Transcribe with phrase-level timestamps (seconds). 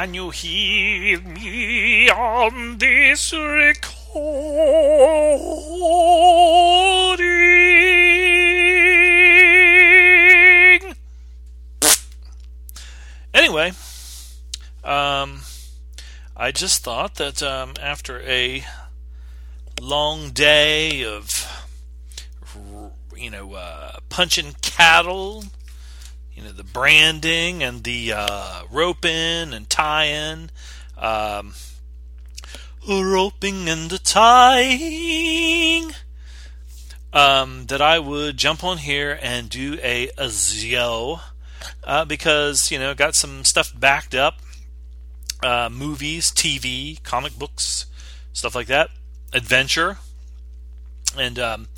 [0.00, 4.14] Can you hear me on this recording?
[13.34, 13.72] Anyway,
[14.82, 15.40] um,
[16.34, 18.64] I just thought that um, after a
[19.82, 21.28] long day of,
[23.14, 25.44] you know, uh, punching cattle,
[26.56, 30.50] the branding and the uh, roping and tying,
[30.96, 31.54] um,
[32.88, 35.92] roping and the tying,
[37.12, 41.20] um, that I would jump on here and do a Azio.
[41.84, 44.40] Uh, because you know got some stuff backed up
[45.42, 47.84] uh, movies tv comic books
[48.32, 48.88] stuff like that
[49.34, 49.98] adventure
[51.18, 51.68] and um,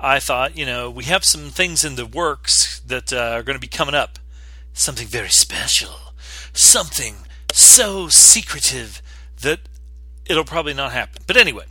[0.00, 3.56] i thought you know we have some things in the works that uh, are going
[3.56, 4.18] to be coming up.
[4.72, 5.94] Something very special.
[6.52, 7.16] Something
[7.52, 9.02] so secretive
[9.42, 9.60] that
[10.26, 11.22] it'll probably not happen.
[11.26, 11.64] But anyway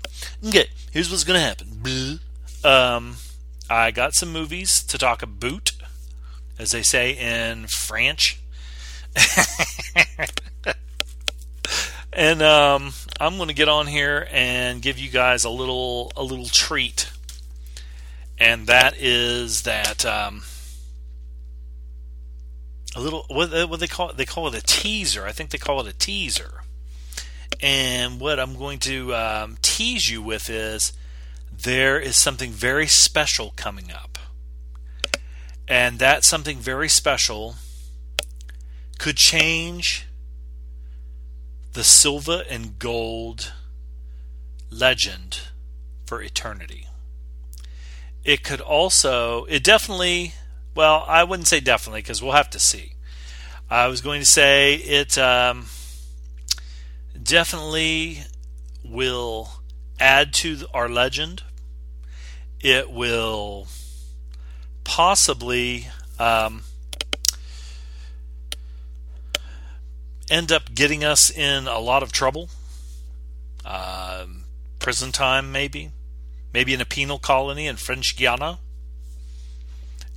[0.46, 2.20] okay here's what's going to happen
[2.64, 3.16] um,
[3.70, 5.72] i got some movies to talk about
[6.60, 8.40] as they say in French.
[12.14, 16.24] and um, I'm going to get on here and give you guys a little a
[16.24, 17.12] little treat,
[18.40, 20.44] and that is that um,
[22.96, 24.18] a little what, what they call it?
[24.18, 25.26] They call it a teaser.
[25.26, 26.62] I think they call it a teaser.
[27.62, 30.94] And what I'm going to um, tease you with is
[31.52, 34.20] there is something very special coming up.
[35.68, 37.56] And that something very special
[39.00, 40.08] could change
[41.74, 43.54] the silver and gold
[44.72, 45.42] legend
[46.06, 46.87] for eternity.
[48.28, 50.34] It could also, it definitely,
[50.76, 52.92] well, I wouldn't say definitely because we'll have to see.
[53.70, 55.68] I was going to say it um,
[57.24, 58.24] definitely
[58.84, 59.62] will
[59.98, 61.44] add to our legend.
[62.60, 63.70] It will
[64.84, 65.88] possibly
[66.20, 66.64] um,
[70.30, 72.50] end up getting us in a lot of trouble.
[73.64, 74.44] Um,
[74.80, 75.92] prison time, maybe.
[76.58, 78.58] Maybe in a penal colony in French Guiana.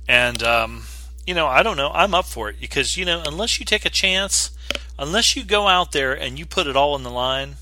[0.07, 0.85] And, um,
[1.27, 1.91] you know, I don't know.
[1.93, 4.49] I'm up for it because, you know, unless you take a chance,
[4.97, 7.57] unless you go out there and you put it all on the line,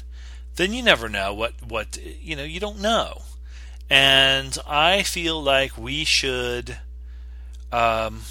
[0.56, 3.24] then you never know what, what you know, you don't know.
[3.90, 6.78] And I feel like we should
[7.74, 8.22] um,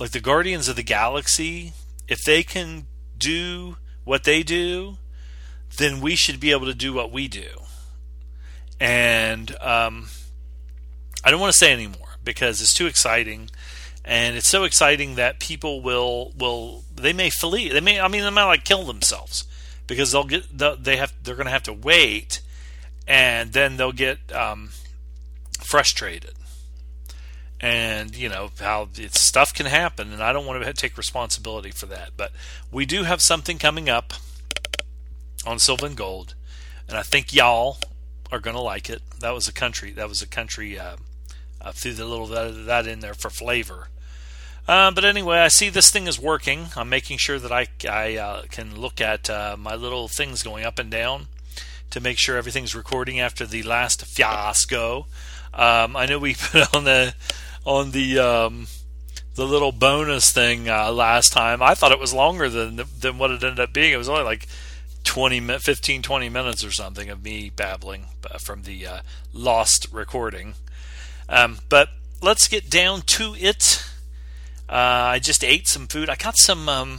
[0.00, 1.74] like the Guardians of the Galaxy,
[2.08, 4.98] if they can do what they do,
[5.76, 7.65] then we should be able to do what we do.
[8.78, 10.08] And um,
[11.24, 13.50] I don't want to say anymore because it's too exciting,
[14.04, 17.68] and it's so exciting that people will will they may flee.
[17.68, 19.44] They may I mean they might like kill themselves
[19.86, 22.42] because they'll get they have they're going to have to wait,
[23.08, 24.70] and then they'll get um,
[25.60, 26.34] frustrated
[27.60, 31.86] and you know how stuff can happen and i don't want to take responsibility for
[31.86, 32.30] that but
[32.70, 34.12] we do have something coming up
[35.46, 36.34] on silver and gold
[36.86, 37.78] and i think y'all
[38.32, 40.96] are going to like it that was a country that was a country uh,
[41.60, 43.88] I threw the little that, that in there for flavor
[44.68, 48.16] uh, but anyway i see this thing is working i'm making sure that i, I
[48.16, 51.28] uh, can look at uh, my little things going up and down
[51.90, 55.06] to make sure everything's recording after the last fiasco
[55.56, 57.14] um, I know we put on the
[57.64, 58.68] on the um,
[59.34, 61.62] the little bonus thing uh, last time.
[61.62, 63.92] I thought it was longer than than what it ended up being.
[63.92, 64.46] It was only like
[65.06, 69.00] 20 15 20 minutes or something of me babbling uh, from the uh,
[69.32, 70.54] lost recording.
[71.28, 71.88] Um, but
[72.20, 73.84] let's get down to it.
[74.68, 76.10] Uh, I just ate some food.
[76.10, 76.98] I got some um,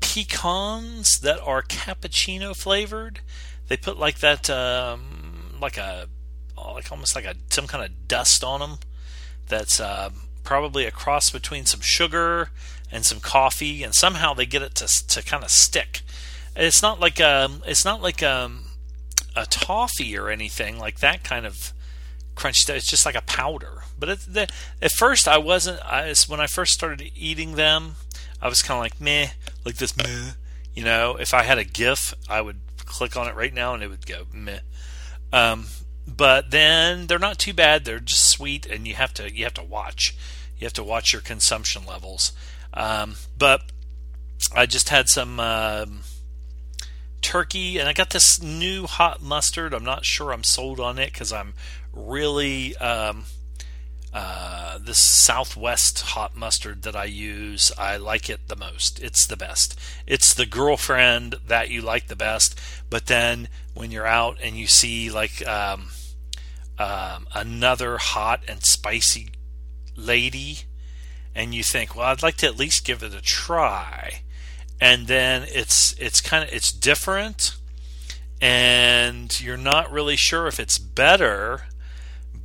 [0.00, 3.20] pecans that are cappuccino flavored.
[3.68, 6.06] They put like that, um, like a
[6.56, 8.78] like almost like a some kind of dust on them.
[9.48, 10.10] That's uh,
[10.44, 12.50] probably a cross between some sugar
[12.90, 16.02] and some coffee, and somehow they get it to to kind of stick.
[16.56, 18.64] It's not like um, it's not like um,
[19.36, 21.72] a toffee or anything like that kind of
[22.34, 22.68] crunch.
[22.68, 23.82] It's just like a powder.
[23.98, 24.48] But the,
[24.80, 25.80] at first, I wasn't.
[25.84, 27.96] I, when I first started eating them,
[28.40, 29.28] I was kind of like meh,
[29.64, 30.32] like this meh.
[30.74, 33.82] You know, if I had a GIF, I would click on it right now and
[33.82, 34.60] it would go meh.
[35.32, 35.66] Um,
[36.06, 37.84] but then they're not too bad.
[37.84, 40.16] They're just sweet, and you have to you have to watch.
[40.58, 42.32] You have to watch your consumption levels.
[42.74, 43.62] Um, but
[44.54, 46.00] I just had some um,
[47.20, 49.74] turkey, and I got this new hot mustard.
[49.74, 51.54] I'm not sure I'm sold on it because I'm
[51.92, 53.24] really um,
[54.12, 57.70] uh, this Southwest hot mustard that I use.
[57.76, 59.02] I like it the most.
[59.02, 59.78] It's the best.
[60.06, 62.58] It's the girlfriend that you like the best.
[62.88, 65.90] But then when you're out and you see like um,
[66.78, 69.30] um, another hot and spicy
[69.94, 70.60] lady,
[71.38, 74.22] and you think, well, I'd like to at least give it a try,
[74.78, 77.56] and then it's it's kind of it's different,
[78.42, 81.62] and you're not really sure if it's better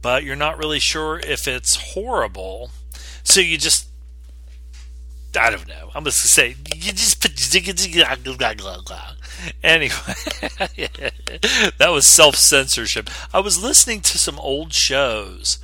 [0.04, 2.70] but you're not really sure if it's horrible.
[3.24, 3.88] So you just
[5.40, 5.90] I don't know.
[5.96, 7.32] I'm just gonna say you just put
[9.64, 9.96] anyway.
[11.80, 13.10] that was self censorship.
[13.34, 15.58] I was listening to some old shows.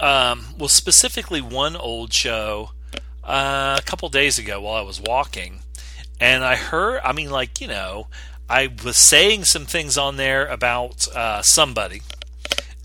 [0.00, 2.70] Um, well, specifically one old show
[3.22, 5.60] uh, a couple days ago while I was walking,
[6.20, 7.00] and I heard.
[7.04, 8.08] I mean, like you know,
[8.48, 12.02] I was saying some things on there about uh, somebody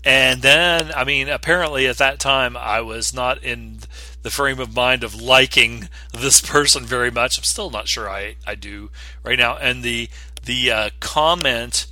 [0.04, 3.80] and then, I mean, apparently at that time I was not in
[4.22, 7.36] the frame of mind of liking this person very much.
[7.36, 8.90] I'm still not sure I, I do
[9.22, 9.56] right now.
[9.56, 10.08] And the
[10.42, 11.86] the uh, comment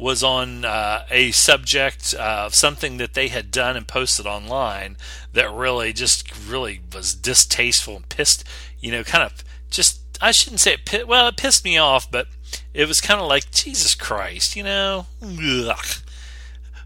[0.00, 4.96] was on uh, a subject of something that they had done and posted online
[5.32, 8.44] that really just really was distasteful and pissed.
[8.80, 11.06] You know, kind of just I shouldn't say it.
[11.06, 12.28] Well, it pissed me off, but
[12.72, 15.06] it was kind of like Jesus Christ, you know.
[15.22, 15.76] Ugh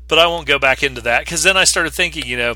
[0.09, 2.55] but I won't go back into that because then I started thinking, you know,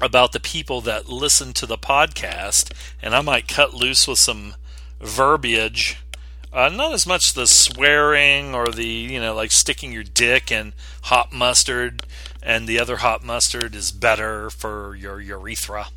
[0.00, 2.72] about the people that listen to the podcast,
[3.02, 4.54] and I might cut loose with some
[5.00, 5.98] verbiage.
[6.52, 10.72] Uh, not as much the swearing or the, you know, like sticking your dick in
[11.02, 12.02] hot mustard
[12.42, 15.88] and the other hot mustard is better for your urethra.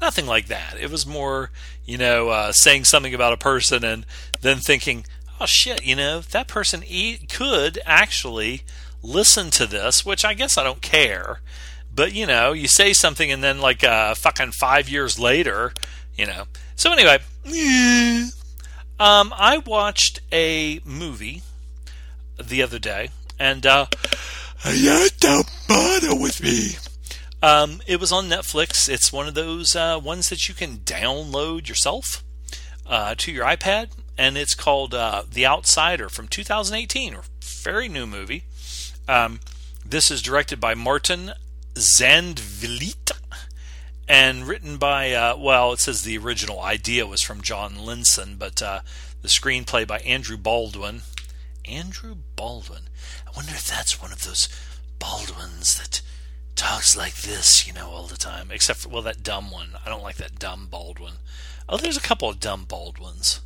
[0.00, 0.76] Nothing like that.
[0.80, 1.50] It was more,
[1.84, 4.06] you know, uh, saying something about a person and
[4.40, 5.04] then thinking,
[5.40, 8.62] oh shit, you know, that person e- could actually
[9.02, 11.40] listen to this, which I guess I don't care.
[11.94, 15.72] But you know, you say something and then like uh, fucking five years later,
[16.16, 16.44] you know.
[16.76, 17.18] So anyway,
[19.00, 21.42] um, I watched a movie
[22.42, 23.86] the other day, and uh,
[25.18, 26.76] don't bother with me.
[27.42, 28.88] Um, it was on Netflix.
[28.88, 32.24] It's one of those uh, ones that you can download yourself
[32.86, 37.14] uh, to your iPad, and it's called uh, The Outsider from 2018.
[37.14, 38.44] a Very new movie.
[39.06, 39.40] Um,
[39.86, 41.32] this is directed by Martin
[41.74, 43.12] Zandvliet
[44.08, 48.62] and written by, uh, well, it says the original idea was from John Linson, but
[48.62, 48.80] uh,
[49.22, 51.02] the screenplay by Andrew Baldwin.
[51.66, 52.84] Andrew Baldwin.
[53.26, 54.48] I wonder if that's one of those
[54.98, 56.00] Baldwins that
[56.56, 58.50] talks like this, you know, all the time.
[58.50, 59.72] Except for, well, that dumb one.
[59.84, 61.14] I don't like that dumb Baldwin.
[61.68, 63.40] Oh, there's a couple of dumb Baldwins.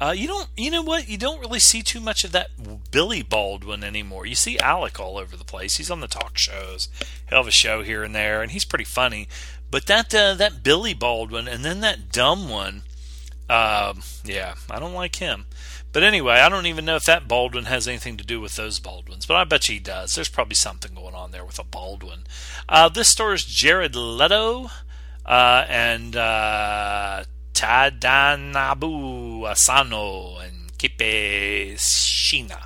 [0.00, 1.08] Uh, you don't, you know what?
[1.08, 2.50] You don't really see too much of that
[2.90, 4.26] Billy Baldwin anymore.
[4.26, 5.76] You see Alec all over the place.
[5.76, 6.88] He's on the talk shows.
[7.28, 9.28] He'll have a show here and there, and he's pretty funny.
[9.70, 12.82] But that uh, that Billy Baldwin, and then that dumb one,
[13.48, 13.94] uh,
[14.24, 15.46] yeah, I don't like him.
[15.92, 18.80] But anyway, I don't even know if that Baldwin has anything to do with those
[18.80, 20.14] Baldwins, but I bet you he does.
[20.14, 22.24] There's probably something going on there with a Baldwin.
[22.68, 24.70] Uh, this stars Jared Leto
[25.24, 32.64] uh, and uh, Tadanobu Asano and Kippei Shiina.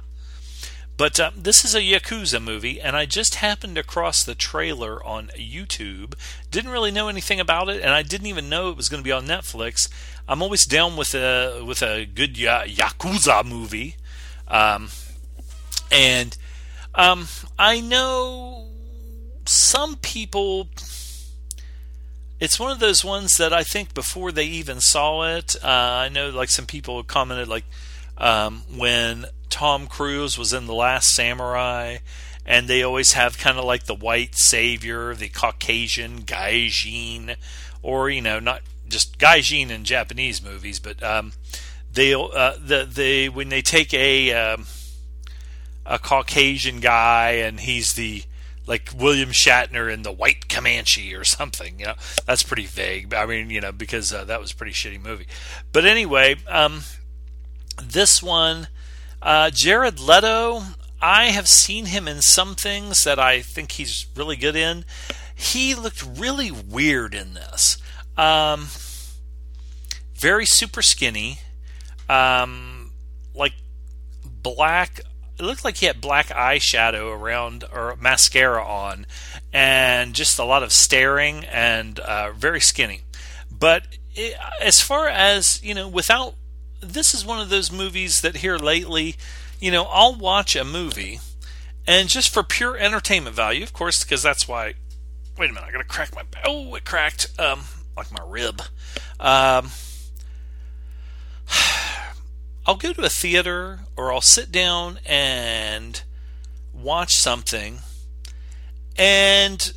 [0.99, 5.29] But uh, this is a Yakuza movie, and I just happened across the trailer on
[5.29, 6.15] YouTube.
[6.51, 9.05] Didn't really know anything about it, and I didn't even know it was going to
[9.05, 9.89] be on Netflix.
[10.27, 13.95] I'm always down with a with a good ya- Yakuza movie,
[14.49, 14.89] um,
[15.93, 16.37] and
[16.97, 18.67] um, I know
[19.45, 20.69] some people
[22.41, 26.09] it's one of those ones that I think before they even saw it, uh, I
[26.09, 27.65] know like some people commented like
[28.19, 31.99] um, when Tom Cruise was in The Last Samurai,
[32.45, 37.37] and they always have kind of like the white savior, the Caucasian gaijin,
[37.83, 41.33] or you know not just gaijin in Japanese movies, but um,
[41.93, 44.67] they uh, the they when they take a um,
[45.87, 48.23] a Caucasian guy and he's the
[48.67, 51.81] like William Shatner in The White Comanche or something.
[51.81, 51.95] You know,
[52.27, 53.13] that's pretty vague.
[53.15, 55.27] I mean, you know, because uh, that was a pretty shitty movie.
[55.73, 56.83] But anyway, um,
[57.83, 58.69] this one,
[59.23, 60.63] uh, Jared Leto,
[61.01, 64.85] I have seen him in some things that I think he's really good in.
[65.35, 67.79] He looked really weird in this.
[68.17, 68.69] Um,
[70.15, 71.39] very super skinny,
[72.09, 72.93] um,
[73.35, 73.55] like
[74.25, 75.01] black
[75.39, 79.07] it looked like he had black eyeshadow around or mascara on,
[79.53, 83.03] and just a lot of staring and uh, very skinny.
[83.51, 83.85] But
[84.17, 86.35] it, as far as you know, without
[86.81, 89.17] this is one of those movies that here lately,
[89.61, 91.21] you know, I'll watch a movie
[91.89, 94.75] and just for pure entertainment value, of course, because that's why.
[95.39, 96.23] Wait a minute, I gotta crack my.
[96.45, 97.29] Oh, it cracked.
[97.39, 97.63] Um,
[97.97, 98.61] like my rib.
[99.19, 99.71] Um,
[102.67, 106.03] I'll go to a theater or I'll sit down and
[106.75, 107.79] watch something,
[108.97, 109.73] and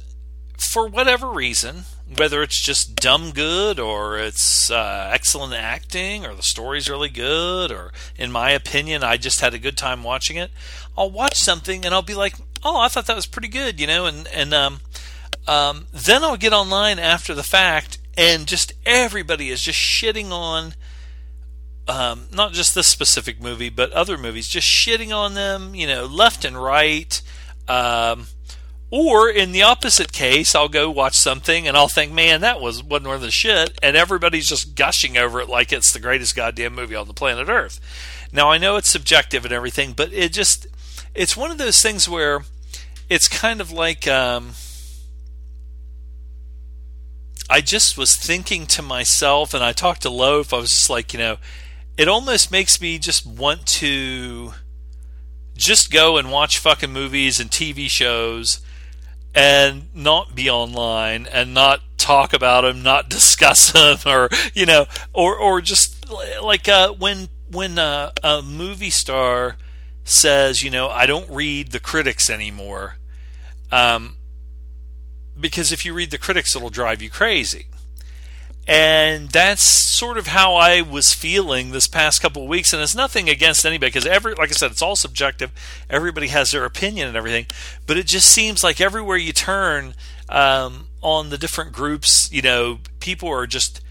[0.72, 1.86] for whatever reason,
[2.18, 7.72] whether it's just dumb good or it's uh, excellent acting or the story's really good
[7.72, 10.51] or in my opinion i just had a good time watching it
[10.98, 13.88] i'll watch something and i'll be like oh i thought that was pretty good you
[13.88, 14.80] know and and um,
[15.48, 20.74] um, then i'll get online after the fact and just everybody is just shitting on
[21.88, 26.06] um, not just this specific movie but other movies just shitting on them you know
[26.06, 27.22] left and right
[27.68, 28.27] um,
[28.92, 32.84] or in the opposite case, I'll go watch something and I'll think, man, that was
[32.84, 36.76] wasn't worth the shit, and everybody's just gushing over it like it's the greatest goddamn
[36.76, 37.80] movie on the planet Earth.
[38.34, 40.68] Now I know it's subjective and everything, but it just
[41.16, 42.42] it's one of those things where
[43.10, 44.52] it's kind of like um,
[47.50, 50.54] I just was thinking to myself, and I talked to Loaf.
[50.54, 51.38] I was just like, you know,
[51.98, 54.54] it almost makes me just want to
[55.56, 58.60] just go and watch fucking movies and TV shows
[59.34, 64.86] and not be online and not talk about them, not discuss them, or you know,
[65.14, 66.10] or or just
[66.42, 69.58] like uh, when when uh, a movie star
[70.04, 72.98] says, you know, I don't read the critics anymore,
[73.72, 74.18] um,
[75.40, 77.68] because if you read the critics, it'll drive you crazy.
[78.68, 82.74] And that's sort of how I was feeling this past couple of weeks.
[82.74, 85.51] And it's nothing against anybody because every, like I said, it's all subjective.
[85.89, 87.48] Everybody has their opinion and everything.
[87.88, 89.96] But it just seems like everywhere you turn
[90.30, 93.82] um, on the different groups, you know, people are just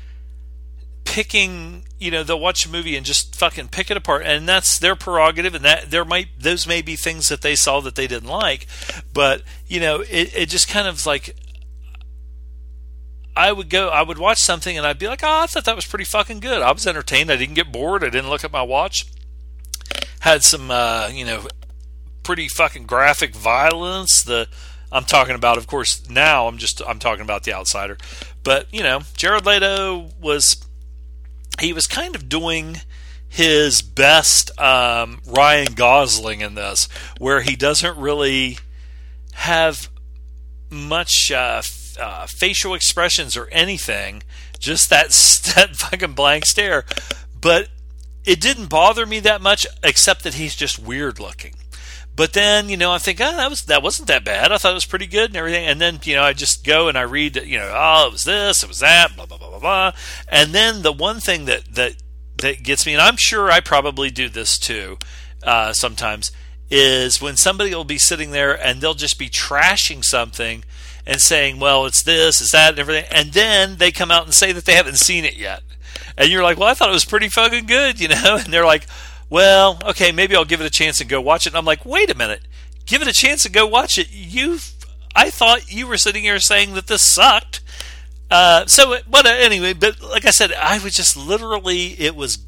[1.05, 1.85] picking.
[1.99, 4.97] You know, they'll watch a movie and just fucking pick it apart, and that's their
[4.97, 5.55] prerogative.
[5.55, 8.67] And that there might those may be things that they saw that they didn't like,
[9.13, 11.37] but you know, it, it just kind of like
[13.37, 15.77] I would go, I would watch something and I'd be like, oh, I thought that
[15.77, 16.63] was pretty fucking good.
[16.63, 17.31] I was entertained.
[17.31, 18.03] I didn't get bored.
[18.03, 19.07] I didn't look at my watch.
[20.21, 21.47] Had some, uh, you know,
[22.23, 24.23] pretty fucking graphic violence.
[24.23, 24.49] The
[24.93, 27.97] I'm talking about, of course, now I'm just I'm talking about the outsider.
[28.43, 30.65] But you know, Jared Leto was
[31.61, 32.79] he was kind of doing
[33.29, 38.59] his best um, Ryan Gosling in this, where he doesn't really
[39.35, 39.89] have
[40.71, 41.63] much uh,
[42.01, 44.23] uh, facial expressions or anything,
[44.59, 45.09] just that
[45.55, 46.85] that fucking blank stare.
[47.41, 47.69] But
[48.25, 51.55] it didn't bother me that much, except that he's just weird looking.
[52.15, 54.53] But then, you know, I think, oh, that was that wasn't that bad.
[54.53, 55.65] I thought it was pretty good and everything.
[55.67, 58.25] And then, you know, I just go and I read, you know, oh, it was
[58.25, 59.93] this, it was that, blah blah blah blah blah.
[60.29, 61.97] And then the one thing that that
[62.39, 64.99] that gets me, and I'm sure I probably do this too,
[65.43, 66.31] uh, sometimes,
[66.71, 70.65] is when somebody will be sitting there and they'll just be trashing something
[71.07, 73.07] and saying, well, it's this, it's that, and everything.
[73.11, 75.63] And then they come out and say that they haven't seen it yet.
[76.17, 78.39] And you're like, well, I thought it was pretty fucking good, you know?
[78.45, 78.87] And they're like,
[79.29, 81.51] well, okay, maybe I'll give it a chance and go watch it.
[81.51, 82.43] And I'm like, wait a minute,
[82.87, 84.09] give it a chance and go watch it.
[84.11, 84.59] You,
[85.15, 87.61] I thought you were sitting here saying that this sucked.
[88.31, 92.39] Uh, so, but anyway, but like I said, I was just literally, it was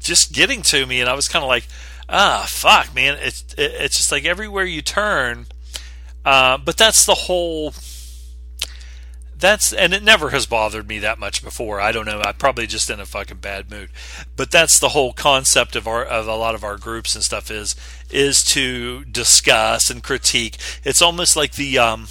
[0.00, 1.66] just getting to me, and I was kind of like,
[2.08, 3.18] ah, fuck, man.
[3.20, 5.46] It's it's just like everywhere you turn.
[6.24, 7.72] Uh, but that's the whole
[9.38, 11.80] that's and it never has bothered me that much before.
[11.80, 12.20] I don't know.
[12.20, 13.90] I'm probably just in a fucking bad mood.
[14.36, 17.50] But that's the whole concept of our of a lot of our groups and stuff
[17.50, 17.76] is
[18.10, 20.56] is to discuss and critique.
[20.84, 22.08] It's almost like the um,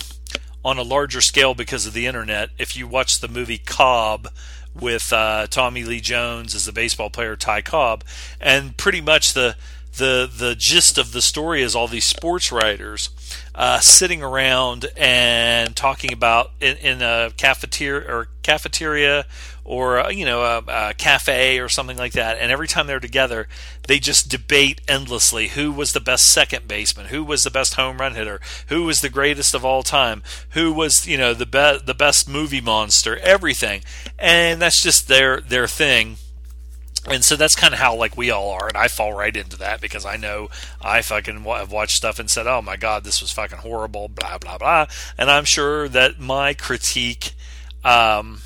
[0.63, 2.49] on a larger scale because of the internet.
[2.57, 4.29] If you watch the movie Cobb
[4.73, 8.03] with uh, Tommy Lee Jones as the baseball player Ty Cobb,
[8.39, 9.55] and pretty much the
[9.97, 13.09] the the gist of the story is all these sports writers
[13.55, 19.25] uh, sitting around and talking about in, in a cafeteria or cafeteria
[19.63, 22.37] or uh, you know a, a, cafe or something like that.
[22.39, 23.47] And every time they're together
[23.87, 25.49] they just debate endlessly.
[25.49, 27.07] Who was the best second baseman?
[27.07, 28.39] Who was the best home run hitter?
[28.67, 30.23] Who was the greatest of all time?
[30.51, 33.17] Who was you know the best the best movie monster?
[33.17, 33.81] Everything.
[34.19, 36.17] And that's just their their thing
[37.07, 39.57] and so that's kind of how like we all are and i fall right into
[39.57, 40.49] that because i know
[40.81, 44.37] i fucking have watched stuff and said oh my god this was fucking horrible blah
[44.37, 44.85] blah blah.
[45.17, 47.33] And i'm sure that my critique
[47.83, 48.41] um,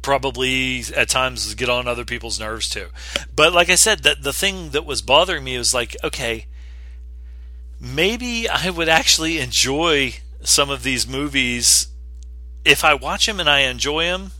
[0.00, 2.86] probably at times get on other people's nerves too.
[3.34, 6.46] But like i said that the thing that was bothering me was like okay
[7.78, 11.88] maybe i would actually enjoy some of these movies
[12.64, 14.32] if i watch them and i enjoy them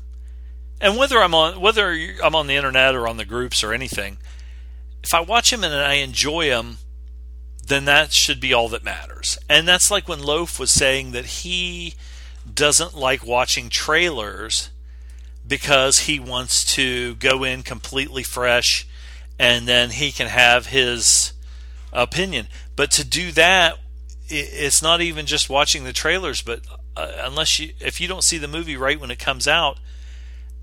[0.80, 1.92] and whether I'm on whether
[2.22, 4.18] I'm on the internet or on the groups or anything,
[5.02, 6.78] if I watch them and I enjoy them,
[7.66, 9.38] then that should be all that matters.
[9.48, 11.94] And that's like when Loaf was saying that he
[12.52, 14.70] doesn't like watching trailers
[15.46, 18.86] because he wants to go in completely fresh
[19.38, 21.32] and then he can have his
[21.92, 22.48] opinion.
[22.74, 23.78] But to do that,
[24.28, 26.60] it's not even just watching the trailers, but
[26.96, 29.78] uh, unless you, if you don't see the movie right when it comes out,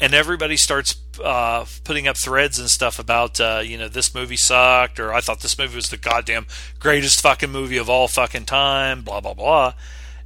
[0.04, 4.36] and everybody starts uh, putting up threads and stuff about uh, you know this movie
[4.36, 6.46] sucked or I thought this movie was the goddamn
[6.78, 9.74] greatest fucking movie of all fucking time, blah blah blah.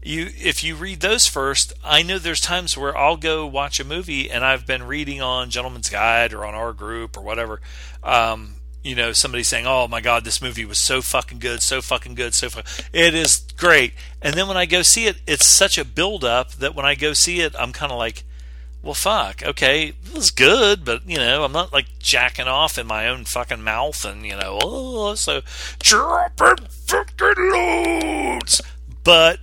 [0.01, 3.83] You if you read those first, I know there's times where I'll go watch a
[3.83, 7.61] movie and I've been reading on Gentleman's Guide or on our group or whatever.
[8.03, 11.83] Um, you know, somebody saying, "Oh my God, this movie was so fucking good, so
[11.83, 12.81] fucking good, so fu-.
[12.93, 13.93] it is great."
[14.23, 16.95] And then when I go see it, it's such a build up that when I
[16.95, 18.23] go see it, I'm kind of like,
[18.87, 22.87] well, fuck, okay, it was good, but you know, I'm not like jacking off in
[22.87, 25.41] my own fucking mouth and you know, oh, so
[25.79, 28.61] dropping fucking loads.
[29.03, 29.39] But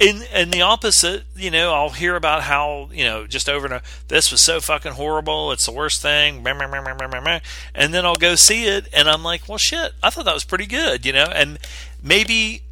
[0.00, 3.74] in in the opposite, you know, I'll hear about how you know just over and
[3.74, 8.66] over, this was so fucking horrible, it's the worst thing, and then I'll go see
[8.66, 11.58] it, and I'm like, well, shit, I thought that was pretty good, you know, and
[12.00, 12.62] maybe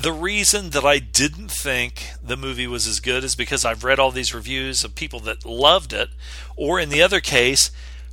[0.00, 3.98] the reason that I didn't think the movie was as good is because I've read
[3.98, 6.10] all these reviews of people that loved it,
[6.56, 7.70] or in the other case,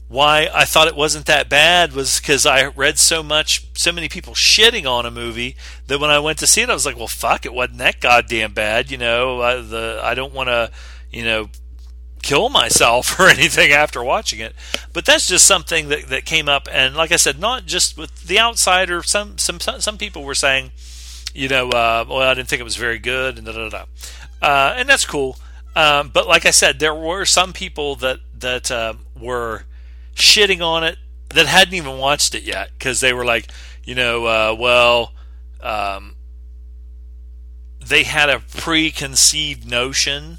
[0.08, 4.08] why I thought it wasn't that bad was because I read so much, so many
[4.08, 5.56] people shitting on a movie
[5.88, 8.00] that when I went to see it, I was like, well, fuck, it wasn't that
[8.00, 9.42] goddamn bad, you know.
[9.42, 10.72] I, the I don't want to,
[11.12, 11.50] you know,
[12.22, 14.56] kill myself or anything after watching it.
[14.94, 18.24] But that's just something that, that came up, and like I said, not just with
[18.24, 19.04] the outsider.
[19.04, 20.72] Some some some people were saying
[21.36, 23.86] you know, uh, well, I didn't think it was very good, and da da da.
[24.42, 25.38] Uh, and that's cool.
[25.76, 29.66] Um, but like I said, there were some people that that uh, were
[30.16, 30.98] shitting on it
[31.30, 33.48] that hadn't even watched it yet because they were like,
[33.84, 35.12] you know, uh, well,
[35.62, 36.16] um,
[37.86, 40.38] they had a preconceived notion.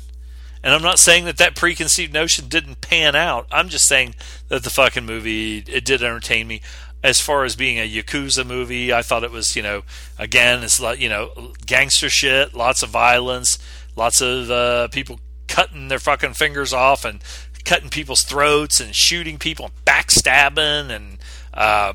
[0.63, 3.47] And I'm not saying that that preconceived notion didn't pan out.
[3.53, 4.17] I'm just saying
[4.49, 6.61] that the fucking movie it did entertain me
[7.07, 9.85] as far as being a yakuza movie, I thought it was you know
[10.19, 13.59] again it's like you know gangster shit, lots of violence,
[13.95, 17.23] lots of uh, people cutting their fucking fingers off and
[17.65, 21.19] cutting people's throats and shooting people, and backstabbing and
[21.55, 21.93] uh,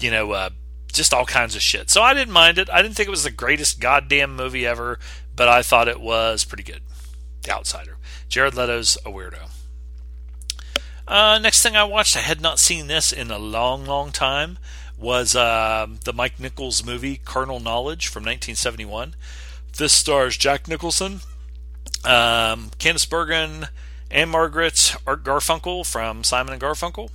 [0.00, 0.48] you know uh,
[0.94, 1.90] just all kinds of shit.
[1.90, 2.70] So I didn't mind it.
[2.70, 4.98] I didn't think it was the greatest goddamn movie ever,
[5.36, 6.80] but I thought it was pretty good.
[7.42, 7.98] The Outsider.
[8.30, 9.57] Jared Leto's a weirdo.
[11.08, 14.58] Uh, next thing I watched, I had not seen this in a long, long time,
[14.98, 19.14] was uh, the Mike Nichols movie Carnal Knowledge from 1971.
[19.78, 21.20] This stars Jack Nicholson,
[22.04, 23.68] um, Candice Bergen,
[24.10, 27.08] Ann-Margret, Art Garfunkel from Simon and Garfunkel,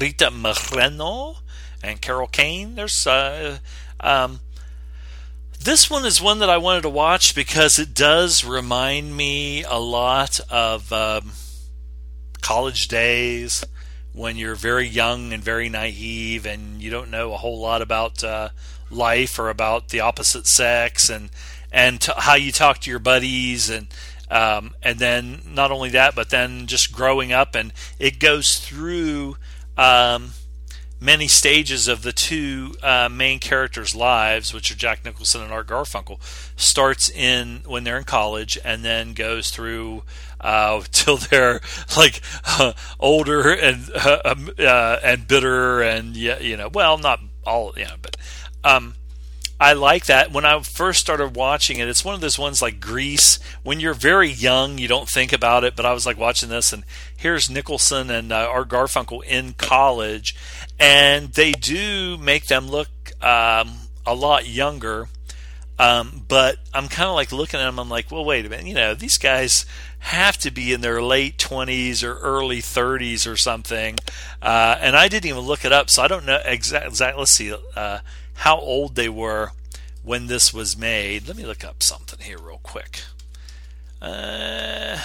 [0.00, 1.36] Rita Moreno,
[1.82, 2.74] and Carol Kane.
[2.76, 3.58] There's uh,
[4.00, 4.40] um,
[5.60, 9.78] this one is one that I wanted to watch because it does remind me a
[9.78, 10.90] lot of.
[10.90, 11.32] Um,
[12.42, 13.64] college days
[14.12, 18.22] when you're very young and very naive and you don't know a whole lot about
[18.22, 18.50] uh,
[18.90, 21.30] life or about the opposite sex and
[21.72, 23.86] and t- how you talk to your buddies and
[24.30, 29.36] um, and then not only that but then just growing up and it goes through
[29.78, 30.32] um,
[31.02, 35.66] many stages of the two uh, main characters' lives, which are Jack Nicholson and Art
[35.66, 36.18] Garfunkel,
[36.56, 40.04] starts in when they're in college and then goes through
[40.40, 41.60] uh, till they're
[41.96, 47.72] like uh, older and uh, um, uh, and bitter and you know, well, not all,
[47.76, 48.16] you know, but
[48.64, 48.94] um,
[49.62, 50.32] I like that.
[50.32, 53.38] When I first started watching it, it's one of those ones like Grease.
[53.62, 55.76] When you're very young, you don't think about it.
[55.76, 56.82] But I was like watching this, and
[57.16, 60.34] here's Nicholson and uh, Art Garfunkel in college,
[60.80, 62.88] and they do make them look
[63.22, 63.70] um,
[64.04, 65.06] a lot younger.
[65.78, 67.78] Um, but I'm kind of like looking at them.
[67.78, 68.66] I'm like, well, wait a minute.
[68.66, 69.64] You know, these guys
[70.00, 73.96] have to be in their late 20s or early 30s or something.
[74.42, 76.88] Uh, and I didn't even look it up, so I don't know exactly.
[76.88, 77.54] Exact, let's see.
[77.76, 78.00] Uh,
[78.42, 79.52] how old they were
[80.02, 81.28] when this was made.
[81.28, 83.02] Let me look up something here real quick.
[84.00, 84.98] Uh,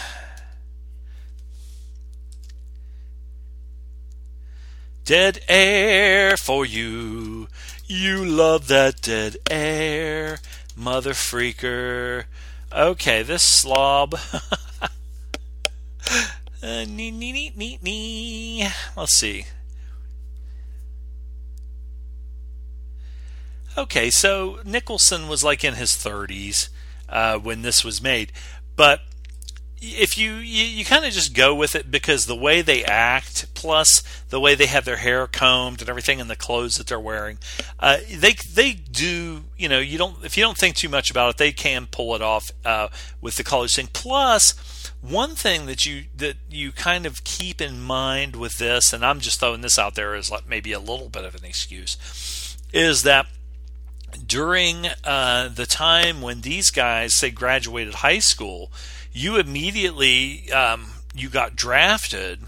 [5.06, 7.48] dead air for you.
[7.86, 10.40] You love that dead air,
[10.76, 12.24] mother freaker.
[12.74, 14.16] Okay, this slob.
[14.82, 14.90] uh,
[16.64, 18.68] nee, nee, nee, nee, nee.
[18.96, 19.46] Let's see.
[23.78, 26.70] Okay, so Nicholson was like in his 30s
[27.10, 28.32] uh, when this was made,
[28.76, 29.02] but
[29.80, 33.54] if you you, you kind of just go with it because the way they act,
[33.54, 37.00] plus the way they have their hair combed and everything, and the clothes that they're
[37.00, 37.38] wearing,
[37.80, 39.44] uh, they they do.
[39.56, 42.16] You know, you don't if you don't think too much about it, they can pull
[42.16, 42.88] it off uh,
[43.22, 43.90] with the college thing.
[43.94, 49.06] Plus, one thing that you that you kind of keep in mind with this, and
[49.06, 52.58] I'm just throwing this out there as like maybe a little bit of an excuse,
[52.74, 53.28] is that
[54.26, 58.72] during uh, the time when these guys say graduated high school
[59.18, 62.40] you immediately um, you got drafted,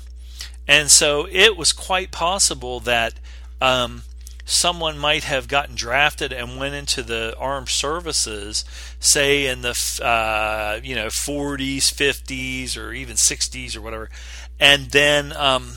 [0.68, 3.16] and so it was quite possible that
[3.60, 4.04] um,
[4.46, 8.64] someone might have gotten drafted and went into the armed services,
[9.00, 14.10] say in the uh, you know 40s, 50s, or even 60s or whatever,
[14.60, 15.72] and then um,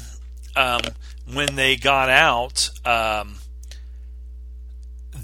[0.55, 0.83] um
[1.33, 3.37] when they got out um,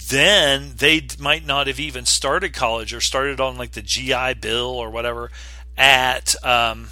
[0.08, 4.70] then they might not have even started college or started on like the GI Bill
[4.70, 5.30] or whatever
[5.76, 6.88] at um,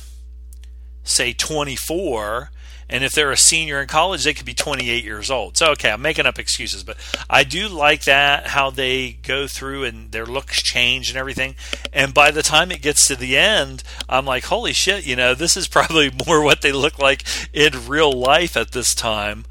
[1.03, 2.51] say 24
[2.89, 5.57] and if they're a senior in college they could be 28 years old.
[5.57, 6.97] So okay i'm making up excuses but
[7.29, 11.57] i do like that how they go through and their looks change and everything.
[11.93, 15.35] And by the time it gets to the end i'm like holy shit you know
[15.35, 19.45] this is probably more what they look like in real life at this time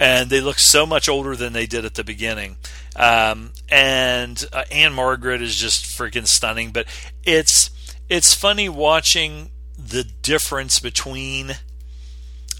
[0.00, 2.56] and they look so much older than they did at the beginning
[2.96, 6.86] um, and uh, Ann-Margret is just freaking stunning but
[7.24, 7.70] it's
[8.08, 11.52] it's funny watching the difference between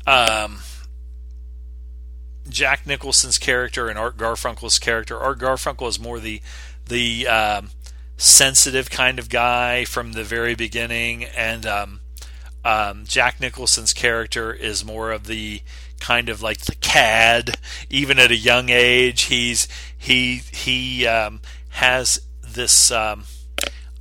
[0.06, 0.60] um,
[2.48, 5.18] Jack Nicholson's character and Art Garfunkel's character.
[5.18, 6.40] Art Garfunkel is more the
[6.88, 7.70] the um,
[8.16, 12.00] sensitive kind of guy from the very beginning, and um,
[12.64, 15.62] um, Jack Nicholson's character is more of the
[16.02, 17.56] kind of like the cad.
[17.88, 23.24] Even at a young age, he's he he um, has this um,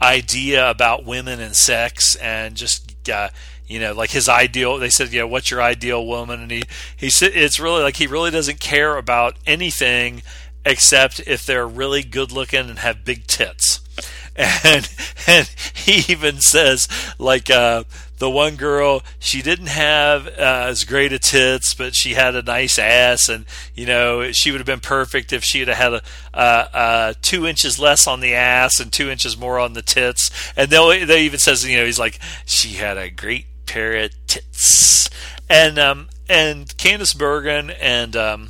[0.01, 3.29] idea about women and sex and just uh,
[3.67, 6.63] you know like his ideal they said you know what's your ideal woman and he
[6.97, 10.23] he said it's really like he really doesn't care about anything
[10.65, 13.79] except if they're really good looking and have big tits
[14.35, 14.89] and
[15.27, 16.87] and he even says
[17.19, 17.83] like uh,
[18.21, 22.43] the one girl she didn't have uh, as great a tits but she had a
[22.43, 26.01] nice ass and you know she would have been perfect if she had had a,
[26.35, 30.29] uh, two inches less on the ass and two inches more on the tits.
[30.55, 34.11] And they they even says you know he's like she had a great pair of
[34.27, 35.09] tits.
[35.49, 38.49] And um and Candice Bergen and um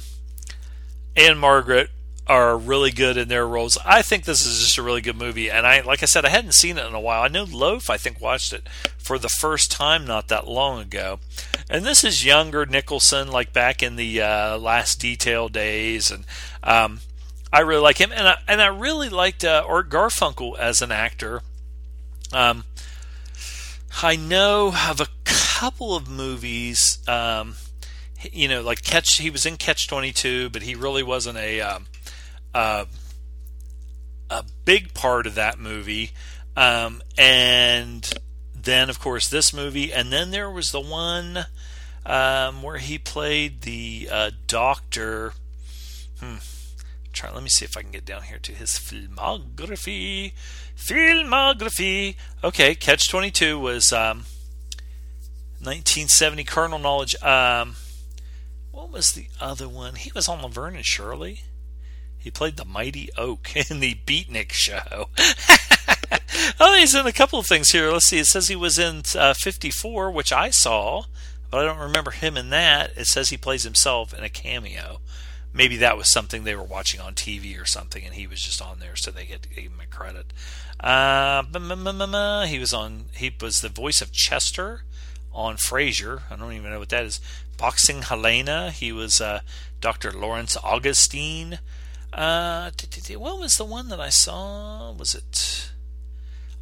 [1.15, 1.89] Ann-Margret
[2.31, 3.77] are really good in their roles.
[3.85, 6.29] I think this is just a really good movie, and I, like I said, I
[6.29, 7.23] hadn't seen it in a while.
[7.23, 11.19] I know Loaf, I think, watched it for the first time not that long ago,
[11.69, 16.23] and this is younger Nicholson, like back in the uh, Last Detail days, and
[16.63, 17.01] um,
[17.51, 20.93] I really like him, and I, and I really liked uh, Art Garfunkel as an
[20.93, 21.41] actor.
[22.31, 22.63] Um,
[24.01, 26.99] I know of a couple of movies.
[27.09, 27.55] Um,
[28.31, 29.17] you know, like Catch.
[29.17, 31.87] He was in Catch Twenty Two, but he really wasn't a um,
[32.53, 32.85] uh,
[34.29, 36.11] a big part of that movie.
[36.55, 38.09] Um, and
[38.53, 39.91] then, of course, this movie.
[39.93, 41.45] And then there was the one
[42.05, 45.33] um, where he played the uh, doctor.
[46.19, 46.35] Hmm.
[47.13, 47.31] Try.
[47.31, 50.31] Let me see if I can get down here to his filmography.
[50.77, 52.15] Filmography.
[52.43, 54.25] Okay, Catch Twenty Two was um,
[55.59, 56.43] 1970.
[56.45, 57.21] Carnal Knowledge.
[57.21, 57.75] Um,
[58.71, 59.95] what was the other one?
[59.95, 61.41] He was on Laverne and Shirley.
[62.21, 65.09] He played the Mighty Oak in the Beatnik show.
[66.59, 67.91] oh, he's in a couple of things here.
[67.91, 68.19] Let's see.
[68.19, 71.05] It says he was in uh, 54, which I saw,
[71.49, 72.91] but I don't remember him in that.
[72.95, 74.99] It says he plays himself in a cameo.
[75.53, 78.61] Maybe that was something they were watching on TV or something, and he was just
[78.61, 80.27] on there, so they give him a credit.
[80.79, 81.43] Uh,
[82.45, 83.05] he was on.
[83.13, 84.83] He was the voice of Chester
[85.33, 86.21] on Frasier.
[86.29, 87.19] I don't even know what that is.
[87.57, 88.71] Boxing Helena.
[88.71, 89.41] He was uh,
[89.81, 90.11] Dr.
[90.11, 91.59] Lawrence Augustine.
[92.13, 92.71] Uh,
[93.17, 94.91] what was the one that I saw?
[94.91, 95.71] Was it?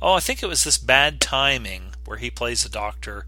[0.02, 3.26] Oh, I think it was this bad timing where he plays a doctor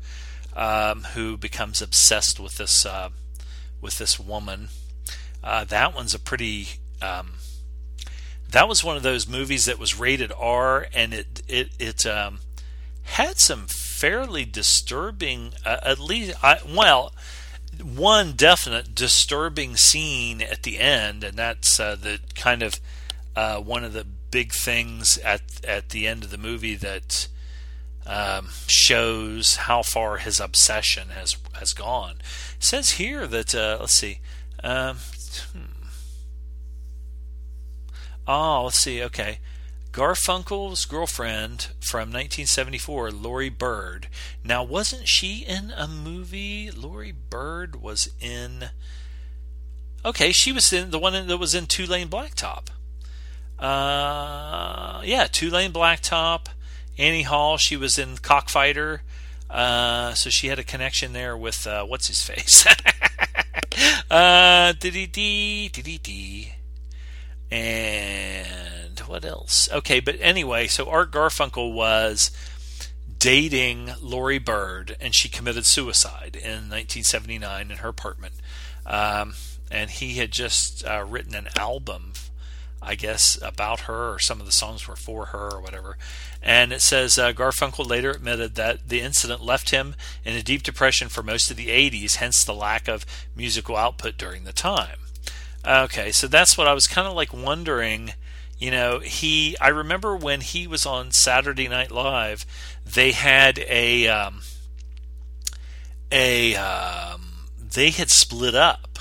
[0.55, 3.09] um, who becomes obsessed with this uh,
[3.81, 4.69] with this woman.
[5.43, 6.67] Uh, that one's a pretty.
[7.01, 7.33] Um,
[8.49, 12.39] that was one of those movies that was rated R, and it it it um,
[13.03, 15.53] had some fairly disturbing.
[15.65, 17.13] Uh, at least, I, well,
[17.81, 22.79] one definite disturbing scene at the end, and that's uh, the kind of
[23.35, 27.27] uh, one of the big things at at the end of the movie that
[28.05, 32.15] um, shows how far his obsession has has gone.
[32.57, 34.19] It says here that uh, let's see.
[34.63, 34.97] Um,
[35.53, 35.87] hmm.
[38.27, 39.01] Oh, let's see.
[39.03, 39.39] Okay,
[39.91, 44.07] Garfunkel's girlfriend from 1974, Laurie Bird.
[44.43, 46.71] Now, wasn't she in a movie?
[46.71, 48.69] Laurie Bird was in.
[50.05, 52.67] Okay, she was in the one that was in Two Lane Blacktop.
[53.59, 56.47] Uh, yeah, Two Lane Blacktop.
[56.97, 59.01] Annie Hall, she was in Cockfighter.
[59.49, 62.65] Uh, so she had a connection there with uh, what's his face.
[64.09, 66.53] uh, dee dee dee dee
[67.51, 69.69] And what else?
[69.71, 72.31] Okay, but anyway, so Art Garfunkel was
[73.17, 78.33] dating Laurie Bird, and she committed suicide in 1979 in her apartment.
[78.85, 79.33] Um,
[79.69, 82.13] and he had just uh, written an album
[82.81, 85.97] I guess, about her, or some of the songs were for her, or whatever.
[86.41, 90.63] And it says uh, Garfunkel later admitted that the incident left him in a deep
[90.63, 94.97] depression for most of the 80s, hence the lack of musical output during the time.
[95.65, 98.13] Okay, so that's what I was kind of like wondering.
[98.57, 99.55] You know, he.
[99.59, 102.45] I remember when he was on Saturday Night Live,
[102.85, 104.41] they had a um,
[106.11, 108.99] a um, they had split up,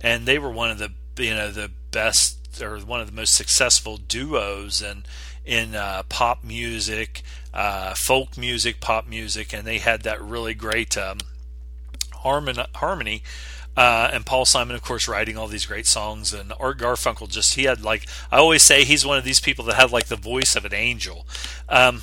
[0.00, 3.34] and they were one of the you know the best or one of the most
[3.34, 5.04] successful duos in
[5.44, 10.96] in uh, pop music, uh, folk music, pop music, and they had that really great
[10.96, 11.18] um,
[12.12, 13.22] harmon- harmony.
[13.76, 17.54] Uh, and Paul Simon, of course, writing all these great songs, and Art Garfunkel just
[17.54, 20.16] he had like I always say he's one of these people that had like the
[20.16, 21.26] voice of an angel.
[21.68, 22.02] Um,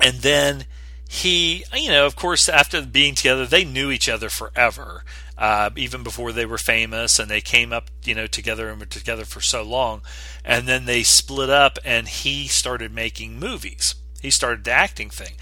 [0.00, 0.64] and then
[1.08, 5.04] he, you know, of course, after being together, they knew each other forever
[5.40, 8.86] uh, even before they were famous, and they came up, you know, together and were
[8.86, 10.02] together for so long,
[10.44, 13.94] and then they split up, and he started making movies.
[14.20, 15.32] He started the acting thing,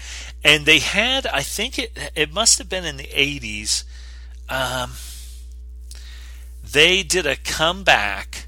[0.41, 3.83] and they had, I think it it must have been in the '80s.
[4.47, 4.93] Um,
[6.71, 8.47] they did a comeback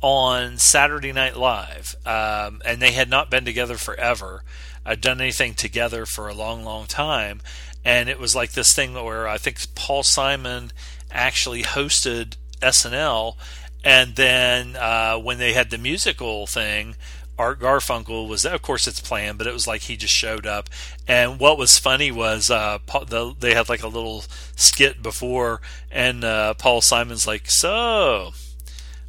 [0.00, 4.42] on Saturday Night Live, um, and they had not been together forever.
[4.84, 7.40] I'd done anything together for a long, long time,
[7.84, 10.72] and it was like this thing where I think Paul Simon
[11.10, 13.36] actually hosted SNL,
[13.82, 16.96] and then uh, when they had the musical thing,
[17.38, 20.70] Art Garfunkel was of course it's planned, but it was like he just showed up.
[21.08, 24.24] And what was funny was uh, the, they had like a little
[24.56, 28.32] skit before, and uh, Paul Simon's like, "So,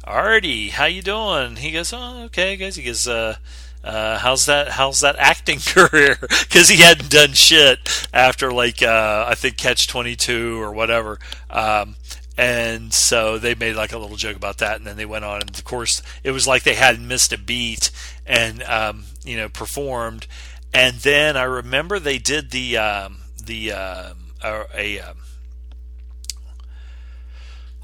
[0.04, 3.36] Artie, how you doing?" He goes, "Oh, okay, guys." He goes, uh,
[3.86, 4.68] uh, how's that?
[4.70, 6.18] How's that acting career?
[6.20, 11.20] Because he hadn't done shit after like uh, I think Catch Twenty Two or whatever.
[11.48, 11.94] Um,
[12.36, 15.40] and so they made like a little joke about that, and then they went on,
[15.40, 17.90] and of course it was like they hadn't missed a beat,
[18.26, 20.26] and um, you know performed.
[20.72, 25.16] And then I remember they did the um, the uh, a, a um,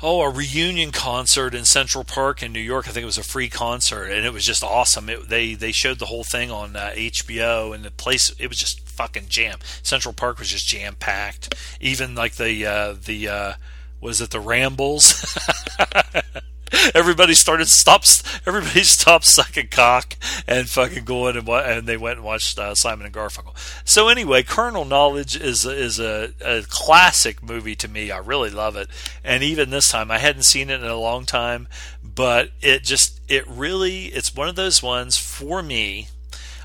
[0.02, 2.88] oh a reunion concert in Central Park in New York.
[2.88, 5.08] I think it was a free concert, and it was just awesome.
[5.08, 8.58] It, they they showed the whole thing on uh, HBO, and the place it was
[8.58, 9.58] just fucking jam.
[9.82, 11.54] Central Park was just jam packed.
[11.80, 13.52] Even like the uh, the uh,
[14.00, 15.38] was it the Rambles?
[16.94, 18.22] everybody started stops.
[18.46, 23.06] Everybody stopped sucking cock and fucking going and and they went and watched uh, Simon
[23.06, 23.54] and Garfunkel.
[23.84, 28.10] So anyway, Carnal Knowledge is is a, a classic movie to me.
[28.10, 28.88] I really love it,
[29.22, 31.68] and even this time I hadn't seen it in a long time,
[32.02, 36.08] but it just it really it's one of those ones for me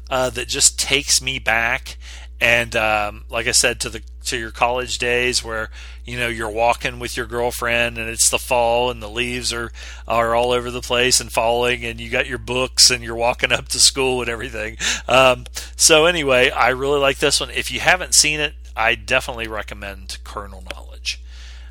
[0.09, 1.97] uh, that just takes me back
[2.39, 5.69] and um, like I said to the to your college days where
[6.05, 9.71] you know you're walking with your girlfriend and it's the fall and the leaves are
[10.07, 13.51] are all over the place and falling and you got your books and you're walking
[13.51, 14.77] up to school and everything.
[15.07, 17.49] Um, so anyway, I really like this one.
[17.49, 21.19] If you haven't seen it, I definitely recommend Carnal Knowledge.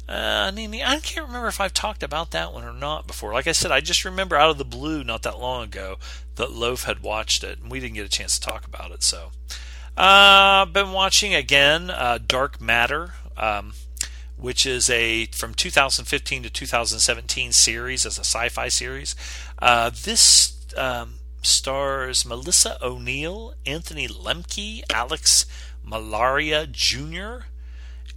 [0.09, 3.33] Uh, I can't remember if I've talked about that one or not before.
[3.33, 5.97] Like I said, I just remember out of the blue not that long ago
[6.37, 9.03] that Loaf had watched it, and we didn't get a chance to talk about it.
[9.03, 9.33] So,
[9.97, 13.73] uh, been watching again uh, Dark Matter, um,
[14.37, 19.17] which is a from 2015 to 2017 series as a sci-fi series.
[19.59, 25.47] Uh, this um, stars Melissa O'Neill, Anthony Lemke, Alex
[25.87, 27.47] Mallari Jr.,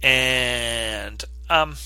[0.02, 1.76] and um,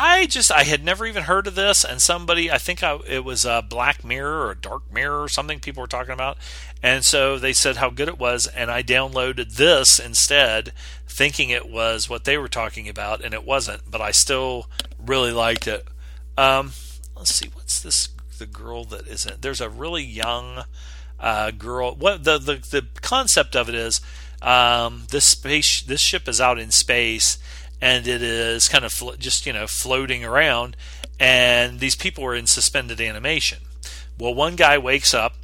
[0.00, 3.24] I just I had never even heard of this, and somebody I think I, it
[3.24, 6.38] was a Black Mirror or Dark Mirror or something people were talking about,
[6.82, 10.72] and so they said how good it was, and I downloaded this instead,
[11.06, 15.32] thinking it was what they were talking about, and it wasn't, but I still really
[15.32, 15.86] liked it.
[16.36, 16.72] Um,
[17.16, 18.08] let's see, what's this?
[18.38, 20.62] The girl that isn't there's a really young
[21.18, 21.96] uh, girl.
[21.96, 24.00] What the, the the concept of it is,
[24.42, 27.38] um, this space this ship is out in space
[27.80, 30.76] and it is kind of flo- just you know floating around
[31.18, 33.58] and these people are in suspended animation
[34.18, 35.34] well one guy wakes up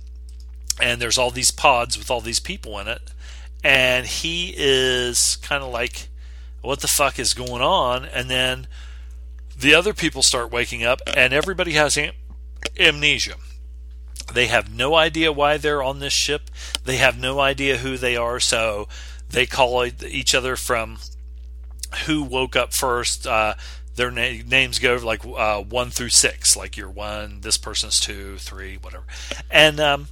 [0.81, 3.13] and there's all these pods with all these people in it,
[3.63, 6.09] and he is kind of like,
[6.63, 8.67] "What the fuck is going on?" And then
[9.57, 12.15] the other people start waking up, and everybody has am-
[12.79, 13.37] amnesia.
[14.33, 16.51] They have no idea why they're on this ship.
[16.85, 18.89] They have no idea who they are, so
[19.29, 20.99] they call each other from
[22.07, 23.27] who woke up first.
[23.27, 23.55] Uh,
[23.97, 28.39] their na- names go like uh, one through six, like you're one, this person's two,
[28.39, 29.05] three, whatever.
[29.51, 30.09] And um,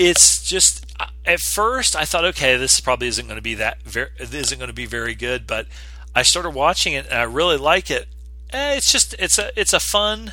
[0.00, 0.86] it's just
[1.26, 4.70] at first I thought, okay, this probably isn't going to be that very, isn't going
[4.70, 5.66] to be very good, but
[6.14, 8.08] I started watching it and I really like it.
[8.50, 10.32] Eh, it's just it's a it's a fun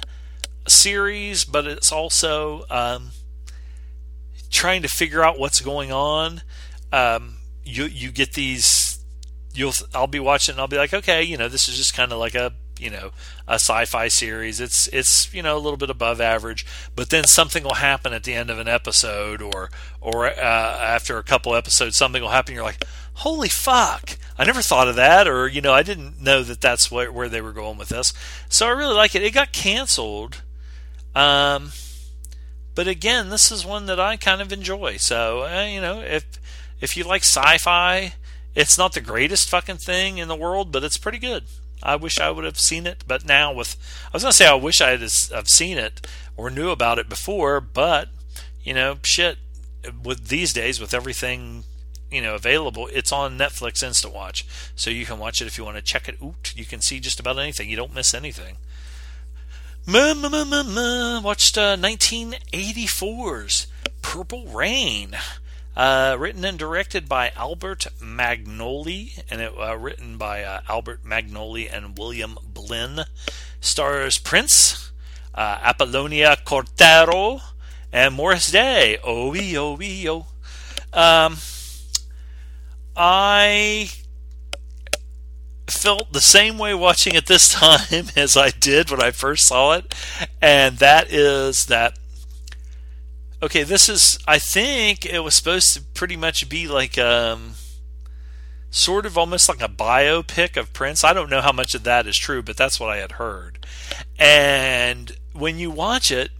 [0.69, 3.11] series, but it's also um,
[4.49, 6.41] trying to figure out what's going on.
[6.93, 9.03] Um, you you get these.
[9.53, 12.13] You'll I'll be watching and I'll be like, okay, you know, this is just kind
[12.13, 13.11] of like a you know
[13.47, 14.59] a sci-fi series.
[14.59, 18.23] It's it's you know a little bit above average, but then something will happen at
[18.23, 19.69] the end of an episode, or
[20.01, 22.53] or uh, after a couple episodes, something will happen.
[22.53, 22.83] You're like,
[23.15, 24.17] holy fuck!
[24.37, 27.29] I never thought of that, or you know, I didn't know that that's where, where
[27.29, 28.13] they were going with this.
[28.49, 29.23] So I really like it.
[29.23, 30.41] It got canceled,
[31.15, 31.71] um,
[32.75, 34.97] but again, this is one that I kind of enjoy.
[34.97, 36.25] So uh, you know, if
[36.79, 38.13] if you like sci-fi,
[38.55, 41.43] it's not the greatest fucking thing in the world, but it's pretty good.
[41.83, 43.75] I wish I would have seen it, but now with
[44.07, 47.09] I was gonna say I wish I had have seen it or knew about it
[47.09, 48.09] before, but
[48.63, 49.37] you know, shit.
[50.03, 51.63] With these days, with everything
[52.11, 55.63] you know available, it's on Netflix Instant Watch, so you can watch it if you
[55.63, 56.53] want to check it out.
[56.55, 57.69] You can see just about anything.
[57.69, 58.57] You don't miss anything.
[59.85, 63.67] Mm mm mm mm mm watched uh, 1984's
[64.01, 65.15] Purple Rain.
[65.77, 71.71] Uh, written and directed by Albert Magnoli, and it uh, written by uh, Albert Magnoli
[71.71, 73.01] and William Blinn.
[73.61, 74.91] Stars Prince,
[75.35, 77.41] uh, Apollonia Kotero,
[77.93, 78.97] and Morris Day.
[79.03, 80.25] Oh, oh, oh.
[80.99, 81.37] Um,
[82.95, 83.91] I
[85.67, 89.73] felt the same way watching it this time as I did when I first saw
[89.73, 89.93] it,
[90.41, 91.99] and that is that
[93.41, 97.53] okay, this is I think it was supposed to pretty much be like um
[98.69, 101.03] sort of almost like a biopic of Prince.
[101.03, 103.65] I don't know how much of that is true, but that's what I had heard.
[104.19, 106.31] And when you watch it,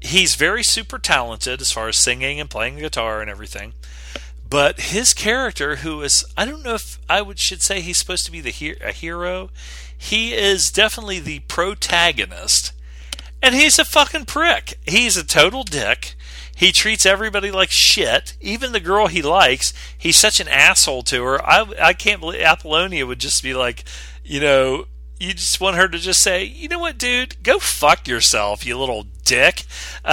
[0.00, 3.74] he's very super talented as far as singing and playing the guitar and everything.
[4.48, 8.26] But his character, who is, I don't know if I would should say he's supposed
[8.26, 9.50] to be the he- a hero.
[9.96, 12.72] He is definitely the protagonist
[13.42, 14.78] and he's a fucking prick.
[14.86, 16.14] He's a total dick.
[16.54, 19.72] He treats everybody like shit, even the girl he likes.
[19.98, 21.44] He's such an asshole to her.
[21.44, 23.84] I, I can't believe Apollonia would just be like,
[24.24, 24.86] you know,
[25.18, 28.78] you just want her to just say, you know what, dude, go fuck yourself, you
[28.78, 29.64] little dick.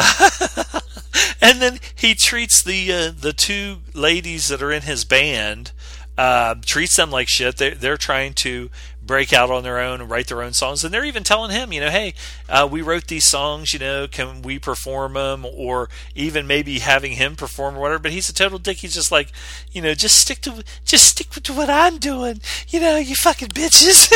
[1.41, 5.71] and then he treats the uh, the two ladies that are in his band,
[6.17, 7.57] uh, treats them like shit.
[7.57, 8.69] They're, they're trying to
[9.09, 10.83] break out on their own and write their own songs.
[10.83, 12.13] And they're even telling him, you know, hey,
[12.47, 15.47] uh, we wrote these songs, you know, can we perform them?
[15.51, 18.03] Or even maybe having him perform or whatever.
[18.03, 18.77] But he's a total dick.
[18.77, 19.31] He's just like,
[19.71, 22.39] you know, just stick to just stick to what I'm doing.
[22.67, 24.13] You know, you fucking bitches.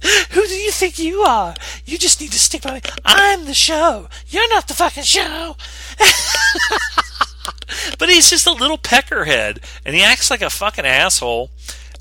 [0.30, 1.56] Who do you think you are?
[1.84, 2.82] You just need to stick by me.
[3.04, 4.06] I'm the show.
[4.28, 5.56] You're not the fucking show.
[7.98, 11.50] but he's just a little peckerhead, and he acts like a fucking asshole.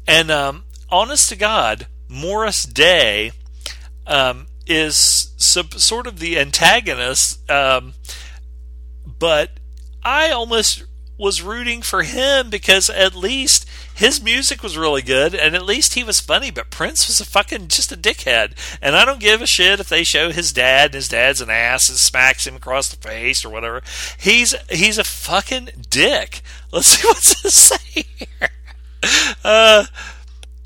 [0.08, 3.32] And um, honest to God, Morris Day
[4.06, 7.94] um, is sub- sort of the antagonist, um,
[9.06, 9.52] but
[10.04, 10.84] I almost
[11.18, 15.96] was rooting for him because at least his music was really good and at least
[15.96, 18.54] he was funny but prince was a fucking just a dickhead.
[18.82, 21.50] And i don't give a shit if they show his dad and his dad's an
[21.50, 23.82] ass and smacks him across the face or whatever.
[24.20, 26.42] He's he's a fucking dick.
[26.72, 28.50] Let's see what's to say here.
[29.44, 29.86] Uh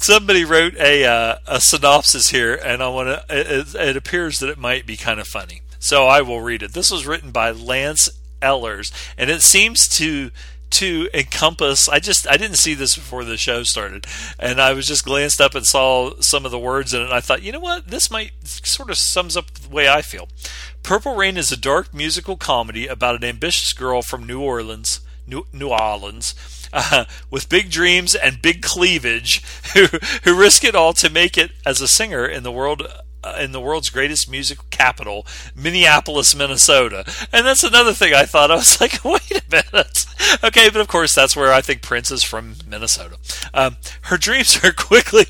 [0.02, 3.26] somebody wrote a uh, a synopsis here, and I want to.
[3.30, 6.74] It, it, appears that it might be kind of funny, so I will read it.
[6.74, 8.10] This was written by Lance
[8.41, 10.32] Ellers, and it seems to
[10.72, 11.88] to encompass.
[11.88, 14.06] I just I didn't see this before the show started,
[14.39, 17.06] and I was just glanced up and saw some of the words in it.
[17.06, 20.02] and I thought, you know what, this might sort of sums up the way I
[20.02, 20.28] feel.
[20.84, 25.45] Purple Rain is a dark musical comedy about an ambitious girl from New Orleans, New,
[25.54, 26.34] New Orleans
[26.74, 29.43] uh, with big dreams and big cleavage
[29.74, 29.86] who,
[30.24, 32.88] who risk it all to make it as a singer in the world
[33.24, 37.03] uh, in the world's greatest music capital, Minneapolis, Minnesota.
[37.32, 38.49] And that's another thing I thought.
[38.49, 40.05] I was like, wait a minute.
[40.43, 43.17] Okay, but of course, that's where I think Prince is from Minnesota.
[43.53, 45.26] Um, her dreams are quickly.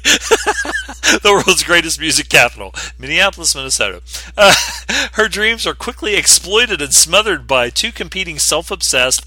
[1.21, 4.01] the world's greatest music capital, Minneapolis, Minnesota.
[4.37, 4.55] Uh,
[5.13, 9.25] her dreams are quickly exploited and smothered by two competing self obsessed,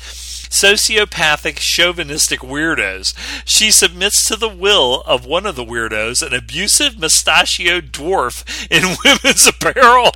[0.54, 3.14] sociopathic, chauvinistic weirdos.
[3.44, 8.96] She submits to the will of one of the weirdos, an abusive, mustachioed dwarf in
[9.04, 10.12] women's apparel.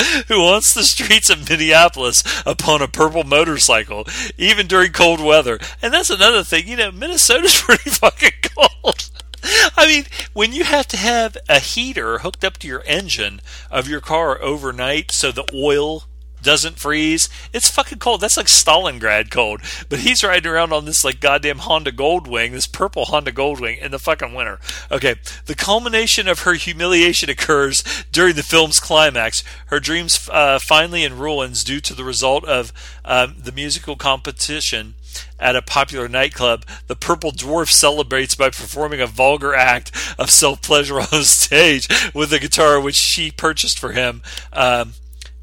[0.28, 4.06] who wants the streets of Minneapolis upon a purple motorcycle,
[4.38, 5.58] even during cold weather.
[5.82, 9.10] And that's another thing, you know, Minnesota's pretty fucking cold.
[9.76, 13.40] I mean, when you have to have a heater hooked up to your engine
[13.70, 16.04] of your car overnight so the oil
[16.42, 17.28] doesn't freeze.
[17.52, 18.20] It's fucking cold.
[18.20, 19.60] That's like Stalingrad cold.
[19.88, 23.90] But he's riding around on this like goddamn Honda Goldwing, this purple Honda Goldwing in
[23.90, 24.58] the fucking winter.
[24.90, 25.16] Okay,
[25.46, 27.82] the culmination of her humiliation occurs
[28.12, 29.42] during the film's climax.
[29.66, 32.72] Her dreams uh, finally in ruins due to the result of
[33.04, 34.94] um, the musical competition
[35.38, 40.62] at a popular nightclub, the Purple Dwarf celebrates by performing a vulgar act of self
[40.62, 44.22] pleasure on stage with a guitar which she purchased for him.
[44.52, 44.94] Um,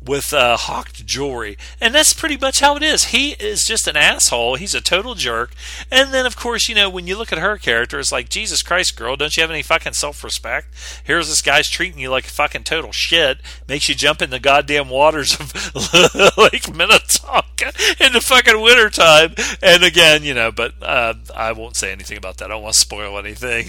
[0.04, 1.58] with uh, hawked jewelry.
[1.82, 3.06] And that's pretty much how it is.
[3.06, 4.56] He is just an asshole.
[4.56, 5.54] He's a total jerk.
[5.91, 8.64] And then, of course, you know, when you look at her character, it's like, Jesus
[8.64, 10.68] Christ, girl, don't you have any fucking self respect?
[11.04, 13.39] Here's this guy's treating you like fucking total shit.
[13.68, 15.54] Makes you jump in the goddamn waters of
[16.38, 19.36] Lake Minnetonka in the fucking wintertime.
[19.62, 22.45] And again, you know, but uh, I won't say anything about that.
[22.45, 23.68] I don't want to spoil anything.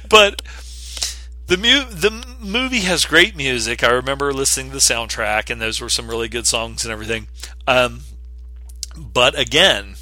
[0.08, 0.42] but
[1.50, 3.82] the mu- the movie has great music.
[3.82, 7.26] I remember listening to the soundtrack, and those were some really good songs and everything.
[7.66, 8.02] Um,
[8.96, 9.96] but again,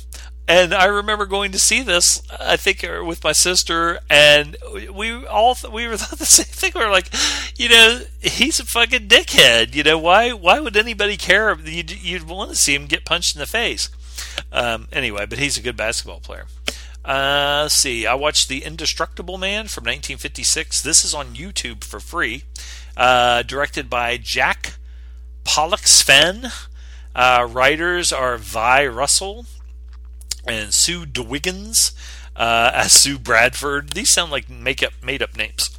[0.46, 2.20] and I remember going to see this.
[2.38, 4.58] I think uh, with my sister, and
[4.92, 6.72] we all th- we were the same thing.
[6.74, 7.08] We were like,
[7.56, 9.74] you know, he's a fucking dickhead.
[9.74, 11.58] You know, why why would anybody care?
[11.58, 13.88] You'd, you'd want to see him get punched in the face.
[14.52, 16.44] Um, anyway, but he's a good basketball player.
[17.08, 18.06] Uh, let's see.
[18.06, 20.82] I watched The Indestructible Man from 1956.
[20.82, 22.44] This is on YouTube for free.
[22.98, 24.74] Uh, directed by Jack
[25.42, 26.52] Pollexfen.
[27.14, 29.46] Uh, writers are Vi Russell
[30.46, 31.92] and Sue DeWiggins
[32.36, 33.90] uh, as Sue Bradford.
[33.94, 35.70] These sound like make up, made up names.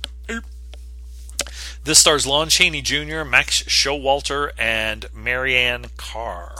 [1.84, 6.56] This stars Lon Chaney Jr., Max Showalter, and Marianne Carr.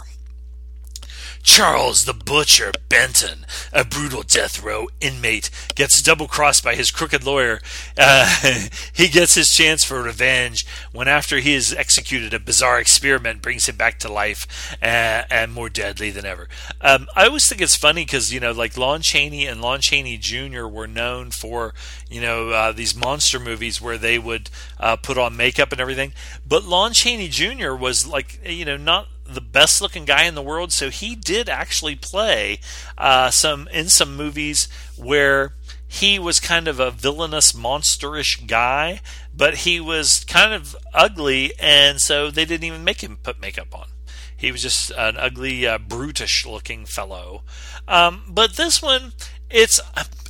[1.42, 7.24] Charles the Butcher Benton, a brutal death row inmate, gets double crossed by his crooked
[7.24, 7.60] lawyer.
[7.96, 8.28] Uh,
[8.92, 13.68] he gets his chance for revenge when, after he is executed, a bizarre experiment brings
[13.68, 16.48] him back to life uh, and more deadly than ever.
[16.80, 20.18] Um, I always think it's funny because, you know, like Lon Chaney and Lon Chaney
[20.18, 20.66] Jr.
[20.66, 21.74] were known for,
[22.08, 26.12] you know, uh, these monster movies where they would uh, put on makeup and everything.
[26.46, 27.74] But Lon Chaney Jr.
[27.74, 30.72] was like, you know, not the best looking guy in the world.
[30.72, 32.60] So he did actually play
[32.98, 35.54] uh, some in some movies where
[35.92, 39.00] he was kind of a villainous, monsterish guy,
[39.34, 43.76] but he was kind of ugly, and so they didn't even make him put makeup
[43.76, 43.88] on.
[44.36, 47.42] He was just an ugly, uh, brutish looking fellow.
[47.88, 49.14] Um, but this one,
[49.50, 49.80] it's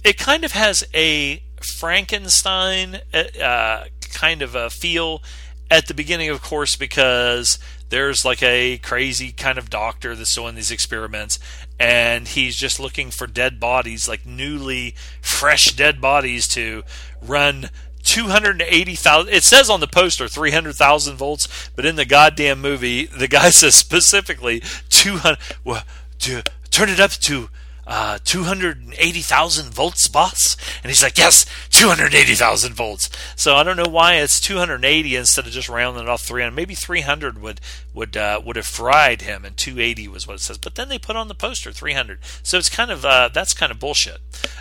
[0.03, 1.43] it kind of has a
[1.79, 5.23] Frankenstein uh, kind of a feel
[5.71, 7.59] at the beginning, of course, because
[7.91, 11.39] there's like a crazy kind of doctor that's doing these experiments
[11.79, 16.83] and he's just looking for dead bodies like newly fresh dead bodies to
[17.21, 17.69] run
[18.03, 23.51] 280,000 it says on the poster 300,000 volts but in the goddamn movie the guy
[23.51, 25.83] says specifically 200 well,
[26.19, 27.51] to turn it up to
[27.91, 30.57] uh, 280,000 volts, boss?
[30.85, 33.11] And he's like, yes, 280,000 volts.
[33.35, 36.55] So I don't know why it's 280 instead of just rounding it off 300.
[36.55, 37.61] Maybe 300 would
[37.93, 40.57] would uh, would have fried him, and 280 was what it says.
[40.57, 42.21] But then they put on the poster 300.
[42.45, 44.19] So it's kind of uh, that's kind of bullshit.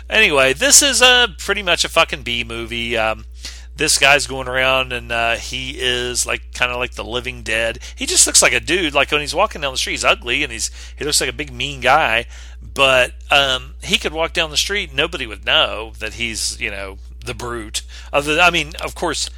[0.08, 2.96] Anyway, this is a pretty much a fucking B movie.
[2.96, 3.26] Um,
[3.80, 7.78] this guy's going around and uh, he is like kind of like the living dead.
[7.96, 8.92] He just looks like a dude.
[8.92, 11.34] Like when he's walking down the street, he's ugly and he's he looks like a
[11.34, 12.26] big mean guy.
[12.72, 16.98] But um, he could walk down the street, nobody would know that he's you know
[17.24, 17.82] the brute.
[18.12, 19.28] Other, I mean, of course,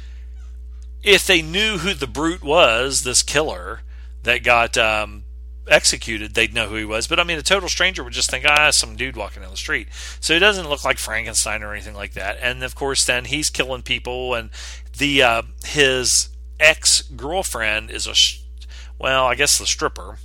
[1.03, 3.81] if they knew who the brute was, this killer
[4.23, 5.23] that got um,
[5.67, 7.07] executed, they'd know who he was.
[7.07, 9.57] But I mean, a total stranger would just think, ah, some dude walking down the
[9.57, 9.87] street.
[10.19, 12.37] So he doesn't look like Frankenstein or anything like that.
[12.41, 14.49] And of course, then he's killing people, and
[14.97, 16.29] the uh, his
[16.59, 18.13] ex girlfriend is a,
[18.97, 20.17] well, I guess the stripper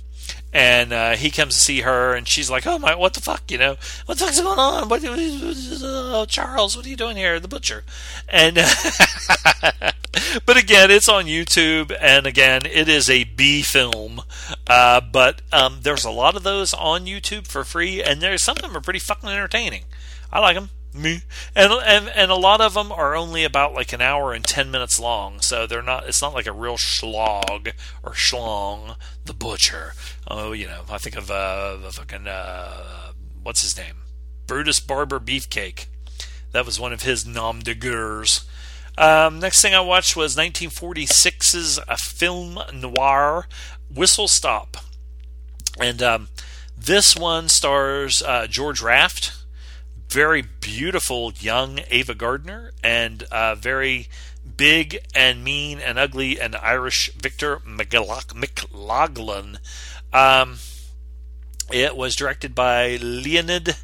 [0.51, 3.49] and uh, he comes to see her, and she's like, "Oh my, what the fuck?
[3.51, 4.89] You know, what the fuck's going on?
[4.89, 7.83] What, uh, Charles, what are you doing here, the butcher?"
[8.27, 8.55] And
[10.45, 14.21] but again, it's on YouTube, and again, it is a B film.
[14.67, 18.57] Uh, but um, there's a lot of those on YouTube for free, and there's some
[18.57, 19.83] of them are pretty fucking entertaining.
[20.31, 20.69] I like them.
[20.91, 21.21] Me
[21.55, 24.71] and and and a lot of them are only about like an hour and ten
[24.71, 26.07] minutes long, so they're not.
[26.07, 27.69] It's not like a real slog
[28.01, 28.95] or schlong.
[29.25, 29.93] The butcher.
[30.27, 33.11] Oh, you know, I think of uh, the fucking uh,
[33.43, 33.97] what's his name,
[34.47, 35.85] Brutus Barber Beefcake.
[36.53, 38.45] That was one of his nom de guerres.
[38.97, 43.47] Um, next thing I watched was 1946's a film noir,
[43.93, 44.77] Whistle Stop,
[45.79, 46.29] and um,
[46.75, 49.38] this one stars uh, George Raft
[50.09, 54.07] very beautiful young Ava Gardner and uh, very
[54.57, 59.57] big and mean and ugly and Irish Victor McLaglen.
[60.11, 60.57] Um,
[61.71, 63.75] it was directed by Leonid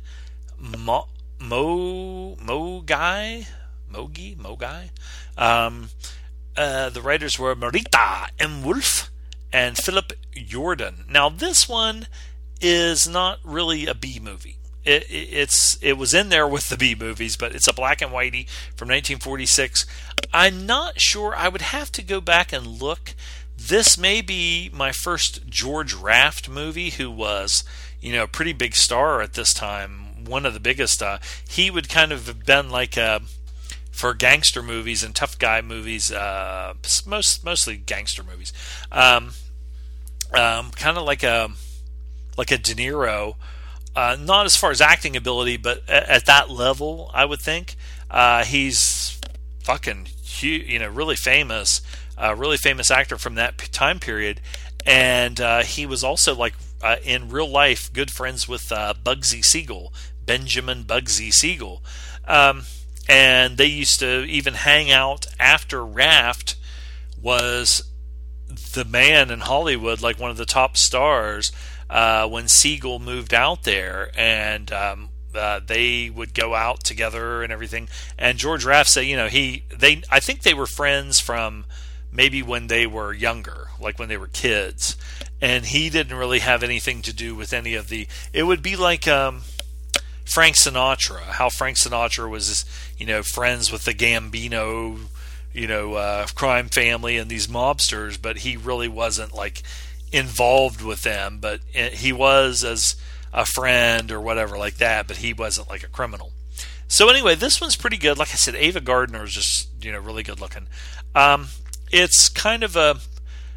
[0.58, 1.08] Mo
[1.40, 3.46] Mo Mogai
[3.92, 4.90] Mogi Mogai.
[5.38, 5.90] Um,
[6.58, 8.64] uh, the writers were Marita M.
[8.64, 9.12] Wolf
[9.54, 11.06] and Philip Jordan.
[11.08, 12.08] Now this one
[12.60, 16.96] is not really a B movie it, it's it was in there with the B
[16.96, 19.86] movies, but it's a black and whitey from 1946.
[20.34, 21.36] I'm not sure.
[21.36, 23.16] I would have to go back and look.
[23.58, 27.64] This may be my first George Raft movie, who was
[28.00, 31.02] you know a pretty big star at this time, one of the biggest.
[31.02, 31.18] Uh,
[31.50, 33.22] he would kind of have been like a
[33.92, 36.74] for gangster movies and tough guy movies, uh,
[37.08, 38.54] most mostly gangster movies,
[38.92, 39.32] um,
[40.34, 41.50] um, kind of like a
[42.38, 43.36] like a De Niro
[43.96, 47.76] uh, not as far as acting ability, but at, at that level, I would think.
[48.10, 49.20] Uh, he's
[49.64, 51.82] fucking huge, you know, really famous,
[52.18, 54.42] uh, really famous actor from that time period,
[54.86, 59.44] and uh, he was also like uh, in real life good friends with uh, Bugsy
[59.44, 59.94] Siegel,
[60.26, 61.82] Benjamin Bugsy Siegel,
[62.28, 62.64] um,
[63.08, 66.56] and they used to even hang out after Raft
[67.22, 67.84] was
[68.74, 71.52] the man in Hollywood, like one of the top stars
[71.90, 77.52] uh, when Siegel moved out there, and um, uh, they would go out together and
[77.52, 77.90] everything.
[78.18, 81.66] And George Raft said, you know, he they I think they were friends from
[82.12, 84.96] maybe when they were younger, like when they were kids,
[85.42, 88.08] and he didn't really have anything to do with any of the.
[88.34, 89.08] It would be like.
[89.08, 89.42] Um,
[90.26, 92.66] Frank Sinatra, how Frank Sinatra was,
[92.98, 95.00] you know, friends with the Gambino,
[95.54, 99.62] you know, uh, crime family and these mobsters, but he really wasn't like
[100.12, 102.96] involved with them, but he was as
[103.34, 106.32] a friend or whatever like that, but he wasn't like a criminal.
[106.88, 108.18] So anyway, this one's pretty good.
[108.18, 110.68] Like I said, Ava Gardner is just you know really good looking.
[111.14, 111.48] Um,
[111.92, 113.00] it's kind of a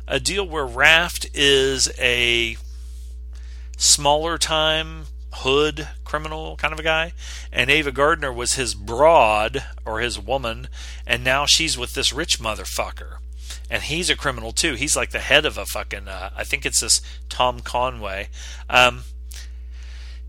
[0.07, 2.57] a deal where Raft is a
[3.77, 7.13] smaller time hood criminal kind of a guy,
[7.53, 10.69] and Ava Gardner was his broad or his woman,
[11.07, 13.19] and now she's with this rich motherfucker
[13.71, 14.75] and he's a criminal too.
[14.75, 16.09] He's like the head of a fucking.
[16.09, 18.29] Uh, I think it's this Tom Conway.
[18.69, 19.05] Um,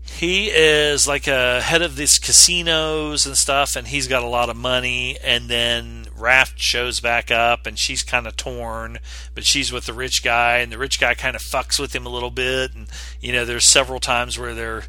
[0.02, 4.50] he is like a head of these casinos and stuff, and he's got a lot
[4.50, 5.16] of money.
[5.22, 8.98] And then Raft shows back up, and she's kind of torn,
[9.34, 12.06] but she's with the rich guy, and the rich guy kind of fucks with him
[12.06, 12.74] a little bit.
[12.74, 12.88] And
[13.20, 14.84] you know, there's several times where they're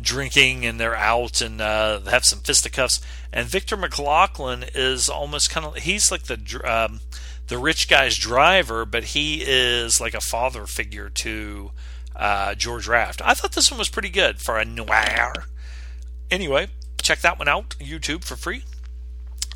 [0.00, 3.00] drinking and they're out and uh, have some fisticuffs.
[3.32, 7.00] And Victor McLaglen is almost kind of he's like the um,
[7.48, 11.70] the rich guy's driver, but he is like a father figure to
[12.14, 13.22] uh, George Raft.
[13.24, 15.46] I thought this one was pretty good for a noir.
[16.30, 16.68] Anyway,
[17.00, 18.64] check that one out, YouTube for free.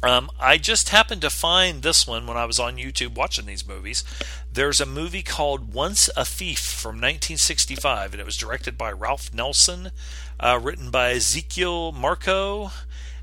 [0.02, 3.68] Um, I just happened to find this one when I was on YouTube watching these
[3.68, 4.02] movies.
[4.50, 9.34] There's a movie called Once a Thief from 1965, and it was directed by Ralph
[9.34, 9.90] Nelson,
[10.38, 12.70] uh, written by Ezekiel Marco,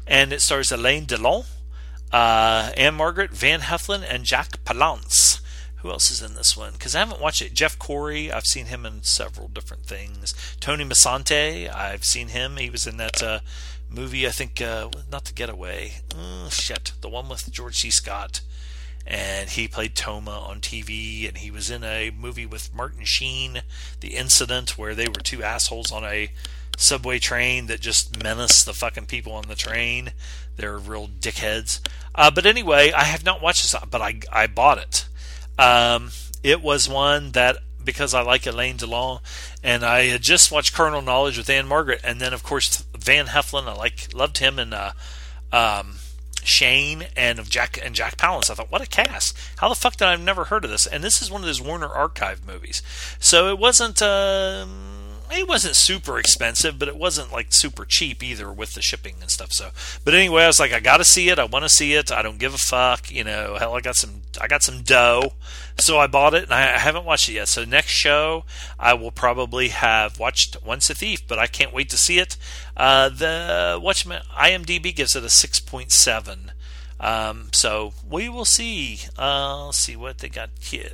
[0.05, 1.45] and it stars Alain Delon,
[2.11, 5.41] uh, Ann-Margret, Van Heflin, and Jack Palance.
[5.77, 6.73] Who else is in this one?
[6.73, 7.53] Because I haven't watched it.
[7.53, 10.33] Jeff Corey, I've seen him in several different things.
[10.59, 12.57] Tony Musante, I've seen him.
[12.57, 13.39] He was in that uh,
[13.89, 16.01] movie, I think, uh, not The Getaway.
[16.15, 17.91] Oh, shit, the one with George C.
[17.91, 18.41] Scott.
[19.05, 23.61] And he played Toma on TV, and he was in a movie with Martin Sheen,
[24.01, 26.31] The Incident, where they were two assholes on a
[26.77, 30.11] subway train that just menace the fucking people on the train.
[30.57, 31.79] They're real dickheads.
[32.13, 35.07] Uh, but anyway, I have not watched this, but I I bought it.
[35.59, 36.11] Um,
[36.43, 39.21] it was one that because I like Alain Delon,
[39.63, 43.67] and I had just watched Carnal Knowledge with Ann-Margret, and then of course Van Heflin.
[43.67, 44.91] I like loved him and uh,
[45.51, 45.97] um,
[46.43, 48.49] Shane and of Jack and Jack Palance.
[48.49, 49.37] I thought, what a cast!
[49.57, 50.85] How the fuck did I never heard of this?
[50.87, 52.81] And this is one of those Warner Archive movies,
[53.19, 54.01] so it wasn't.
[54.01, 54.96] Um,
[55.31, 59.29] it wasn't super expensive, but it wasn't like super cheap either with the shipping and
[59.29, 59.51] stuff.
[59.51, 59.69] So,
[60.03, 61.39] but anyway, I was like, I got to see it.
[61.39, 62.11] I want to see it.
[62.11, 63.11] I don't give a fuck.
[63.11, 65.33] You know, hell, I got some, I got some dough,
[65.77, 67.47] so I bought it, and I haven't watched it yet.
[67.47, 68.45] So next show,
[68.79, 72.37] I will probably have watched Once a Thief, but I can't wait to see it.
[72.75, 76.51] Uh, the Watchmen IMDb gives it a six point seven.
[76.99, 79.01] Um, so we will see.
[79.19, 80.89] Uh, let's see what they got here.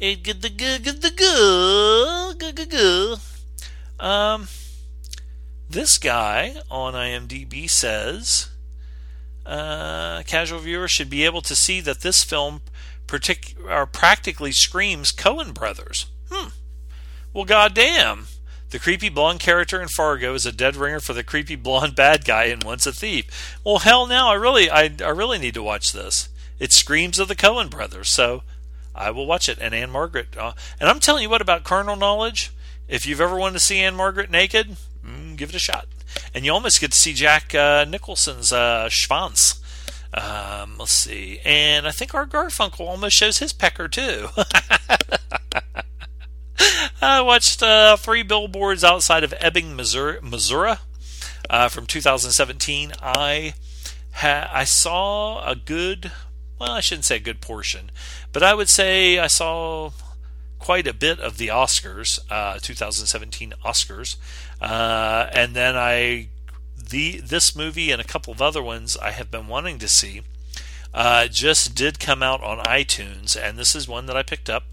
[0.00, 3.18] It good the good good the good good good.
[4.00, 4.48] Um,
[5.68, 8.48] this guy on IMDb says
[9.44, 12.62] uh, casual viewers should be able to see that this film
[13.06, 16.06] partic- or practically screams Coen Brothers.
[16.30, 16.48] Hmm.
[17.34, 18.26] Well, goddamn.
[18.70, 22.24] The creepy blonde character in Fargo is a dead ringer for the creepy blonde bad
[22.24, 23.58] guy in Once a Thief.
[23.64, 26.28] Well, hell, now I really, I, I really need to watch this.
[26.58, 28.14] It screams of the Coen Brothers.
[28.14, 28.44] So
[28.94, 29.58] I will watch it.
[29.60, 32.50] And Ann-Margret, Uh, and I'm telling you what about carnal knowledge.
[32.88, 34.76] If you've ever wanted to see Ann-Margret naked,
[35.06, 35.86] mm, give it a shot.
[36.34, 39.60] And you almost get to see Jack uh, Nicholson's uh, schwanz.
[40.12, 41.40] Um, let's see.
[41.44, 44.28] And I think Art Garfunkel almost shows his pecker too.
[47.02, 50.74] I watched uh, three billboards outside of Ebbing, Missouri, Missouri
[51.48, 52.92] uh, from 2017.
[53.00, 53.54] I
[54.12, 56.12] ha- I saw a good,
[56.58, 57.90] well, I shouldn't say a good portion,
[58.32, 59.90] but I would say I saw
[60.58, 64.16] quite a bit of the Oscars, uh, 2017 Oscars,
[64.60, 66.28] uh, and then I
[66.76, 70.22] the this movie and a couple of other ones I have been wanting to see.
[70.92, 74.64] Uh, just did come out on iTunes, and this is one that I picked up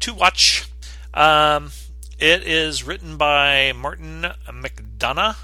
[0.00, 0.68] to watch.
[1.14, 1.72] Um,
[2.18, 5.36] it is written by Martin McDonagh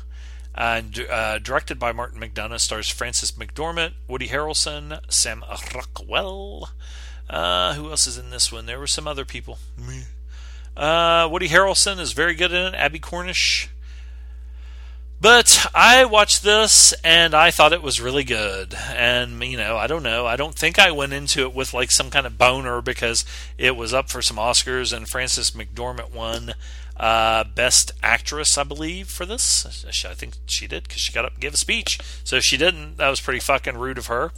[0.54, 2.60] and uh, directed by Martin McDonagh.
[2.60, 5.44] Stars Frances McDormand, Woody Harrelson, Sam
[5.74, 6.70] Rockwell.
[7.28, 8.66] Uh, who else is in this one?
[8.66, 9.58] There were some other people.
[10.76, 12.74] Uh, Woody Harrelson is very good in it.
[12.74, 13.68] Abbie Cornish.
[15.20, 18.74] But I watched this and I thought it was really good.
[18.90, 20.26] And, you know, I don't know.
[20.26, 23.24] I don't think I went into it with like some kind of boner because
[23.56, 26.54] it was up for some Oscars and Frances McDormand won
[26.96, 29.84] uh, Best Actress, I believe, for this.
[30.04, 32.00] I think she did because she got up and gave a speech.
[32.24, 34.32] So if she didn't, that was pretty fucking rude of her.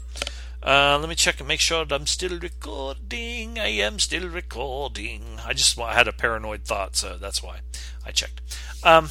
[0.64, 3.58] Uh, let me check and make sure that I'm still recording.
[3.58, 5.38] I am still recording.
[5.44, 7.58] I just I had a paranoid thought, so that's why
[8.06, 8.40] I checked.
[8.82, 9.10] Um,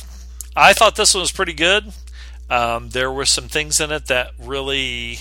[0.55, 1.93] I thought this one was pretty good.
[2.49, 5.19] Um, there were some things in it that really,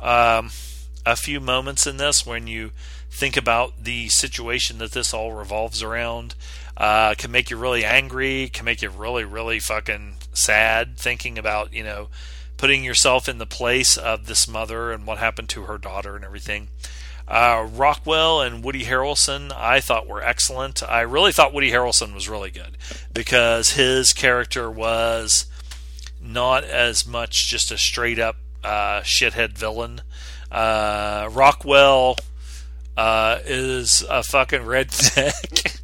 [0.00, 0.50] um,
[1.06, 2.72] a few moments in this when you
[3.10, 6.34] think about the situation that this all revolves around,
[6.76, 11.72] uh, can make you really angry, can make you really, really fucking sad thinking about,
[11.72, 12.08] you know,
[12.60, 16.22] putting yourself in the place of this mother and what happened to her daughter and
[16.22, 16.68] everything.
[17.26, 20.82] Uh, Rockwell and Woody Harrelson, I thought were excellent.
[20.82, 22.76] I really thought Woody Harrelson was really good
[23.14, 25.46] because his character was
[26.20, 30.02] not as much just a straight up uh, shithead villain.
[30.52, 32.16] Uh, Rockwell
[32.94, 35.80] uh, is a fucking redneck.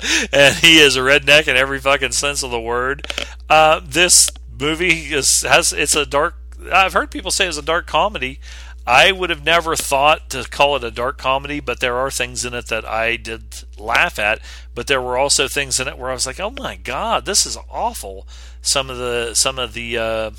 [0.32, 3.06] and he is a redneck in every fucking sense of the word.
[3.50, 6.36] Uh, this movie is has it's a dark.
[6.72, 8.40] I've heard people say it's a dark comedy.
[8.86, 12.46] I would have never thought to call it a dark comedy, but there are things
[12.46, 14.40] in it that I did laugh at.
[14.74, 17.44] But there were also things in it where I was like, "Oh my god, this
[17.44, 18.26] is awful."
[18.62, 20.30] Some of the some of the uh,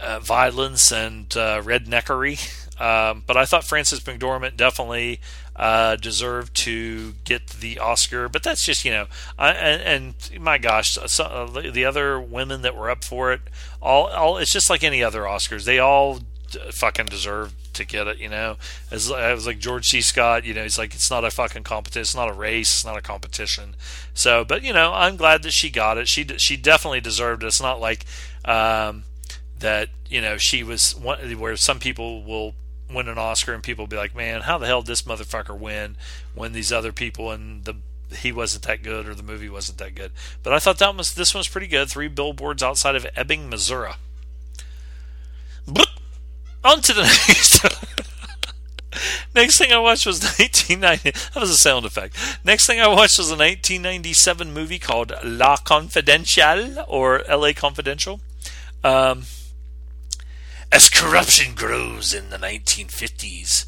[0.00, 2.58] uh, violence and uh, redneckery.
[2.80, 5.20] Um, but I thought Frances McDormand definitely
[5.62, 8.28] uh, deserved to get the Oscar.
[8.28, 9.06] But that's just you know,
[9.38, 13.42] I, and, and, my gosh, so, uh, the other women that were up for it,
[13.80, 15.64] all, all it's just like any other Oscars.
[15.64, 16.18] They all
[16.72, 18.18] fucking deserve to get it.
[18.18, 18.56] You know,
[18.90, 20.00] as I was like George C.
[20.00, 20.44] Scott.
[20.44, 22.00] You know, he's like it's not a fucking competition.
[22.00, 22.70] It's not a race.
[22.70, 23.76] It's not a competition.
[24.14, 26.08] So, but you know, I'm glad that she got it.
[26.08, 27.46] She she definitely deserved it.
[27.46, 28.04] It's not like.
[28.44, 29.04] Um,
[29.60, 32.56] that you know she was one where some people will
[32.94, 35.96] win an Oscar and people be like, "Man, how the hell did this motherfucker win
[36.34, 37.76] when these other people and the
[38.16, 40.12] he wasn't that good or the movie wasn't that good?"
[40.42, 41.88] But I thought that was this one's pretty good.
[41.88, 43.92] Three billboards outside of Ebbing, Missouri.
[45.66, 45.88] But
[46.64, 47.64] on to the next.
[49.34, 51.10] Next thing I watched was 1990.
[51.32, 52.16] That was a sound effect.
[52.44, 57.54] Next thing I watched was a 1997 movie called La Confidential or L.A.
[57.54, 58.20] Confidential.
[58.84, 59.24] Um,
[60.72, 63.66] as corruption grows in the 1950s,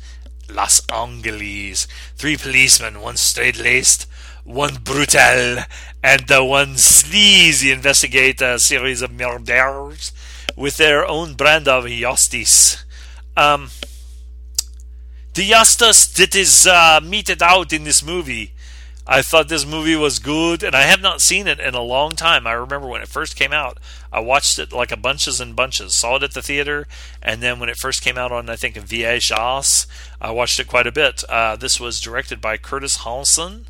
[0.51, 1.87] Los Angeles,
[2.17, 4.09] three policemen, one straight laced,
[4.43, 5.65] one brutal,
[6.03, 10.13] and the one sleazy investigate a series of murders
[10.57, 12.83] with their own brand of justice.
[13.37, 13.69] Um,
[15.35, 18.54] the justice that is uh, meted out in this movie
[19.07, 22.17] I thought this movie was good, and I have not seen it in a long
[22.17, 22.47] time.
[22.47, 23.79] I remember when it first came out,
[24.11, 25.95] I watched it like a bunches and bunches.
[25.95, 26.87] Saw it at the theater,
[27.23, 29.87] and then when it first came out on, I think, VHS,
[30.23, 31.23] I watched it quite a bit.
[31.29, 33.67] Uh, this was directed by Curtis Hanson.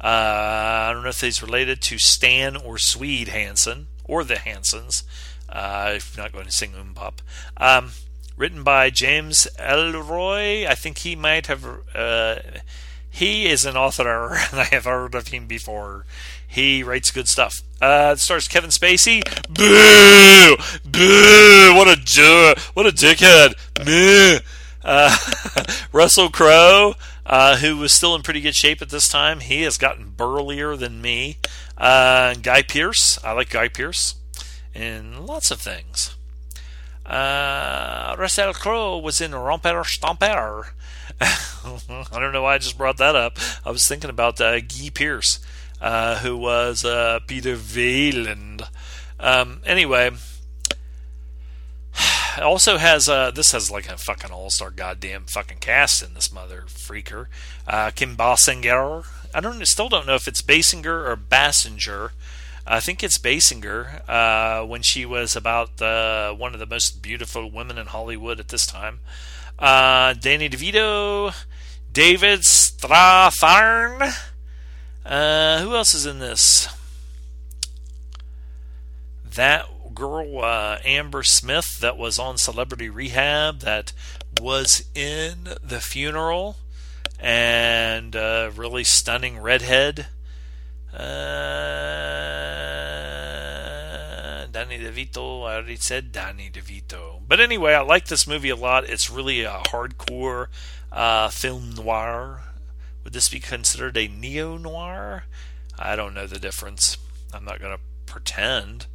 [0.00, 5.04] Uh, I don't know if he's related to Stan or Swede Hansen, or the Hansons.
[5.48, 7.22] Uh, you're not going to sing um pop.
[7.56, 7.92] Um,
[8.36, 10.66] written by James Ellroy.
[10.66, 11.64] I think he might have
[11.94, 12.36] uh,
[13.14, 16.04] he is an author, and I have heard of him before.
[16.48, 17.62] He writes good stuff.
[17.80, 19.22] Uh, it stars Kevin Spacey.
[19.48, 20.56] Boo!
[20.84, 21.74] Boo!
[21.76, 23.54] What a what a dickhead!
[23.84, 24.38] Boo!
[24.82, 25.16] Uh,
[25.92, 29.38] Russell Crowe, uh, who was still in pretty good shape at this time.
[29.38, 31.38] He has gotten burlier than me.
[31.78, 33.22] Uh, Guy Pearce.
[33.22, 34.16] I like Guy Pearce
[34.74, 36.16] in lots of things.
[37.06, 40.70] Uh, Russell Crowe was in Romper Stomper.
[42.12, 43.38] I don't know why I just brought that up.
[43.64, 45.40] I was thinking about uh, Guy Pearce,
[45.80, 48.68] uh, who was uh, Peter Weyland.
[49.18, 50.10] Um, anyway,
[52.40, 56.32] also has uh, this has like a fucking all star goddamn fucking cast in this
[56.32, 57.26] mother freaker.
[57.66, 59.06] Uh, Kim Basinger.
[59.34, 62.10] I don't still don't know if it's Basinger or Bassinger.
[62.66, 65.80] I think it's Basinger uh, when she was about
[66.38, 69.00] one of the most beautiful women in Hollywood at this time.
[69.58, 71.34] Uh, Danny DeVito,
[71.92, 74.12] David Strathairn.
[75.06, 76.68] Uh, who else is in this?
[79.24, 83.92] That girl, uh, Amber Smith, that was on Celebrity Rehab, that
[84.40, 86.56] was in the funeral,
[87.20, 90.06] and uh, really stunning redhead.
[90.92, 90.98] Uh,
[94.64, 97.20] Danny DeVito, I already said Danny DeVito.
[97.28, 98.88] But anyway, I like this movie a lot.
[98.88, 100.46] It's really a hardcore
[100.90, 102.44] uh, film noir.
[103.02, 105.24] Would this be considered a neo noir?
[105.78, 106.96] I don't know the difference.
[107.34, 108.86] I'm not going to pretend.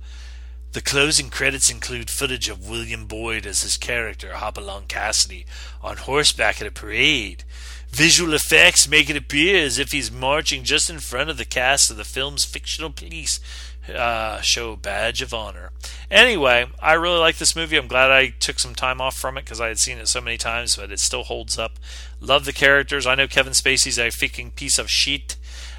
[0.72, 5.46] The closing credits include footage of William Boyd as his character, Hopalong Cassidy,
[5.84, 7.44] on horseback at a parade.
[7.92, 11.92] Visual effects make it appear as if he's marching just in front of the cast
[11.92, 13.40] of the film's fictional police
[13.90, 15.72] uh, show Badge of Honor.
[16.10, 17.78] Anyway, I really like this movie.
[17.78, 20.22] I'm glad I took some time off from it because I had seen it so
[20.22, 21.74] many times, but it still holds up.
[22.20, 23.06] Love the characters.
[23.06, 25.36] I know Kevin Spacey's a freaking piece of shit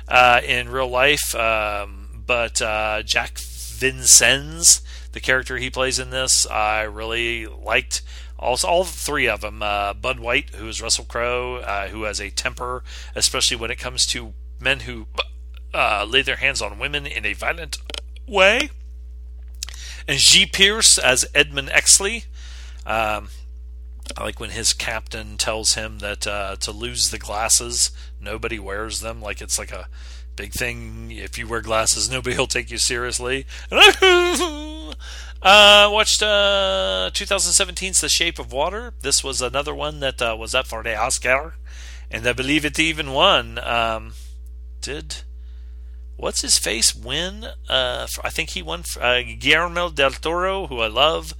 [0.08, 4.82] uh, in real life, um, but uh, Jack Vincennes,
[5.12, 8.02] the character he plays in this, I really liked.
[8.38, 9.62] Also, all three of them.
[9.62, 12.82] Uh, Bud White, who is Russell Crowe, uh, who has a temper,
[13.14, 15.06] especially when it comes to men who
[15.72, 17.78] uh, lay their hands on women in a violent
[18.26, 18.70] way.
[20.08, 20.46] And G.
[20.46, 22.24] Pearce as Edmund Exley.
[22.86, 23.28] Um,
[24.16, 27.90] I like when his captain tells him that uh, to lose the glasses,
[28.20, 29.20] nobody wears them.
[29.20, 29.88] Like it's like a
[30.36, 31.10] big thing.
[31.12, 33.46] If you wear glasses, nobody will take you seriously.
[35.42, 38.92] Uh, watched uh, 2017's The Shape of Water.
[39.00, 41.54] This was another one that uh, was up for the Oscar,
[42.10, 43.58] and I believe it even won.
[43.58, 44.12] Um,
[44.82, 45.22] did
[46.20, 47.46] what's his face win?
[47.68, 51.32] Uh, for, I think he won for, uh, Guillermo del Toro, who I love.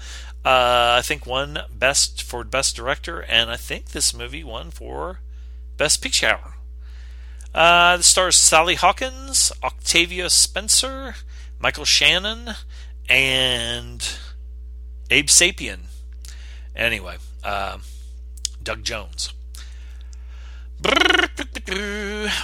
[0.44, 5.20] Uh, I think won best for best director, and I think this movie won for
[5.76, 6.38] best picture.
[7.54, 11.14] Uh, the stars Sally Hawkins, Octavia Spencer,
[11.58, 12.54] Michael Shannon,
[13.08, 14.16] and
[15.10, 15.80] Abe Sapien.
[16.74, 17.78] Anyway, uh,
[18.62, 19.34] Doug Jones.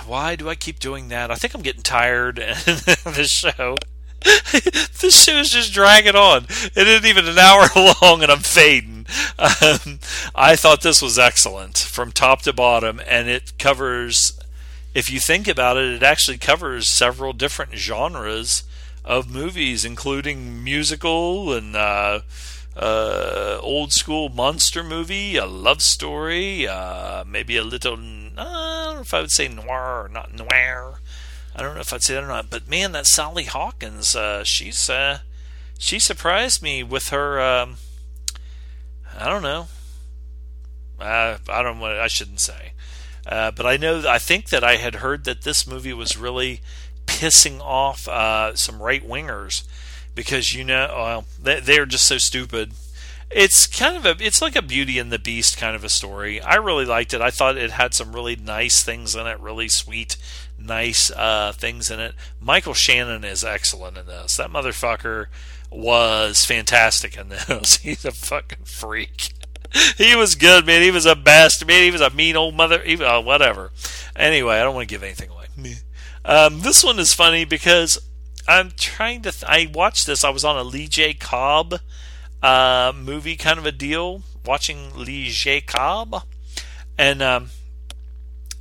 [0.06, 1.30] Why do I keep doing that?
[1.30, 3.76] I think I'm getting tired of this show.
[4.52, 6.46] this show is just dragging on.
[6.48, 7.68] It isn't even an hour
[8.02, 9.06] long, and I'm fading.
[9.38, 10.00] Um,
[10.34, 14.38] I thought this was excellent from top to bottom, and it covers.
[14.94, 18.64] If you think about it, it actually covers several different genres
[19.04, 22.20] of movies, including musical and uh,
[22.76, 27.96] uh, old school monster movie, a love story, uh, maybe a little.
[28.36, 31.00] I don't know if I would say noir or not noir.
[31.54, 32.50] I don't know if I'd say that or not.
[32.50, 35.20] But man, that Sally Hawkins, uh, she's uh,
[35.78, 37.40] she surprised me with her.
[37.40, 37.76] Um,
[39.18, 39.68] I don't know.
[41.00, 41.82] I I don't.
[41.82, 42.72] I shouldn't say.
[43.26, 44.04] Uh, but I know.
[44.06, 46.60] I think that I had heard that this movie was really
[47.06, 49.64] pissing off uh, some right wingers
[50.14, 52.72] because you know well, they, they're just so stupid.
[53.30, 56.40] It's kind of a it's like a Beauty and the Beast kind of a story.
[56.40, 57.20] I really liked it.
[57.20, 60.16] I thought it had some really nice things in it, really sweet,
[60.58, 62.14] nice uh, things in it.
[62.40, 64.36] Michael Shannon is excellent in this.
[64.36, 65.26] That motherfucker
[65.70, 67.76] was fantastic in this.
[67.82, 69.32] He's a fucking freak.
[69.96, 70.82] he was good, man.
[70.82, 71.82] He was a bastard, man.
[71.82, 72.82] He was a mean old mother.
[72.84, 73.72] Even, uh, whatever.
[74.14, 75.46] Anyway, I don't want to give anything away.
[76.24, 77.98] Um, this one is funny because
[78.48, 79.32] I'm trying to.
[79.32, 80.24] Th- I watched this.
[80.24, 81.14] I was on a Lee J.
[81.14, 81.80] Cobb
[82.42, 85.60] uh, movie, kind of a deal, watching Lee J.
[85.60, 86.24] Cobb.
[86.98, 87.50] And um,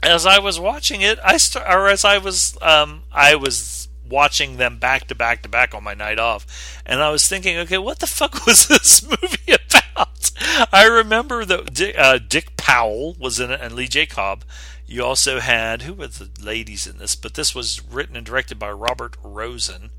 [0.03, 4.57] as I was watching it, I start, or as I was, um, I was watching
[4.57, 7.77] them back to back to back on my night off, and I was thinking, okay,
[7.77, 10.31] what the fuck was this movie about?
[10.71, 14.05] I remember that Dick, uh, Dick Powell was in it, and Lee J.
[14.05, 14.43] Cobb.
[14.87, 17.15] You also had who were the ladies in this?
[17.15, 19.89] But this was written and directed by Robert Rosen,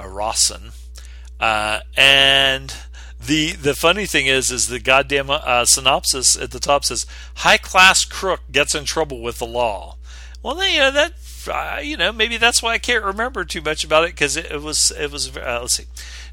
[0.00, 0.70] uh, Rawson,
[1.40, 2.72] uh, and
[3.26, 7.06] the the funny thing is, is the goddamn uh, synopsis at the top says
[7.36, 9.96] high class crook gets in trouble with the law.
[10.42, 11.12] Well, you know that
[11.48, 14.46] uh, you know maybe that's why I can't remember too much about it because it,
[14.50, 15.84] it, was it was uh, let's see.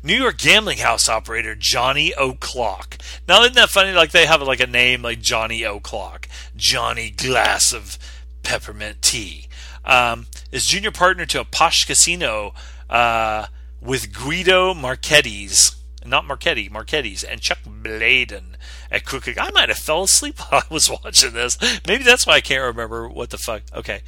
[0.02, 2.98] New York gambling house operator Johnny O'Clock.
[3.28, 3.92] Now isn't that funny?
[3.94, 8.00] Like they have like a name like Johnny O'Clock, Johnny Glass of
[8.42, 9.48] Peppermint Tea.
[9.86, 12.54] Um, is junior partner to a posh casino
[12.90, 13.48] uh,
[13.82, 18.58] with Guido Marchetti's not Marchetti, Marchetti's, and Chuck Bladen
[18.92, 19.38] at Crooked.
[19.38, 21.58] I might have fell asleep while I was watching this.
[21.88, 23.64] Maybe that's why I can't remember what the fuck.
[23.74, 24.02] Okay.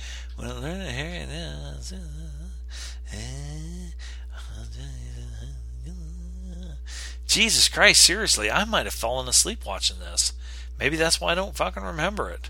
[7.28, 10.34] Jesus Christ, seriously, I might have fallen asleep watching this.
[10.78, 12.50] Maybe that's why I don't fucking remember it.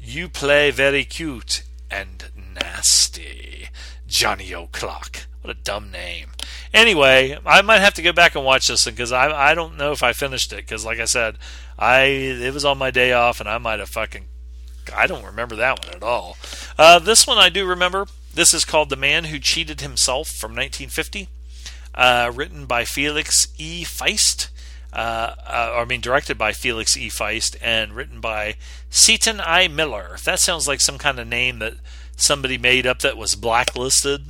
[0.00, 3.68] You play very cute and nasty.
[4.06, 5.26] Johnny O'Clock.
[5.46, 6.30] What a dumb name.
[6.74, 9.92] Anyway, I might have to go back and watch this because I I don't know
[9.92, 11.38] if I finished it because like I said,
[11.78, 14.26] I it was on my day off and I might have fucking
[14.92, 16.36] I don't remember that one at all.
[16.76, 18.08] Uh, this one I do remember.
[18.34, 21.28] This is called The Man Who Cheated Himself from 1950,
[21.94, 23.84] uh, written by Felix E.
[23.84, 24.48] Feist.
[24.92, 27.08] Uh, uh, I mean, directed by Felix E.
[27.08, 28.56] Feist and written by
[28.90, 29.68] Seton I.
[29.68, 30.16] Miller.
[30.24, 31.74] That sounds like some kind of name that
[32.16, 34.22] somebody made up that was blacklisted,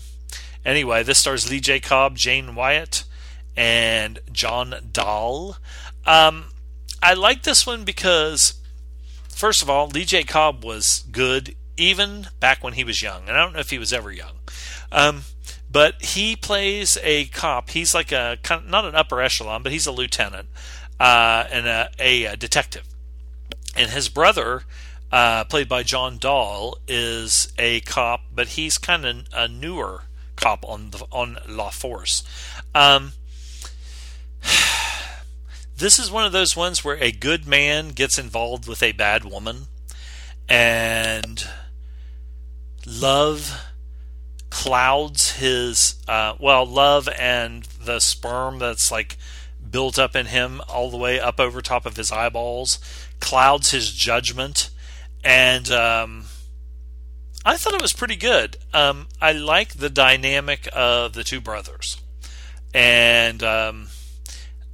[0.66, 1.78] Anyway, this stars Lee J.
[1.78, 3.04] Cobb, Jane Wyatt,
[3.56, 5.58] and John Dall.
[6.04, 6.46] Um,
[7.00, 8.54] I like this one because,
[9.28, 10.24] first of all, Lee J.
[10.24, 13.78] Cobb was good even back when he was young, and I don't know if he
[13.78, 14.34] was ever young.
[14.90, 15.22] Um,
[15.70, 17.70] but he plays a cop.
[17.70, 18.36] He's like a
[18.66, 20.48] not an upper echelon, but he's a lieutenant
[20.98, 22.88] uh, and a, a, detective.
[23.76, 24.62] And his brother,
[25.12, 30.05] uh, played by John Dall, is a cop, but he's kind of a newer
[30.36, 32.22] cop on the on La Force.
[32.74, 33.12] Um,
[35.76, 39.24] this is one of those ones where a good man gets involved with a bad
[39.24, 39.66] woman,
[40.48, 41.46] and
[42.86, 43.72] love
[44.50, 49.16] clouds his uh, well, love and the sperm that's like
[49.70, 52.78] built up in him all the way up over top of his eyeballs
[53.20, 54.70] clouds his judgment
[55.24, 56.24] and um,
[57.46, 58.56] I thought it was pretty good.
[58.74, 62.02] Um, I like the dynamic of the two brothers,
[62.74, 63.86] and um,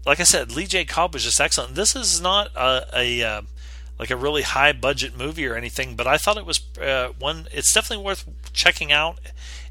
[0.06, 0.86] like I said, Lee J.
[0.86, 1.74] Cobb was just excellent.
[1.74, 3.42] This is not a, a uh,
[3.98, 7.46] like a really high budget movie or anything, but I thought it was uh, one.
[7.52, 9.20] It's definitely worth checking out.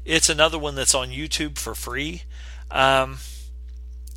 [0.04, 2.22] It's another one that's on YouTube for free.
[2.70, 3.18] Um,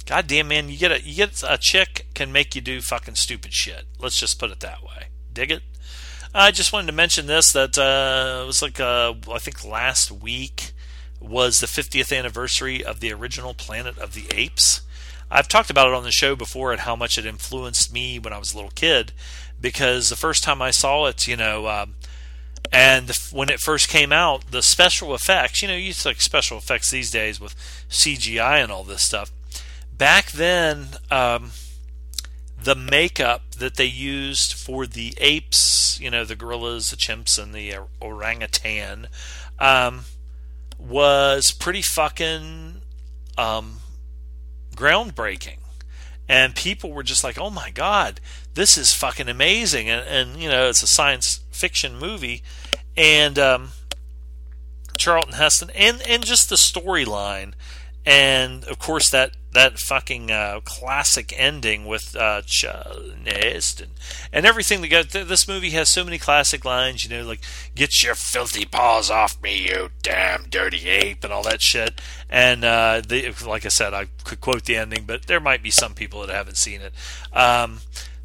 [0.05, 3.15] God damn man, you get a you get a chick can make you do fucking
[3.15, 3.85] stupid shit.
[3.99, 5.07] Let's just put it that way.
[5.33, 5.63] Dig it?
[6.37, 10.11] I just wanted to mention this that uh, it was like uh, I think last
[10.11, 10.73] week
[11.21, 14.81] was the 50th anniversary of the original Planet of the Apes.
[15.31, 18.33] I've talked about it on the show before and how much it influenced me when
[18.33, 19.13] I was a little kid
[19.61, 21.95] because the first time I saw it, you know, um,
[22.69, 26.91] and when it first came out, the special effects, you know, you like special effects
[26.91, 27.55] these days with
[27.89, 29.31] CGI and all this stuff.
[29.97, 31.51] Back then, um,
[32.65, 37.53] the makeup that they used for the apes, you know, the gorillas, the chimps, and
[37.53, 39.07] the orangutan,
[39.59, 40.01] um,
[40.79, 42.81] was pretty fucking
[43.37, 43.77] um,
[44.75, 45.59] groundbreaking.
[46.27, 48.19] And people were just like, oh my God,
[48.55, 49.87] this is fucking amazing.
[49.87, 52.41] And, and you know, it's a science fiction movie.
[52.97, 53.69] And um,
[54.97, 57.53] Charlton Heston, and, and just the storyline.
[58.07, 62.41] And of course, that that fucking uh, classic ending with uh,
[63.23, 63.91] Nest and
[64.31, 67.41] and everything that got this movie has so many classic lines, you know, like
[67.73, 72.01] "Get your filthy paws off me, you damn dirty ape" and all that shit.
[72.29, 73.01] And uh,
[73.45, 76.33] like I said, I could quote the ending, but there might be some people that
[76.33, 76.93] haven't seen it.
[77.33, 77.79] Um,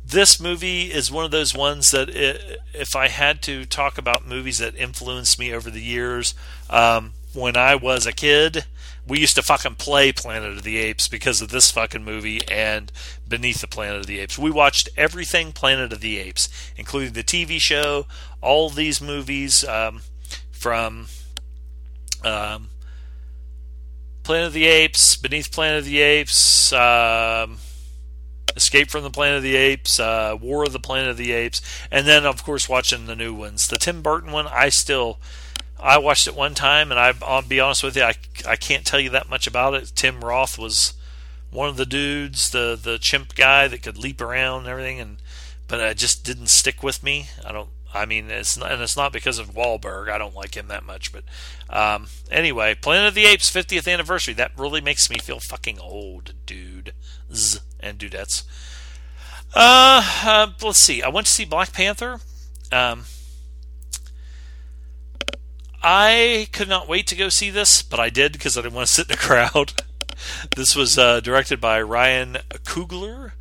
[0.05, 4.27] this movie is one of those ones that it, if I had to talk about
[4.27, 6.35] movies that influenced me over the years,
[6.69, 8.65] um, when I was a kid
[9.11, 12.93] we used to fucking play Planet of the Apes because of this fucking movie and
[13.27, 14.39] Beneath the Planet of the Apes.
[14.39, 18.07] We watched everything Planet of the Apes, including the TV show,
[18.41, 20.03] all these movies um,
[20.53, 21.09] from
[22.23, 22.69] Um,
[24.23, 27.59] Planet of the Apes, Beneath Planet of the Apes, um,
[28.55, 31.61] Escape from the Planet of the Apes, uh, War of the Planet of the Apes,
[31.91, 33.67] and then of course watching the new ones.
[33.67, 35.19] The Tim Burton one, I still,
[35.83, 38.15] I watched it one time, and I, I'll be honest with you, I,
[38.47, 39.93] I can't tell you that much about it.
[39.95, 40.95] Tim Roth was
[41.51, 45.17] one of the dudes, the the chimp guy that could leap around and everything, and
[45.69, 47.29] but it just didn't stick with me.
[47.45, 47.71] I don't.
[47.93, 50.09] I mean, it's not, and it's not because of Wahlberg.
[50.09, 51.25] I don't like him that much, but
[51.69, 54.33] um, anyway, Planet of the Apes 50th anniversary.
[54.35, 56.93] That really makes me feel fucking old, dude.
[57.33, 58.45] Z and dudettes.
[59.55, 61.03] Uh, uh, let's see.
[61.03, 62.21] I went to see Black Panther.
[62.71, 63.07] Um,
[65.83, 68.89] I could not wait to go see this, but I did because I didn't want
[68.89, 69.83] to sit in a crowd.
[70.57, 73.33] this was uh, directed by Ryan Coogler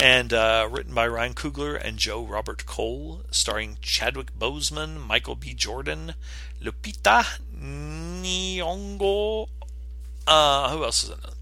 [0.00, 5.52] and uh, written by Ryan Coogler and Joe Robert Cole, starring Chadwick Boseman, Michael B.
[5.54, 6.14] Jordan,
[6.62, 9.48] Lupita Nyong'o.
[10.26, 11.34] Uh, who else is in it?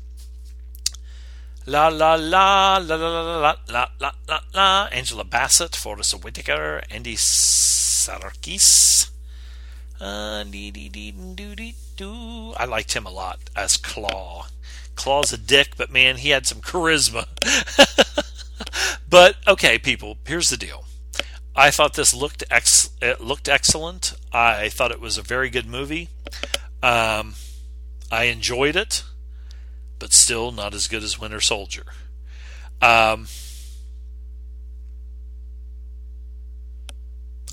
[1.67, 6.83] La la la la la la la la la la la Angela Bassett, Forest Whitaker,
[6.91, 9.11] Andy Serkis.
[10.01, 10.45] Uh.
[12.57, 14.47] I liked him a lot as Klaue.
[14.97, 17.27] Klaue's a dick, but man, he had some charisma.
[19.09, 20.85] but okay, people, here's the deal.
[21.55, 24.15] I thought this looked ex- it looked excellent.
[24.33, 26.09] I thought it was a very good movie.
[26.83, 27.35] Um,
[28.11, 29.05] I enjoyed it,
[29.99, 31.85] but still not as good as Winter Soldier.
[32.81, 33.27] Um,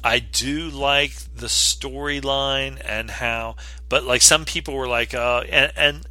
[0.03, 3.55] I do like the storyline and how,
[3.89, 6.07] but like some people were like, uh, and, and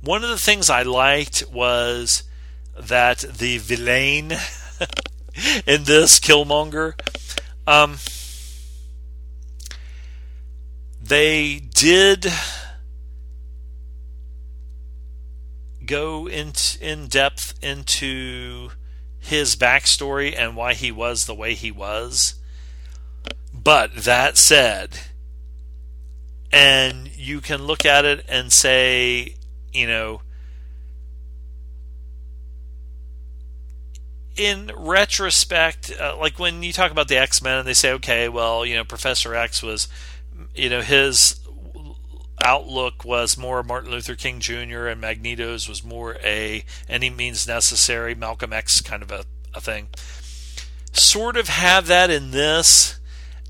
[0.00, 2.22] one of the things I liked was
[2.78, 4.32] that the villain
[5.66, 6.94] in this Killmonger,
[7.66, 7.98] um,
[11.00, 12.26] they did
[15.84, 18.70] go in in depth into
[19.18, 22.34] his backstory and why he was the way he was.
[23.66, 24.90] But that said,
[26.52, 29.34] and you can look at it and say,
[29.72, 30.22] you know,
[34.36, 38.28] in retrospect, uh, like when you talk about the X Men and they say, okay,
[38.28, 39.88] well, you know, Professor X was,
[40.54, 41.40] you know, his
[42.44, 44.86] outlook was more Martin Luther King Jr.
[44.86, 49.88] and Magneto's was more a any means necessary, Malcolm X kind of a, a thing.
[50.92, 53.00] Sort of have that in this.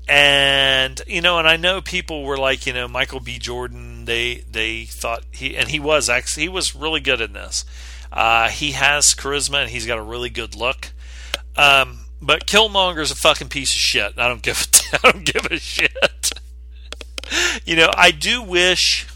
[0.07, 3.39] And you know, and I know people were like, you know, Michael B.
[3.39, 4.05] Jordan.
[4.05, 7.65] They they thought he and he was actually he was really good in this.
[8.11, 10.93] Uh, he has charisma and he's got a really good look.
[11.57, 14.13] Um, but Killmonger's a fucking piece of shit.
[14.17, 16.31] I don't give a, I don't give a shit.
[17.65, 19.07] you know, I do wish.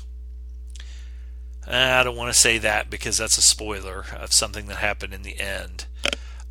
[1.65, 5.21] I don't want to say that because that's a spoiler of something that happened in
[5.21, 5.85] the end.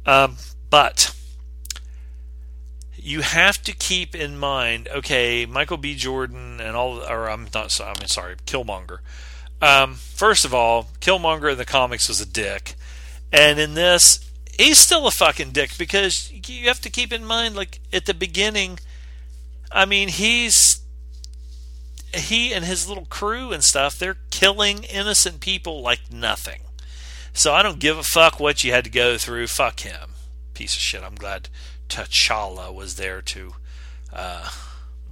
[0.06, 0.36] Um,
[0.70, 1.14] but
[3.02, 5.94] you have to keep in mind, okay, Michael B.
[5.94, 8.98] Jordan and all, or I'm not, I mean, sorry, Killmonger.
[9.62, 12.74] Um, first of all, Killmonger in the comics was a dick,
[13.32, 17.56] and in this, he's still a fucking dick because you have to keep in mind,
[17.56, 18.78] like at the beginning,
[19.70, 20.80] I mean, he's
[22.12, 26.62] he and his little crew and stuff, they're killing innocent people like nothing.
[27.32, 29.46] So I don't give a fuck what you had to go through.
[29.46, 30.10] Fuck him,
[30.54, 31.02] piece of shit.
[31.02, 31.48] I'm glad
[31.90, 33.52] T'Challa was there to.
[34.12, 34.48] Uh,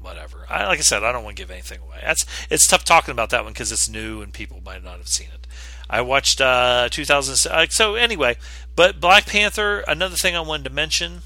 [0.00, 0.46] whatever.
[0.48, 1.98] I, like I said, I don't want to give anything away.
[2.02, 5.08] That's it's tough talking about that one because it's new and people might not have
[5.08, 5.46] seen it.
[5.90, 7.50] I watched uh, 2000.
[7.50, 8.36] Uh, so anyway,
[8.76, 9.80] but Black Panther.
[9.80, 11.22] Another thing I wanted to mention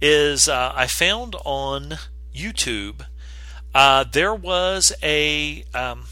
[0.00, 1.94] is uh, I found on
[2.34, 3.06] YouTube
[3.74, 6.04] uh, there was a um,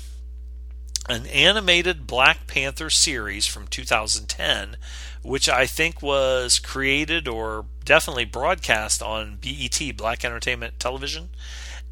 [1.08, 4.76] an animated Black Panther series from 2010,
[5.22, 11.30] which I think was created or definitely broadcast on BET Black Entertainment Television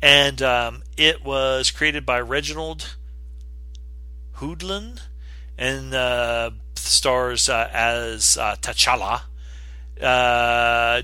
[0.03, 2.97] and um, it was created by Reginald
[4.37, 5.01] Hudlin
[5.59, 9.22] and uh, stars uh, as uh, T'Challa,
[10.01, 11.03] uh,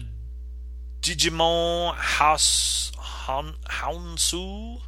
[1.03, 2.91] Djimon House
[3.27, 4.81] Hounsou,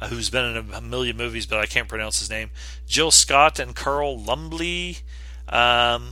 [0.00, 2.50] uh, who's been in a million movies, but I can't pronounce his name.
[2.86, 4.98] Jill Scott and Carl Lumbly.
[5.48, 6.10] Um,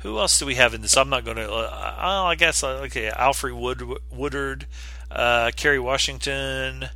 [0.00, 0.96] who else do we have in this?
[0.96, 1.50] I'm not going to.
[1.52, 3.10] Uh, oh, I guess okay.
[3.10, 4.66] Alfre Wood Woodard,
[5.10, 6.90] uh, Kerry Washington,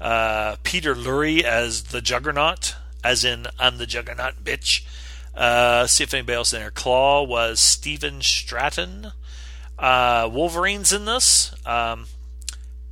[0.00, 2.74] uh, Peter Lurie as the Juggernaut,
[3.04, 4.84] as in I'm the Juggernaut, bitch.
[5.34, 6.70] Uh, see if anybody else in there.
[6.70, 9.12] Claw was Stephen Stanton.
[9.78, 12.06] Uh, Wolverine's in this, um,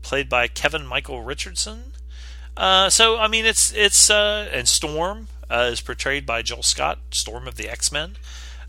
[0.02, 1.92] played by Kevin Michael Richardson.
[2.56, 6.98] Uh, so I mean, it's it's uh, and Storm uh, is portrayed by Jill Scott,
[7.10, 8.16] Storm of the X Men.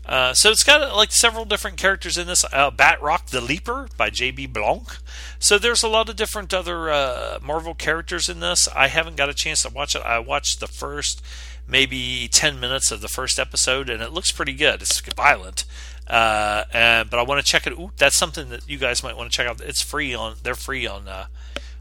[0.08, 2.42] Uh, so it's got like several different characters in this.
[2.44, 4.46] Uh, Batroc the Leaper by J.B.
[4.46, 4.96] Blanc.
[5.38, 8.68] So there's a lot of different other uh, Marvel characters in this.
[8.74, 10.02] I haven't got a chance to watch it.
[10.02, 11.22] I watched the first
[11.66, 14.80] maybe 10 minutes of the first episode, and it looks pretty good.
[14.80, 15.64] It's violent.
[16.06, 17.74] Uh, and, but I want to check it.
[17.74, 19.60] Ooh, that's something that you guys might want to check out.
[19.60, 20.36] It's free on.
[20.42, 21.26] They're free on uh,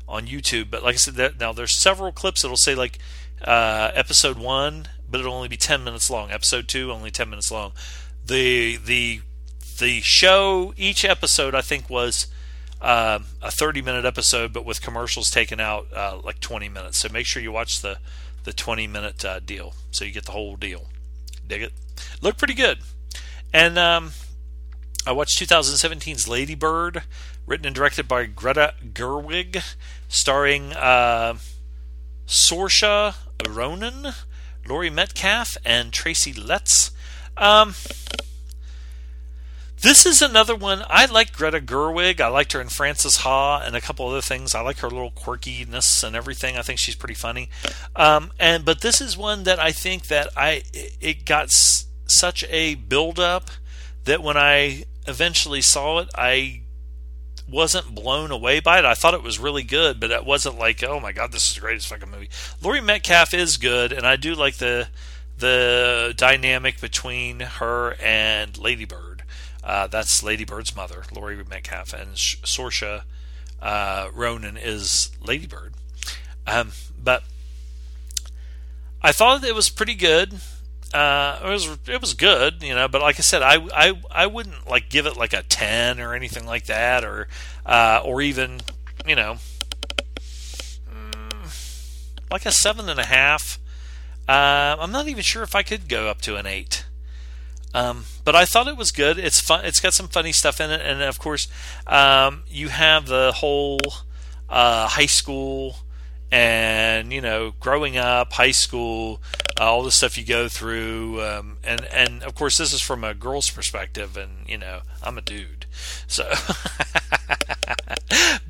[0.06, 0.70] on YouTube.
[0.70, 2.44] But like I said, now there's several clips.
[2.44, 3.00] It'll say like
[3.42, 6.30] uh, episode one, but it'll only be 10 minutes long.
[6.30, 7.72] Episode two, only 10 minutes long
[8.28, 9.22] the the
[9.80, 12.28] the show each episode I think was
[12.82, 17.00] uh, a 30 minute episode, but with commercials taken out uh, like 20 minutes.
[17.00, 18.00] So make sure you watch the
[18.44, 20.88] the 20 minute uh, deal so you get the whole deal.
[21.46, 21.74] Dig it?
[22.22, 22.80] Look pretty good.
[23.54, 24.12] And um,
[25.06, 27.04] I watched 2017's Lady Bird,
[27.46, 29.64] written and directed by Greta Gerwig,
[30.08, 31.36] starring uh,
[32.28, 33.16] Saoirse
[33.50, 34.14] Ronan,
[34.68, 36.92] Laurie Metcalf, and Tracy Letts.
[37.38, 37.76] Um,
[39.82, 40.84] this is another one.
[40.90, 42.20] I like Greta Gerwig.
[42.20, 44.56] I liked her in Frances Ha and a couple other things.
[44.56, 46.58] I like her little quirkiness and everything.
[46.58, 47.50] I think she's pretty funny.
[47.96, 52.44] Um, and but this is one that I think that I it got s- such
[52.50, 53.52] a build up
[54.06, 56.62] that when I eventually saw it, I
[57.48, 58.86] wasn't blown away by it.
[58.86, 61.54] I thought it was really good, but it wasn't like, oh my god, this is
[61.56, 62.30] the greatest fucking movie.
[62.64, 64.88] Laurie Metcalf is good, and I do like the
[65.40, 69.24] the dynamic between her and Ladybird.
[69.64, 73.04] Uh, that's Ladybird's mother, Laurie Metcalf, and Saoirse
[73.62, 75.74] uh, Ronan is Ladybird.
[76.46, 76.72] Um,
[77.02, 77.24] but
[79.02, 80.40] I thought it was pretty good.
[80.94, 82.88] Uh, it was it was good, you know.
[82.88, 86.14] But like I said, I, I I wouldn't like give it like a ten or
[86.14, 87.28] anything like that, or
[87.66, 88.62] uh, or even
[89.06, 89.38] you know
[90.90, 93.60] mm, like a seven and a half.
[94.28, 96.86] Uh, I'm not even sure if I could go up to an eight.
[97.74, 99.20] Um, but I thought it was good.
[99.20, 99.66] It's fun.
[99.66, 101.48] It's got some funny stuff in it, and of course,
[101.86, 103.80] um, you have the whole
[104.50, 105.78] uh, high school
[106.32, 109.22] and you know growing up high school
[109.60, 113.04] uh, all the stuff you go through um, and and of course this is from
[113.04, 115.66] a girl's perspective and you know i'm a dude
[116.06, 116.30] so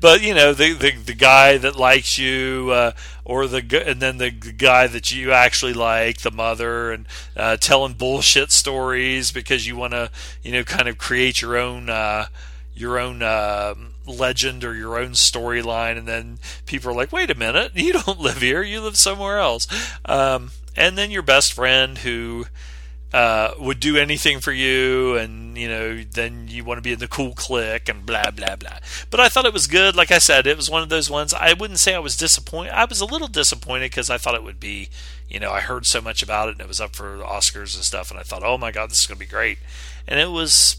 [0.00, 2.90] but you know the, the the guy that likes you uh,
[3.28, 7.06] or the and then the guy that you actually like the mother and
[7.36, 10.10] uh, telling bullshit stories because you want to
[10.42, 12.26] you know kind of create your own uh,
[12.74, 15.98] your own um, legend or your own storyline.
[15.98, 19.38] And then people are like wait a minute you don't live here you live somewhere
[19.38, 19.68] else.
[20.06, 22.46] Um, and then your best friend who
[23.12, 26.98] uh, would do anything for you, and you know, then you want to be in
[26.98, 28.78] the cool clique and blah blah blah.
[29.10, 29.96] But I thought it was good.
[29.96, 31.32] Like I said, it was one of those ones.
[31.32, 32.72] I wouldn't say I was disappointed.
[32.72, 34.90] I was a little disappointed because I thought it would be,
[35.28, 37.84] you know, I heard so much about it and it was up for Oscars and
[37.84, 39.58] stuff, and I thought, oh my god, this is to be great,
[40.06, 40.76] and it was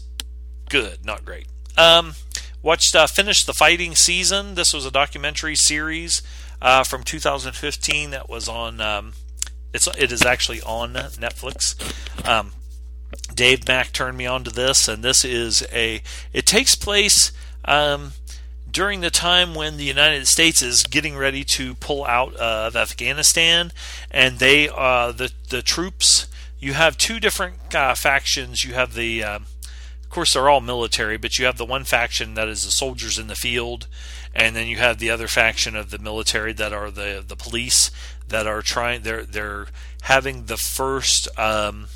[0.68, 1.46] good, not great.
[1.76, 2.14] Um,
[2.62, 4.54] watched uh, finished the fighting season.
[4.54, 6.22] This was a documentary series
[6.62, 8.80] uh, from 2015 that was on.
[8.80, 9.14] Um,
[9.72, 11.76] it's it is actually on Netflix.
[12.26, 12.52] Um,
[13.34, 16.02] Dave Mack turned me on to this, and this is a.
[16.32, 17.32] It takes place
[17.64, 18.12] um,
[18.70, 23.72] during the time when the United States is getting ready to pull out of Afghanistan,
[24.10, 26.26] and they uh, the the troops.
[26.58, 28.64] You have two different uh, factions.
[28.64, 32.34] You have the, uh, of course, they're all military, but you have the one faction
[32.34, 33.86] that is the soldiers in the field,
[34.34, 37.90] and then you have the other faction of the military that are the the police
[38.30, 39.02] that are trying.
[39.02, 39.66] They're they're
[40.02, 41.86] having the first um,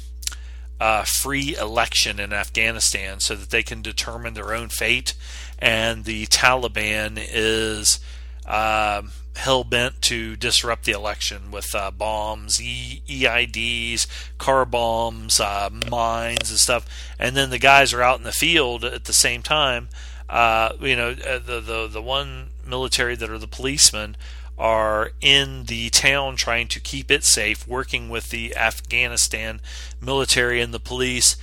[0.79, 5.15] uh, free election in Afghanistan so that they can determine their own fate,
[5.59, 8.01] and the Taliban is.
[8.47, 14.07] Um, hell bent to disrupt the election with uh, bombs, e- EIDs,
[14.39, 16.87] car bombs, uh, mines, and stuff.
[17.19, 19.89] And then the guys are out in the field at the same time.
[20.29, 24.17] Uh, you know, uh, the the the one military that are the policemen
[24.59, 29.61] are in the town trying to keep it safe, working with the Afghanistan
[30.01, 31.37] military and the police.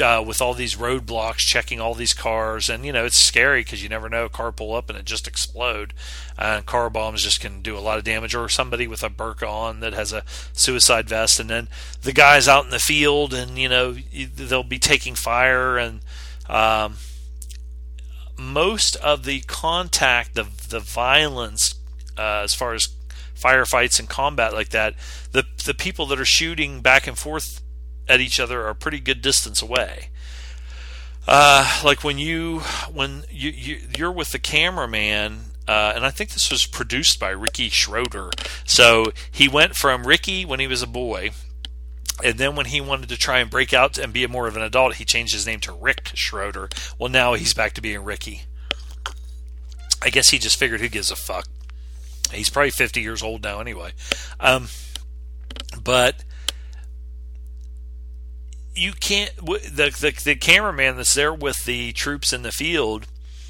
[0.00, 3.82] Uh, with all these roadblocks, checking all these cars, and you know it's scary because
[3.82, 4.26] you never know.
[4.26, 5.92] A car pull up and it just explode.
[6.36, 9.50] Uh, car bombs just can do a lot of damage, or somebody with a burqa
[9.50, 10.22] on that has a
[10.52, 11.68] suicide vest, and then
[12.02, 13.96] the guys out in the field, and you know
[14.36, 16.00] they'll be taking fire, and
[16.48, 16.94] um,
[18.36, 21.74] most of the contact, the the violence
[22.18, 22.88] uh, as far as
[23.34, 24.94] firefights and combat like that,
[25.32, 27.62] the the people that are shooting back and forth
[28.08, 30.08] at each other are pretty good distance away.
[31.26, 32.60] Uh, like when you
[32.92, 37.30] when you, you you're with the cameraman, uh, and I think this was produced by
[37.30, 38.30] Ricky Schroder.
[38.64, 41.32] So he went from Ricky when he was a boy,
[42.24, 44.62] and then when he wanted to try and break out and be more of an
[44.62, 46.70] adult, he changed his name to Rick Schroder.
[46.98, 48.42] Well, now he's back to being Ricky.
[50.00, 51.46] I guess he just figured who gives a fuck.
[52.32, 53.92] He's probably 50 years old now anyway.
[54.40, 54.68] Um,
[55.82, 56.24] but
[58.74, 63.06] you can't the, the the cameraman that's there with the troops in the field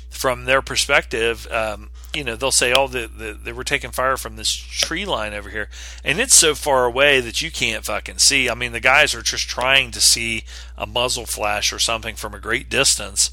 [0.09, 4.17] from their perspective um, you know they'll say oh the, the they were taking fire
[4.17, 5.69] from this tree line over here.
[6.03, 8.49] And it's so far away that you can't fucking see.
[8.49, 10.45] I mean the guys are just trying to see
[10.77, 13.31] a muzzle flash or something from a great distance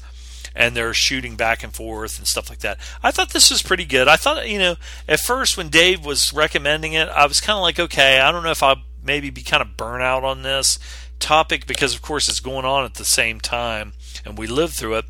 [0.56, 3.84] and they're shooting back and forth and stuff like that i thought this was pretty
[3.84, 4.74] good i thought you know
[5.06, 8.42] at first when dave was recommending it i was kind of like okay i don't
[8.42, 10.78] know if i'll maybe be kind of burnout on this
[11.18, 13.92] topic because, of course, it's going on at the same time
[14.24, 15.04] and we lived through it.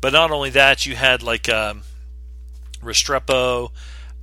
[0.00, 1.82] But not only that, you had like um,
[2.82, 3.70] Restrepo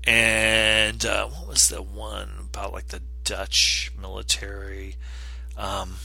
[0.04, 4.96] and uh, what was the one about like the Dutch military?
[5.58, 5.96] Um,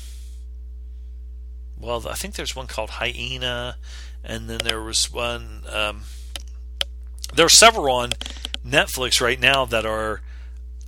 [1.78, 3.77] well, I think there's one called Hyena,
[4.24, 5.62] and then there was one.
[5.70, 6.02] Um,
[7.34, 8.12] there are several on
[8.66, 10.22] Netflix right now that are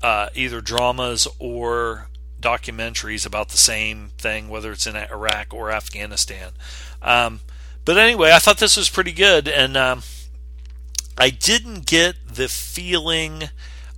[0.03, 2.09] uh, either dramas or
[2.41, 6.53] documentaries about the same thing, whether it's in Iraq or Afghanistan.
[7.03, 7.41] Um,
[7.85, 10.03] but anyway, I thought this was pretty good, and um,
[11.19, 13.45] I didn't get the feeling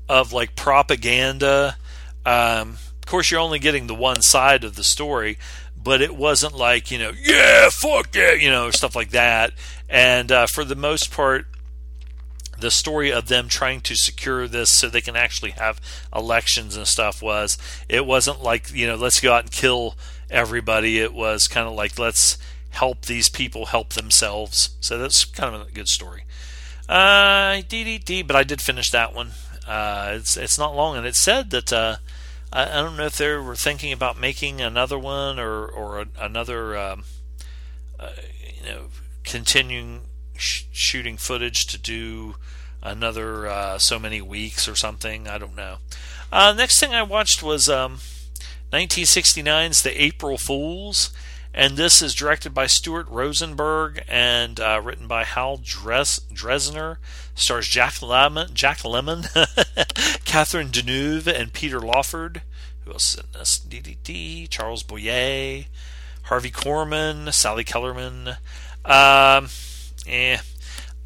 [0.08, 1.76] of like propaganda.
[2.24, 5.38] Um, of course, you're only getting the one side of the story,
[5.82, 9.52] but it wasn't like you know, yeah, fuck yeah, you know, stuff like that.
[9.88, 11.46] And uh, for the most part,
[12.58, 15.80] the story of them trying to secure this so they can actually have
[16.14, 17.56] elections and stuff was
[17.88, 19.96] it wasn't like you know let's go out and kill
[20.30, 20.98] everybody.
[20.98, 22.38] It was kind of like let's
[22.70, 24.76] help these people help themselves.
[24.80, 26.24] So that's kind of a good story.
[26.88, 29.32] Uh DDD, but I did finish that one.
[29.66, 31.96] Uh, it's it's not long and it said that uh,
[32.52, 36.76] I, I, don't know if they were thinking about making another one or or another
[36.76, 37.04] um,
[37.98, 38.10] uh,
[38.62, 38.84] you know
[39.24, 40.02] continuing
[40.36, 42.36] sh- shooting footage to do
[42.82, 45.28] another uh, so many weeks or something.
[45.28, 45.78] I don't know.
[46.30, 47.98] Uh, next thing I watched was um,
[48.72, 51.10] 1969's The April Fools,
[51.54, 56.96] and this is directed by Stuart Rosenberg and uh, written by Hal Dres- Dresner.
[57.34, 59.24] Stars Jack Lemmon, Jack Lemmon,
[60.24, 62.42] Catherine Deneuve, and Peter Lawford.
[62.84, 63.58] Who else is in this?
[63.58, 65.64] DDD, Charles Boyer,
[66.22, 68.36] Harvey Korman, Sally Kellerman.
[68.84, 69.48] Um,
[70.06, 70.38] eh,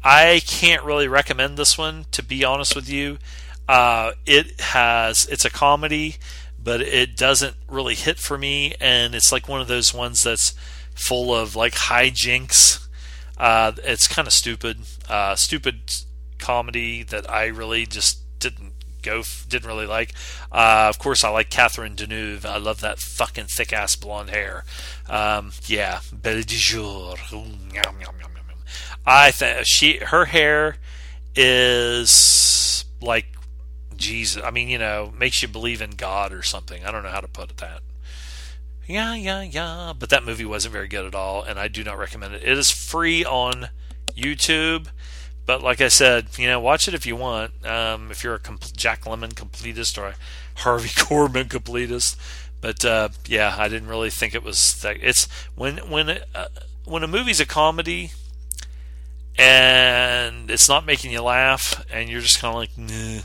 [0.03, 3.19] I can't really recommend this one to be honest with you.
[3.67, 6.15] Uh, it has it's a comedy,
[6.63, 10.53] but it doesn't really hit for me, and it's like one of those ones that's
[10.95, 12.87] full of like hijinks.
[13.37, 14.77] Uh, it's kind of stupid,
[15.09, 15.91] uh, stupid
[16.37, 20.13] comedy that I really just didn't go, didn't really like.
[20.51, 22.45] Uh, of course, I like Catherine Deneuve.
[22.45, 24.63] I love that fucking thick ass blonde hair.
[25.09, 27.15] Um, yeah, Belle de Jour.
[29.05, 30.77] I think she her hair
[31.35, 33.32] is like
[33.97, 34.41] Jesus.
[34.43, 36.85] I mean, you know, makes you believe in God or something.
[36.85, 37.81] I don't know how to put it that.
[38.87, 39.93] Yeah, yeah, yeah.
[39.97, 42.43] But that movie wasn't very good at all, and I do not recommend it.
[42.43, 43.69] It is free on
[44.15, 44.87] YouTube,
[45.45, 47.65] but like I said, you know, watch it if you want.
[47.65, 50.15] Um, if you're a compl- Jack Lemmon completist or a
[50.55, 52.17] Harvey Korman completist,
[52.59, 54.97] but uh, yeah, I didn't really think it was that.
[55.01, 56.47] It's when when uh,
[56.85, 58.11] when a movie's a comedy
[59.37, 63.21] and it's not making you laugh, and you're just kind of like, nah,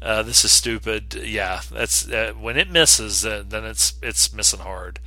[0.00, 1.14] uh, this is stupid.
[1.14, 5.00] Yeah, that's uh, when it misses, uh, then it's it's missing hard.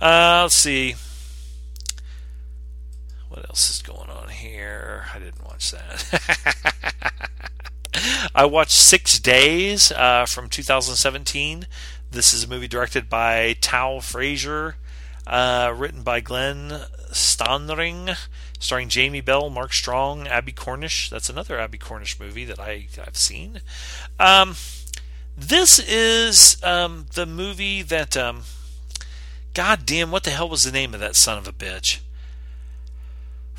[0.00, 0.96] Uh, let's see.
[3.28, 5.06] What else is going on here?
[5.14, 7.30] I didn't watch that.
[8.34, 11.66] I watched Six Days uh, from 2017.
[12.10, 14.76] This is a movie directed by Toa Fraser,
[15.26, 18.10] uh, written by Glenn Standring,
[18.58, 21.10] starring Jamie Bell, Mark Strong, Abbie Cornish.
[21.10, 23.60] That's another Abbie Cornish movie that I, I've seen.
[24.18, 24.56] Um,
[25.36, 28.16] this is um, the movie that.
[28.16, 28.42] Um,
[29.54, 32.00] God damn, what the hell was the name of that son of a bitch?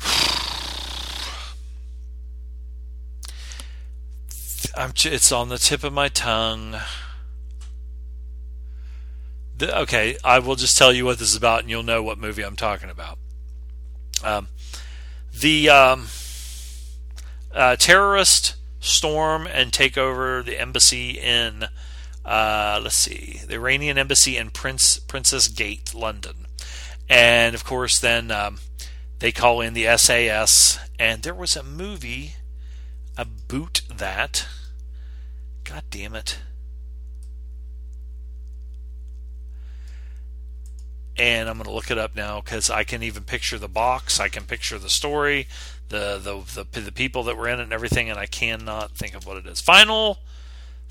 [4.76, 6.74] I'm, it's on the tip of my tongue.
[9.56, 12.18] The, okay, I will just tell you what this is about, and you'll know what
[12.18, 13.18] movie I'm talking about.
[14.22, 14.48] Um,
[15.32, 16.06] the um,
[17.52, 21.66] uh, terrorist storm and take over the embassy in
[22.24, 26.46] uh, let's see the Iranian embassy in Prince Princess Gate, London,
[27.08, 28.58] and of course then um,
[29.18, 30.78] they call in the SAS.
[30.98, 32.36] And there was a movie
[33.16, 34.46] about that.
[35.64, 36.38] God damn it.
[41.16, 44.20] And I'm going to look it up now because I can even picture the box,
[44.20, 45.46] I can picture the story,
[45.88, 49.14] the, the the the people that were in it and everything, and I cannot think
[49.14, 49.60] of what it is.
[49.60, 50.18] Final,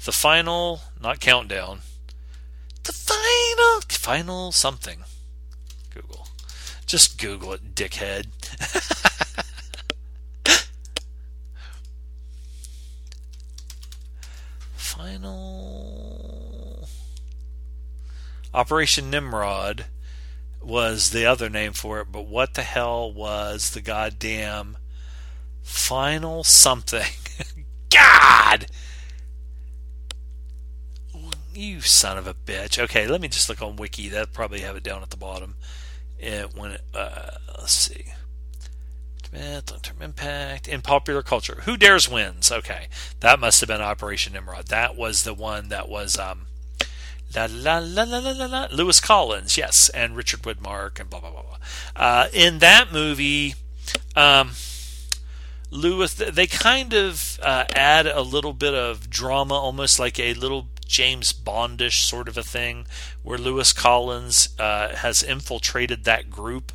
[0.05, 1.79] the final, not countdown,
[2.83, 4.99] the final, final something.
[5.93, 6.27] Google,
[6.85, 8.27] just Google it, dickhead.
[14.75, 16.87] final
[18.53, 19.85] Operation Nimrod
[20.65, 24.77] was the other name for it, but what the hell was the goddamn
[25.61, 27.11] final something?
[27.89, 28.67] God!
[31.53, 32.79] You son of a bitch.
[32.79, 34.09] Okay, let me just look on Wiki.
[34.09, 35.55] That probably have it down at the bottom.
[36.17, 38.13] It when it, uh, let's see.
[39.31, 41.61] Long-term impact in popular culture.
[41.65, 42.51] Who dares wins?
[42.51, 42.87] Okay,
[43.19, 44.67] that must have been Operation Nimrod.
[44.67, 46.47] That was the one that was um,
[47.35, 48.67] La la la la la la la.
[48.71, 51.57] Lewis Collins, yes, and Richard Widmark, and blah blah blah blah.
[51.95, 53.55] Uh, in that movie,
[54.15, 54.51] um,
[55.71, 60.67] Lewis, they kind of uh, add a little bit of drama, almost like a little
[60.85, 62.85] James Bondish sort of a thing,
[63.23, 66.71] where Lewis Collins uh, has infiltrated that group,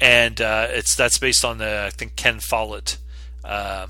[0.00, 2.98] and uh, it's that's based on the I think Ken Follett.
[3.42, 3.88] Uh,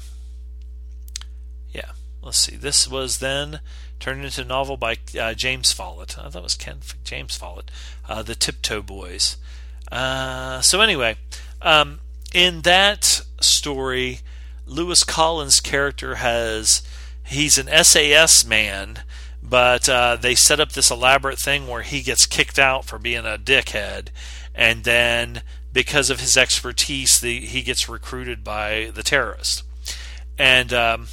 [1.73, 1.91] yeah,
[2.23, 2.57] let's see.
[2.57, 3.61] This was then
[4.01, 6.19] turned into a novel by uh, James Follett.
[6.19, 7.71] I thought it was Ken James Follett,
[8.09, 9.37] uh, The Tiptoe Boys.
[9.93, 11.17] Uh, so anyway,
[11.63, 12.01] um,
[12.33, 14.21] in that story,
[14.67, 16.83] Lewis Collins' character has
[17.25, 19.03] he's an SAS man,
[19.43, 23.27] but uh, they set up this elaborate thing where he gets kicked out for being
[23.27, 24.09] a dickhead,
[24.55, 29.63] and then because of his expertise, the, he gets recruited by the terrorist.
[30.39, 31.09] And um,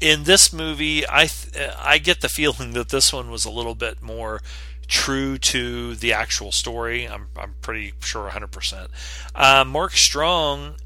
[0.00, 3.74] in this movie, I th- I get the feeling that this one was a little
[3.74, 4.40] bit more
[4.88, 7.06] true to the actual story.
[7.06, 8.88] I'm I'm pretty sure 100%.
[9.34, 10.76] Uh, Mark Strong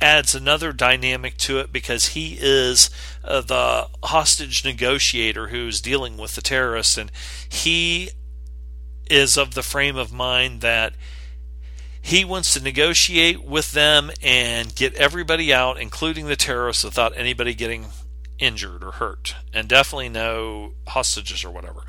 [0.00, 2.90] adds another dynamic to it because he is
[3.22, 7.10] uh, the hostage negotiator who's dealing with the terrorists, and
[7.48, 8.10] he
[9.08, 10.94] is of the frame of mind that
[12.04, 17.54] he wants to negotiate with them and get everybody out, including the terrorists, without anybody
[17.54, 17.86] getting
[18.42, 21.82] injured or hurt, and definitely no hostages or whatever.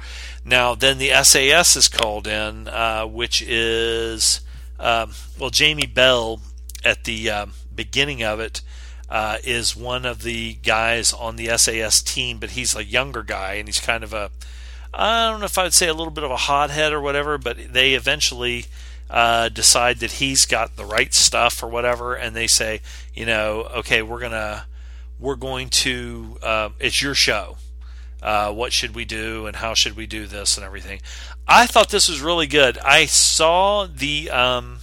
[0.46, 4.42] Now, then the SAS is called in, uh, which is,
[4.80, 6.42] um, well, Jamie Bell
[6.86, 8.62] at the uh, beginning of it
[9.10, 13.54] uh, is one of the guys on the SAS team, but he's a younger guy,
[13.54, 14.30] and he's kind of a,
[14.94, 17.74] I don't know if I'd say a little bit of a hothead or whatever, but
[17.74, 18.66] they eventually.
[19.10, 22.82] Uh, decide that he's got the right stuff or whatever, and they say,
[23.14, 24.66] you know, okay, we're gonna
[25.20, 27.58] we're going to uh, it's your show.
[28.22, 31.02] Uh, what should we do and how should we do this and everything.
[31.46, 32.78] I thought this was really good.
[32.78, 34.80] I saw the um,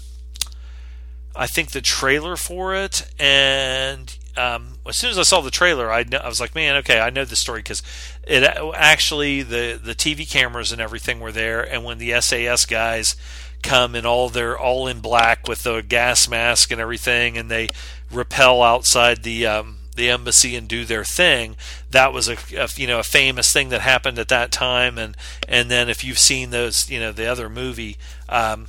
[1.35, 5.90] i think the trailer for it and um, as soon as i saw the trailer
[5.90, 7.82] I, I was like man okay i know the story because
[8.27, 8.43] it
[8.74, 13.16] actually the the tv cameras and everything were there and when the sas guys
[13.62, 17.69] come in all their all in black with the gas mask and everything and they
[18.11, 21.57] repel outside the um, the embassy and do their thing.
[21.91, 25.17] That was a, a, you know a famous thing that happened at that time, and
[25.49, 27.97] and then if you've seen those you know the other movie,
[28.29, 28.67] um,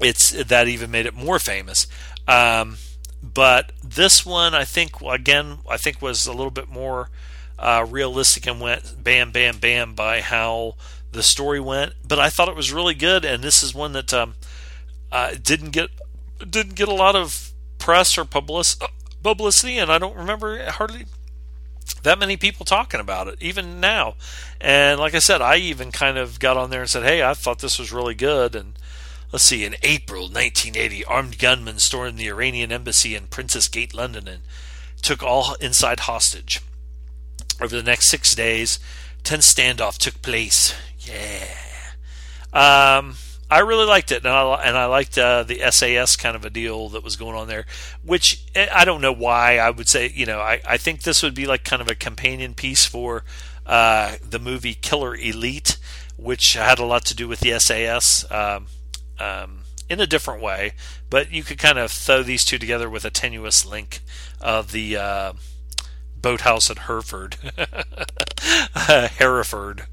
[0.00, 1.86] it's that even made it more famous.
[2.28, 2.76] Um,
[3.22, 7.10] but this one, I think again, I think was a little bit more
[7.58, 10.76] uh, realistic and went bam, bam, bam by how
[11.12, 11.94] the story went.
[12.06, 14.34] But I thought it was really good, and this is one that um,
[15.12, 15.90] uh, didn't get
[16.38, 18.86] didn't get a lot of press or publicity
[19.22, 21.06] publicity, and I don't remember hardly
[22.02, 24.14] that many people talking about it, even now.
[24.60, 27.34] And like I said, I even kind of got on there and said, hey, I
[27.34, 28.54] thought this was really good.
[28.54, 28.74] And
[29.32, 34.28] let's see, in April 1980, armed gunmen stormed the Iranian embassy in Princess Gate, London,
[34.28, 34.42] and
[35.02, 36.60] took all inside hostage.
[37.60, 38.78] Over the next six days,
[39.22, 40.74] tense standoff took place.
[40.98, 41.46] Yeah.
[42.52, 43.16] Um,
[43.50, 46.50] I really liked it, and I and I liked uh, the SAS kind of a
[46.50, 47.66] deal that was going on there.
[48.04, 50.12] Which eh, I don't know why I would say.
[50.14, 53.24] You know, I, I think this would be like kind of a companion piece for
[53.66, 55.78] uh, the movie Killer Elite,
[56.16, 58.66] which had a lot to do with the SAS um,
[59.18, 60.72] um, in a different way.
[61.08, 64.00] But you could kind of throw these two together with a tenuous link
[64.40, 64.96] of the.
[66.22, 67.34] Boathouse at Hereford,
[68.74, 69.86] Hereford,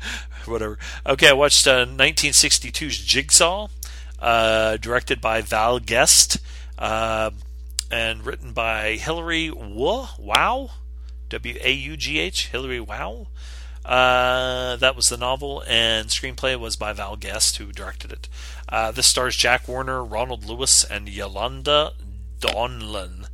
[0.45, 0.77] whatever.
[1.05, 3.67] Okay, I watched uh, 1962's Jigsaw,
[4.19, 6.37] uh, directed by Val Guest.
[6.77, 7.31] Uh,
[7.89, 10.71] and written by Hilary Wu, Wow,
[11.29, 13.27] W A U G H, Hilary Wow.
[13.85, 18.27] Uh, that was the novel, and screenplay was by Val Guest, who directed it.
[18.67, 21.93] Uh, this stars Jack Warner, Ronald Lewis, and Yolanda
[22.41, 23.27] Donlan.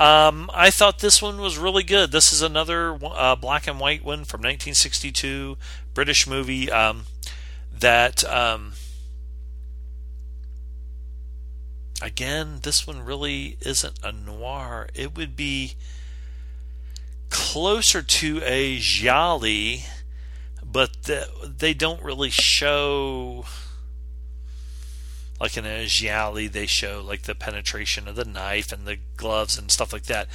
[0.00, 2.10] Um, I thought this one was really good.
[2.10, 5.58] This is another uh, black and white one from 1962,
[5.92, 7.04] British movie um,
[7.70, 8.24] that.
[8.24, 8.72] Um,
[12.00, 14.88] again, this one really isn't a noir.
[14.94, 15.74] It would be
[17.28, 19.82] closer to a giallo,
[20.64, 23.44] but the, they don't really show
[25.40, 29.58] like in a giallo they show like the penetration of the knife and the gloves
[29.58, 30.28] and stuff like that.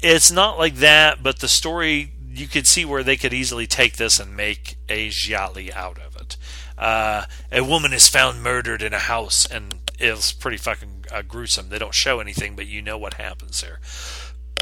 [0.00, 3.96] It's not like that, but the story you could see where they could easily take
[3.96, 6.36] this and make a giallo out of it.
[6.76, 11.68] Uh, a woman is found murdered in a house, and it's pretty fucking uh, gruesome.
[11.68, 13.80] They don't show anything, but you know what happens there.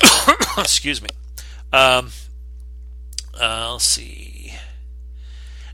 [0.59, 1.11] Excuse me.
[1.73, 2.11] Um,
[3.39, 4.36] uh, let's see.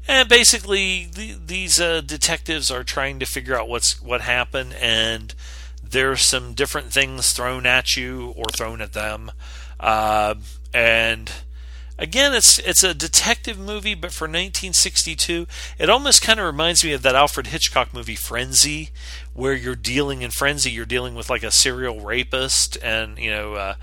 [0.09, 5.35] And basically, the, these uh, detectives are trying to figure out what's what happened, and
[5.83, 9.31] there's some different things thrown at you or thrown at them.
[9.79, 10.35] Uh,
[10.75, 11.31] and
[11.99, 15.47] again, it's it's a detective movie, but for 1962,
[15.79, 18.91] it almost kind of reminds me of that Alfred Hitchcock movie Frenzy,
[19.35, 23.55] where you're dealing in Frenzy, you're dealing with like a serial rapist, and you know.
[23.55, 23.75] Uh,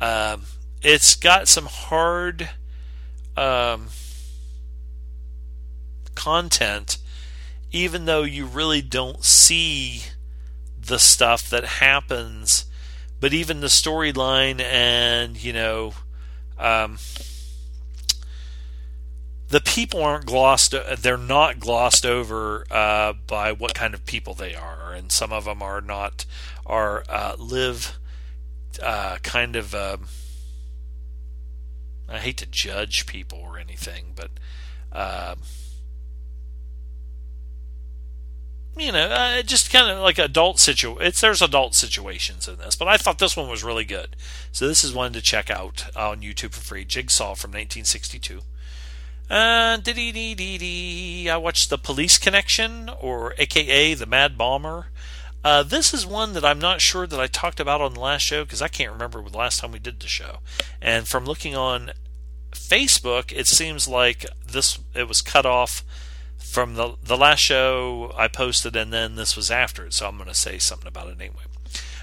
[0.00, 0.42] um,
[0.82, 2.50] it's got some hard
[3.36, 3.88] um,
[6.18, 6.98] content,
[7.70, 10.02] even though you really don't see
[10.78, 12.64] the stuff that happens.
[13.20, 15.94] But even the storyline and, you know,
[16.58, 16.98] um,
[19.48, 24.54] the people aren't glossed they're not glossed over uh, by what kind of people they
[24.54, 26.26] are and some of them are not
[26.66, 27.98] are uh, live
[28.82, 30.06] uh, kind of um,
[32.08, 34.30] I hate to judge people or anything, but
[38.78, 40.96] you know, uh, just kind of like adult situ.
[40.98, 44.16] It's there's adult situations in this, but I thought this one was really good.
[44.52, 46.84] So this is one to check out on YouTube for free.
[46.84, 48.40] Jigsaw from 1962.
[49.30, 54.86] Uh, I watched The Police Connection, or AKA The Mad Bomber.
[55.44, 58.22] Uh, this is one that I'm not sure that I talked about on the last
[58.22, 60.38] show because I can't remember the last time we did the show.
[60.80, 61.92] And from looking on
[62.52, 65.84] Facebook, it seems like this it was cut off
[66.48, 69.92] from the the last show I posted, and then this was after it.
[69.92, 71.42] So I'm going to say something about it anyway.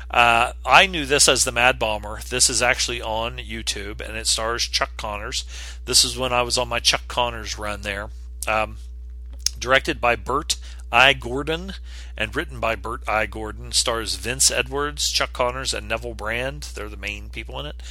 [0.09, 2.19] Uh, I knew this as the Mad Bomber.
[2.29, 5.45] This is actually on YouTube, and it stars Chuck Connors.
[5.85, 8.09] This is when I was on my Chuck Connors run there.
[8.47, 8.77] Um,
[9.57, 10.57] directed by Bert
[10.91, 11.13] I.
[11.13, 11.73] Gordon
[12.15, 13.25] and written by Bert I.
[13.25, 13.71] Gordon.
[13.71, 16.69] Stars Vince Edwards, Chuck Connors, and Neville Brand.
[16.75, 17.81] They're the main people in it.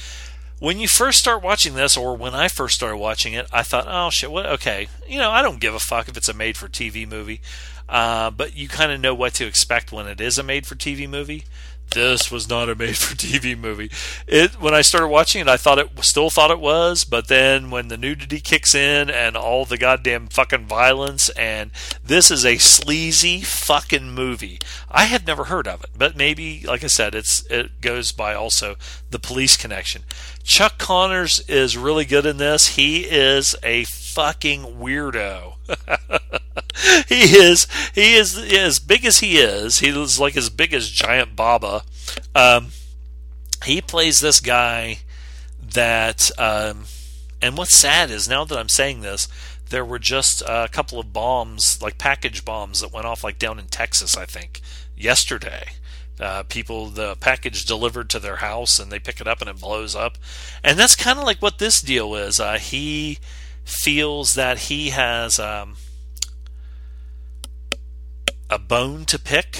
[0.59, 3.87] When you first start watching this, or when I first started watching it, I thought,
[3.87, 4.45] oh shit, what?
[4.45, 7.41] Okay, you know, I don't give a fuck if it's a made for TV movie.
[7.87, 10.75] Uh, but you kind of know what to expect when it is a made for
[10.75, 11.43] TV movie
[11.95, 13.89] this was not a made for TV movie.
[14.27, 17.71] It when I started watching it, I thought it still thought it was, but then
[17.71, 21.71] when the nudity kicks in and all the goddamn fucking violence and
[22.03, 24.59] this is a sleazy fucking movie.
[24.91, 28.35] I had never heard of it, but maybe like I said, it's it goes by
[28.35, 28.75] also
[29.09, 30.03] the police connection.
[30.43, 32.75] Chuck Connors is really good in this.
[32.75, 35.54] He is a fucking weirdo.
[37.07, 39.79] he is he is as big as he is.
[39.79, 41.83] He is like as big as Giant Baba.
[42.33, 42.67] Um,
[43.63, 44.99] he plays this guy
[45.73, 46.31] that.
[46.37, 46.85] Um,
[47.41, 49.27] and what's sad is now that I'm saying this,
[49.69, 53.59] there were just a couple of bombs, like package bombs, that went off like down
[53.59, 54.61] in Texas, I think,
[54.95, 55.65] yesterday.
[56.19, 59.59] Uh, people, the package delivered to their house, and they pick it up and it
[59.59, 60.17] blows up.
[60.63, 62.39] And that's kind of like what this deal is.
[62.39, 63.19] Uh, he
[63.65, 65.75] feels that he has um,
[68.49, 69.59] a bone to pick.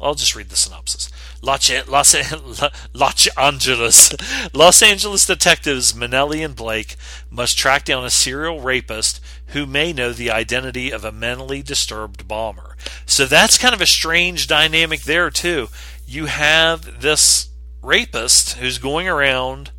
[0.00, 1.10] I'll just read the synopsis.
[1.42, 2.14] Los, Los,
[2.94, 4.14] Los Angeles,
[4.52, 6.96] Los Angeles detectives Manelli and Blake
[7.30, 12.28] must track down a serial rapist who may know the identity of a mentally disturbed
[12.28, 12.76] bomber.
[13.06, 15.68] So that's kind of a strange dynamic there too.
[16.06, 17.48] You have this
[17.82, 19.72] rapist who's going around,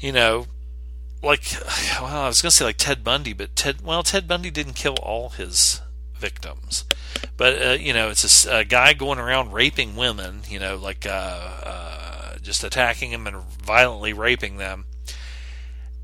[0.00, 0.46] you know,
[1.26, 1.42] like
[2.00, 4.74] well, I was going to say like Ted Bundy, but Ted well, Ted Bundy didn't
[4.74, 5.80] kill all his
[6.18, 6.84] victims.
[7.36, 10.42] But uh, you know, it's a, a, guy going around raping women.
[10.48, 14.86] You know, like uh, uh, just attacking them and violently raping them.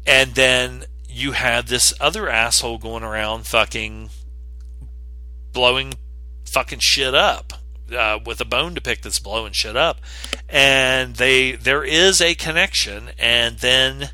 [0.07, 4.11] And then you have this other asshole going around fucking
[5.53, 5.95] blowing
[6.51, 7.53] fucking shit up
[7.95, 10.01] uh, with a bone to pick that's blowing shit up,
[10.49, 14.11] and they there is a connection, and then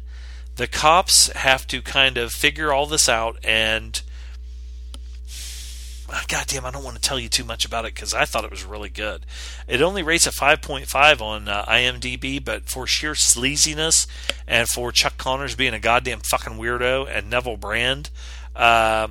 [0.58, 4.02] the cops have to kind of figure all this out and.
[6.10, 8.24] Ah, God damn, I don't want to tell you too much about it because I
[8.24, 9.26] thought it was really good.
[9.66, 14.06] It only rates a 5.5 on uh, IMDb, but for sheer sleaziness
[14.46, 18.08] and for Chuck Connors being a goddamn fucking weirdo and Neville Brand,
[18.56, 19.08] uh,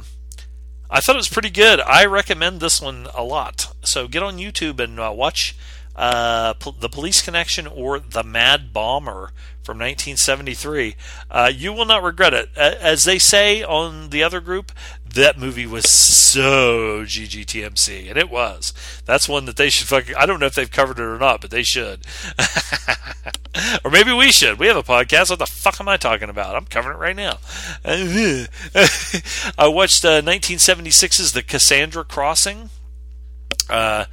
[0.90, 1.80] I thought it was pretty good.
[1.82, 3.76] I recommend this one a lot.
[3.84, 5.56] So get on YouTube and uh, watch
[5.98, 9.32] uh, The Police Connection or The Mad Bomber
[9.64, 10.96] from 1973.
[11.30, 12.56] Uh, you will not regret it.
[12.56, 14.72] As they say on the other group,
[15.06, 18.74] that movie was so GGTMC, and it was.
[19.06, 20.16] That's one that they should fucking.
[20.16, 22.06] I don't know if they've covered it or not, but they should.
[23.84, 24.60] or maybe we should.
[24.60, 25.32] We have a podcast.
[25.32, 26.56] What the fuck am I talking about?
[26.56, 27.40] I'm covering it right now.
[29.58, 32.70] I watched uh, 1976's The Cassandra Crossing.
[33.70, 34.06] Uh,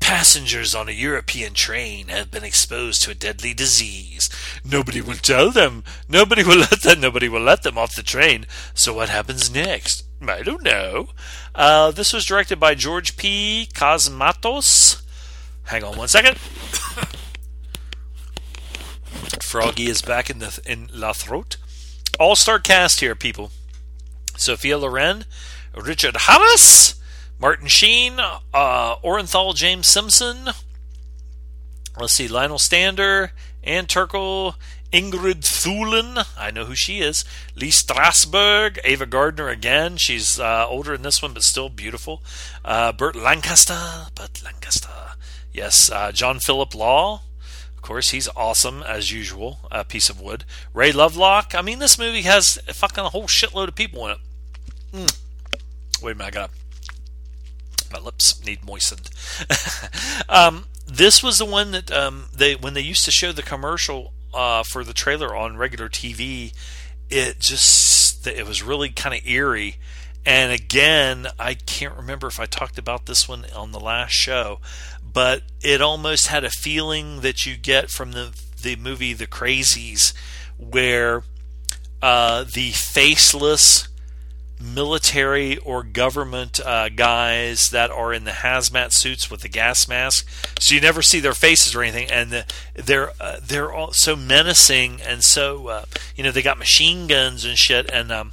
[0.00, 4.30] Passengers on a European train have been exposed to a deadly disease.
[4.64, 5.84] Nobody will tell them.
[6.08, 7.00] Nobody will let them.
[7.00, 8.46] Nobody will let them off the train.
[8.74, 10.04] So what happens next?
[10.26, 11.08] I don't know.
[11.54, 13.68] Uh, this was directed by George P.
[13.74, 15.02] Cosmatos.
[15.64, 16.38] Hang on one second.
[19.42, 21.56] Froggy is back in the in La Throat.
[22.18, 23.50] All star cast here, people.
[24.36, 25.24] Sophia Loren,
[25.74, 26.94] Richard Harris,
[27.40, 30.50] Martin Sheen, uh, Orenthal James Simpson.
[31.98, 33.32] Let's see, Lionel Stander,
[33.62, 34.54] Ann Turkel,
[34.92, 36.24] Ingrid Thulin.
[36.36, 37.24] I know who she is.
[37.54, 39.96] Lee Strasberg, Ava Gardner again.
[39.98, 42.22] She's uh, older in this one, but still beautiful.
[42.64, 44.88] Uh, Burt Lancaster, Burt Lancaster.
[45.52, 47.22] Yes, uh, John Philip Law.
[47.76, 49.60] Of course, he's awesome as usual.
[49.70, 50.44] A piece of wood.
[50.74, 51.54] Ray Lovelock.
[51.54, 54.18] I mean, this movie has fucking a whole shitload of people in it.
[54.92, 55.18] Mm.
[56.02, 56.50] Wait a minute, I got
[57.92, 59.10] my lips need moistened.
[60.28, 64.12] um, this was the one that um, they when they used to show the commercial
[64.32, 66.52] uh, for the trailer on regular TV.
[67.10, 69.76] It just it was really kind of eerie.
[70.26, 74.60] And again, I can't remember if I talked about this one on the last show,
[75.02, 80.12] but it almost had a feeling that you get from the the movie The Crazies,
[80.58, 81.22] where
[82.02, 83.87] uh, the faceless
[84.60, 90.28] military or government uh, guys that are in the hazmat suits with the gas mask,
[90.58, 94.16] so you never see their faces or anything, and the, they're uh, they're all so
[94.16, 95.84] menacing and so uh,
[96.16, 98.32] you know they got machine guns and shit, and um,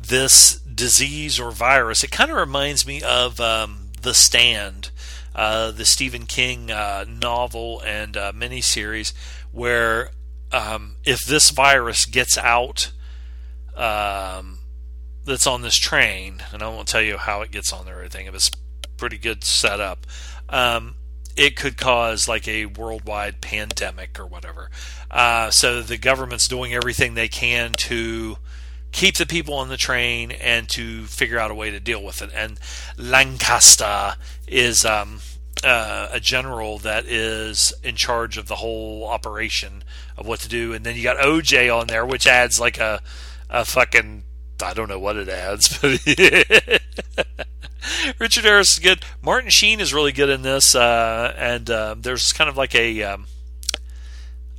[0.00, 4.90] this disease or virus, it kind of reminds me of um, The Stand,
[5.34, 9.12] uh, the Stephen King uh, novel and uh, miniseries,
[9.52, 10.10] where
[10.50, 12.90] um, if this virus gets out.
[13.74, 14.58] Um,
[15.24, 18.00] that's on this train, and I won't tell you how it gets on there or
[18.00, 18.26] anything.
[18.26, 18.50] It was
[18.96, 20.06] pretty good setup.
[20.48, 20.96] Um,
[21.36, 24.70] it could cause like a worldwide pandemic or whatever.
[25.10, 28.36] Uh, so the government's doing everything they can to
[28.92, 32.20] keep the people on the train and to figure out a way to deal with
[32.20, 32.30] it.
[32.34, 32.60] And
[32.98, 34.16] Lancaster
[34.46, 35.20] is um,
[35.64, 39.82] uh, a general that is in charge of the whole operation
[40.16, 40.74] of what to do.
[40.74, 43.00] And then you got OJ on there, which adds like a
[43.52, 44.24] a fucking
[44.62, 46.00] I don't know what it adds, but
[48.18, 49.04] Richard Harris is good.
[49.20, 53.02] Martin Sheen is really good in this, uh, and uh, there's kind of like a
[53.02, 53.26] um,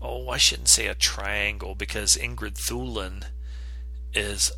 [0.01, 3.23] oh, I shouldn't say a triangle because Ingrid Thulin
[4.13, 4.51] is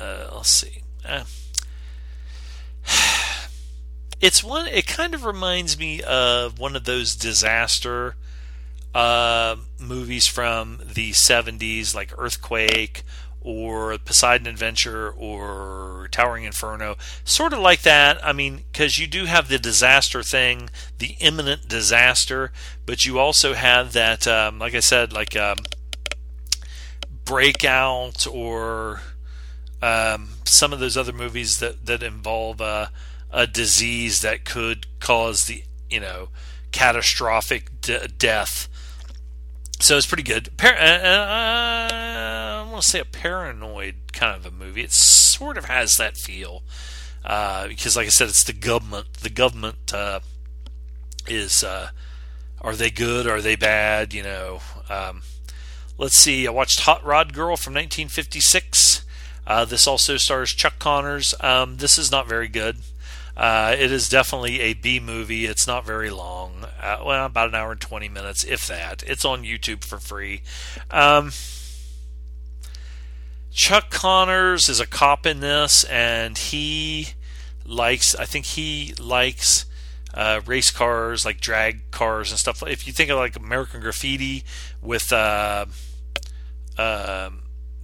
[0.00, 0.82] uh, let's see.
[1.04, 1.24] Uh,
[4.20, 4.66] it's one.
[4.68, 8.16] It kind of reminds me of one of those disaster
[8.94, 13.02] uh, movies from the '70s, like Earthquake
[13.46, 18.18] or Poseidon Adventure or Towering Inferno, sort of like that.
[18.26, 20.68] I mean, because you do have the disaster thing,
[20.98, 22.50] the imminent disaster,
[22.86, 25.58] but you also have that, um, like I said, like um,
[27.24, 29.02] Breakout or
[29.80, 32.86] um, some of those other movies that that involve uh,
[33.30, 36.30] a disease that could cause the you know
[36.72, 38.68] catastrophic de- death
[39.80, 40.56] so it's pretty good.
[40.56, 44.82] Par- uh, I want to say a paranoid kind of a movie.
[44.82, 46.62] It sort of has that feel
[47.24, 49.14] uh, because, like I said, it's the government.
[49.14, 50.20] The government uh,
[51.26, 51.90] is uh,
[52.60, 53.26] are they good?
[53.26, 54.14] Are they bad?
[54.14, 54.60] You know.
[54.88, 55.22] Um,
[55.98, 56.46] let's see.
[56.46, 59.04] I watched Hot Rod Girl from 1956.
[59.46, 61.34] Uh, this also stars Chuck Connors.
[61.40, 62.78] Um, this is not very good.
[63.36, 65.44] Uh, it is definitely a B movie.
[65.44, 66.64] It's not very long.
[66.80, 69.02] Uh, well, about an hour and 20 minutes, if that.
[69.06, 70.42] It's on YouTube for free.
[70.90, 71.32] Um,
[73.52, 77.08] Chuck Connors is a cop in this, and he
[77.64, 79.66] likes, I think he likes
[80.14, 82.62] uh, race cars, like drag cars and stuff.
[82.66, 84.44] If you think of like American Graffiti
[84.80, 85.66] with uh,
[86.78, 87.30] uh,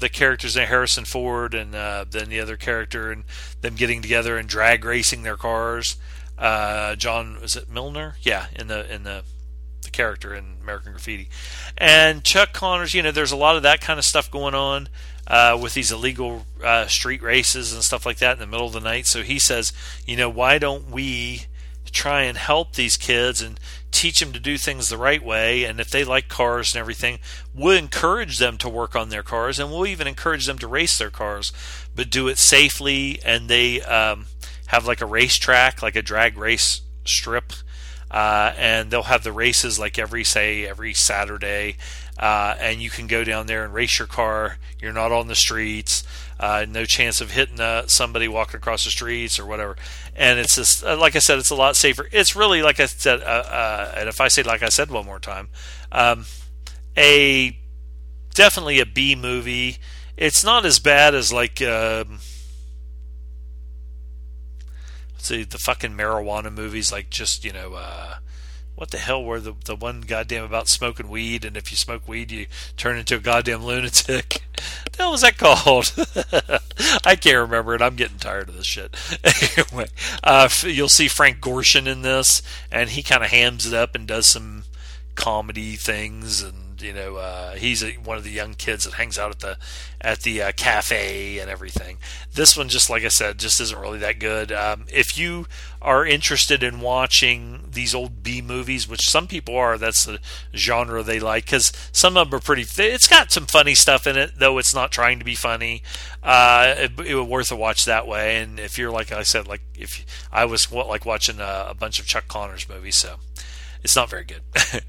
[0.02, 3.24] the characters in Harrison Ford and uh, then the other character and
[3.62, 5.96] them getting together and drag racing their cars.
[6.36, 8.16] Uh, John was it Milner?
[8.20, 9.24] Yeah, in the in the
[9.82, 11.28] the character in American Graffiti,
[11.78, 12.94] and Chuck Connors.
[12.94, 14.88] You know, there's a lot of that kind of stuff going on
[15.26, 18.72] uh, with these illegal uh, street races and stuff like that in the middle of
[18.72, 19.06] the night.
[19.06, 19.72] So he says,
[20.06, 21.46] you know, why don't we
[21.92, 23.60] try and help these kids and
[23.90, 25.64] teach them to do things the right way?
[25.64, 27.18] And if they like cars and everything,
[27.54, 30.98] we'll encourage them to work on their cars and we'll even encourage them to race
[30.98, 31.52] their cars,
[31.94, 33.20] but do it safely.
[33.24, 34.26] And they um,
[34.66, 37.52] have like a racetrack, like a drag race strip.
[38.10, 41.78] Uh, and they'll have the races like every say every Saturday,
[42.22, 44.58] uh, and you can go down there and race your car.
[44.80, 46.04] You're not on the streets.
[46.38, 49.76] Uh, no chance of hitting uh, somebody walking across the streets or whatever.
[50.14, 52.06] And it's just uh, like I said, it's a lot safer.
[52.12, 55.04] It's really like I said, uh, uh, and if I say like I said one
[55.04, 55.48] more time,
[55.90, 56.26] um,
[56.96, 57.58] a
[58.34, 59.78] definitely a B movie.
[60.16, 61.60] It's not as bad as like.
[61.60, 62.20] Um,
[65.12, 67.74] let's see the fucking marijuana movies like just you know
[68.74, 72.08] what the hell were the the one goddamn about smoking weed and if you smoke
[72.08, 72.46] weed you
[72.76, 74.42] turn into a goddamn lunatic.
[74.92, 75.92] the hell was that called?
[77.04, 77.82] I can't remember it.
[77.82, 78.94] I'm getting tired of this shit.
[79.58, 79.88] anyway,
[80.24, 84.06] uh, you'll see Frank Gorshin in this, and he kind of hams it up and
[84.06, 84.64] does some
[85.14, 89.18] comedy things and you know, uh, he's a, one of the young kids that hangs
[89.18, 89.58] out at the
[90.00, 91.98] at the uh, cafe and everything.
[92.34, 94.50] This one, just like I said, just isn't really that good.
[94.50, 95.46] Um, if you
[95.80, 100.18] are interested in watching these old B movies, which some people are, that's the
[100.54, 102.66] genre they like because some of them are pretty.
[102.82, 105.82] It's got some funny stuff in it, though it's not trying to be funny.
[106.22, 108.36] Uh, it, it was worth a watch that way.
[108.36, 112.00] And if you're like I said, like if I was like watching a, a bunch
[112.00, 113.16] of Chuck Connors movies, so
[113.82, 114.42] it's not very good.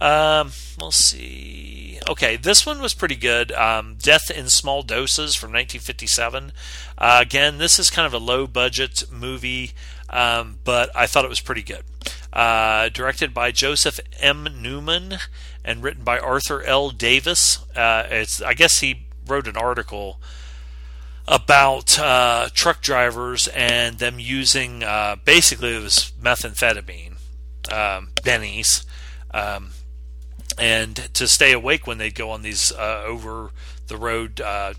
[0.00, 1.98] Um, we'll see.
[2.08, 3.52] Okay, this one was pretty good.
[3.52, 6.52] Um, Death in Small Doses from 1957.
[6.96, 9.72] Uh, again, this is kind of a low budget movie,
[10.08, 11.84] um, but I thought it was pretty good.
[12.32, 14.48] Uh, directed by Joseph M.
[14.60, 15.18] Newman
[15.64, 16.90] and written by Arthur L.
[16.90, 17.58] Davis.
[17.76, 20.18] Uh, it's I guess he wrote an article
[21.28, 27.16] about uh, truck drivers and them using uh, basically it was methamphetamine,
[27.70, 28.84] um, bennies.
[29.32, 29.70] Um,
[30.60, 33.50] and to stay awake when they go on these uh, over
[33.88, 34.74] the road uh,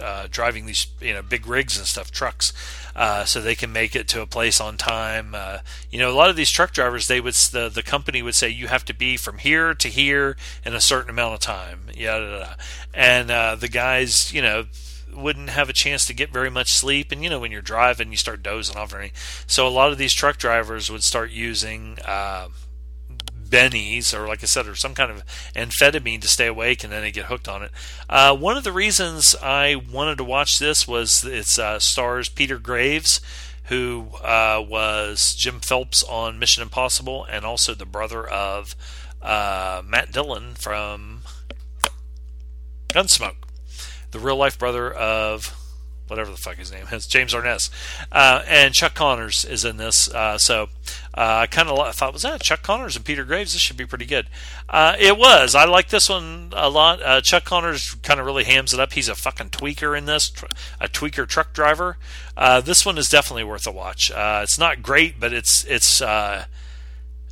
[0.00, 2.52] uh, driving these you know big rigs and stuff trucks
[2.96, 5.58] uh, so they can make it to a place on time uh,
[5.90, 8.48] you know a lot of these truck drivers they would the, the company would say
[8.48, 12.54] you have to be from here to here in a certain amount of time yeah
[12.92, 14.64] and uh, the guys you know
[15.12, 18.10] wouldn't have a chance to get very much sleep and you know when you're driving
[18.10, 19.12] you start dozing off and
[19.46, 21.98] so a lot of these truck drivers would start using
[23.54, 25.24] bennies or like I said, or some kind of
[25.54, 27.70] amphetamine to stay awake, and then they get hooked on it.
[28.08, 32.58] Uh, one of the reasons I wanted to watch this was it uh, stars Peter
[32.58, 33.20] Graves,
[33.64, 38.74] who uh, was Jim Phelps on Mission Impossible, and also the brother of
[39.22, 41.22] uh, Matt Dillon from
[42.88, 43.36] Gunsmoke,
[44.10, 45.56] the real life brother of
[46.08, 47.70] whatever the fuck his name is, James Arness,
[48.12, 50.08] uh, and Chuck Connors is in this.
[50.08, 50.68] Uh, so
[51.16, 53.52] uh, I kind of thought, was that Chuck Connors and Peter Graves?
[53.52, 54.28] This should be pretty good.
[54.68, 55.54] Uh, it was.
[55.54, 57.02] I like this one a lot.
[57.02, 58.92] Uh, Chuck Connors kind of really hams it up.
[58.92, 60.32] He's a fucking tweaker in this,
[60.80, 61.96] a tweaker truck driver.
[62.36, 64.10] Uh, this one is definitely worth a watch.
[64.14, 66.02] it's not great, but it's it's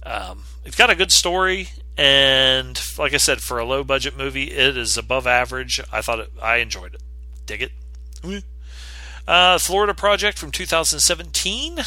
[0.05, 1.69] um, it's got a good story.
[1.97, 5.81] And like I said, for a low budget movie, it is above average.
[5.93, 7.03] I thought it, I enjoyed it.
[7.47, 7.73] Dig it.
[9.27, 11.79] Uh, Florida Project from 2017,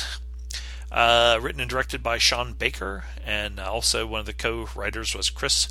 [0.91, 5.67] uh, written and directed by Sean Baker, and also one of the co-writers was Chris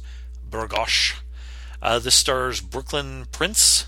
[0.48, 1.22] Bergoch.
[1.80, 3.86] Uh, this stars Brooklyn Prince,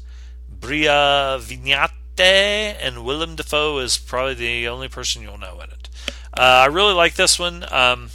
[0.49, 5.91] Bria Vinaite, and Willem Dafoe is probably the only person you'll know in it.
[6.33, 7.67] Uh, I really like this one.
[7.71, 8.09] Um,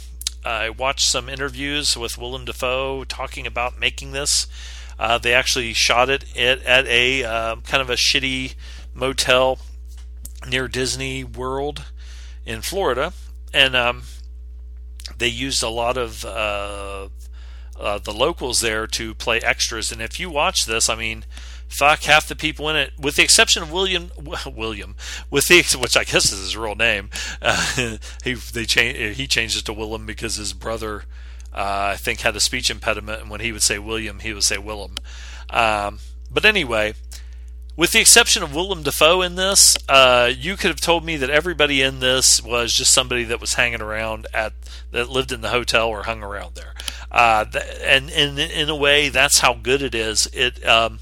[0.44, 4.48] I watched some interviews with Willem Dafoe talking about making this.
[4.98, 8.54] Uh, they actually shot it at, at a uh, kind of a shitty
[8.94, 9.58] motel
[10.48, 11.84] near Disney World
[12.44, 13.12] in Florida,
[13.52, 14.02] and um,
[15.18, 17.08] they used a lot of uh,
[17.78, 19.92] uh, the locals there to play extras.
[19.92, 21.24] And if you watch this, I mean,
[21.68, 24.10] fuck half the people in it, with the exception of William.
[24.46, 24.96] William,
[25.30, 27.10] with the which I guess is his real name.
[27.40, 31.04] Uh, he they changed he changed it to Willem because his brother.
[31.54, 34.42] Uh, I think had a speech impediment, and when he would say William, he would
[34.42, 34.96] say Willem.
[35.50, 35.98] Um,
[36.30, 36.94] but anyway,
[37.76, 41.30] with the exception of Willem Dafoe in this, uh, you could have told me that
[41.30, 44.52] everybody in this was just somebody that was hanging around at
[44.90, 46.74] that lived in the hotel or hung around there.
[47.10, 47.46] Uh,
[47.82, 50.28] and in in a way, that's how good it is.
[50.32, 50.64] It.
[50.66, 51.00] Um,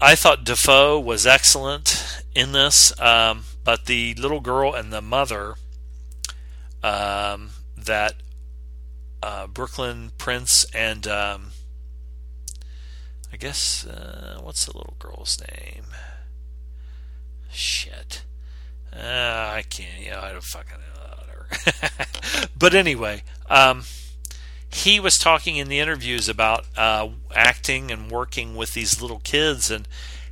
[0.00, 5.54] I thought Dafoe was excellent in this, um, but the little girl and the mother
[6.82, 8.14] um, that
[9.22, 11.52] uh, Brooklyn Prince and um,
[13.32, 15.84] I guess uh, what's the little girl's name?
[17.50, 18.22] Shit,
[18.92, 20.06] uh, I can't.
[20.06, 20.78] Know, I don't fucking
[21.82, 22.46] know.
[22.58, 23.84] but anyway, um,
[24.70, 29.70] he was talking in the interviews about uh, acting and working with these little kids
[29.70, 29.88] and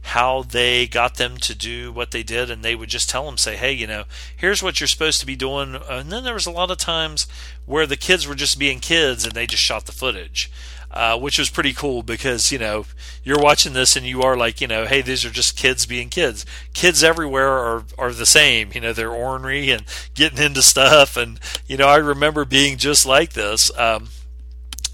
[0.09, 3.39] how they got them to do what they did and they would just tell them
[3.39, 4.05] say hey you know
[4.37, 7.27] here's what you're supposed to be doing and then there was a lot of times
[7.65, 10.51] where the kids were just being kids and they just shot the footage
[10.95, 12.87] uh, which was pretty cool because you know
[13.23, 16.09] you're watching this and you are like you know hey these are just kids being
[16.09, 19.85] kids kids everywhere are are the same you know they're ornery and
[20.15, 24.09] getting into stuff and you know I remember being just like this um,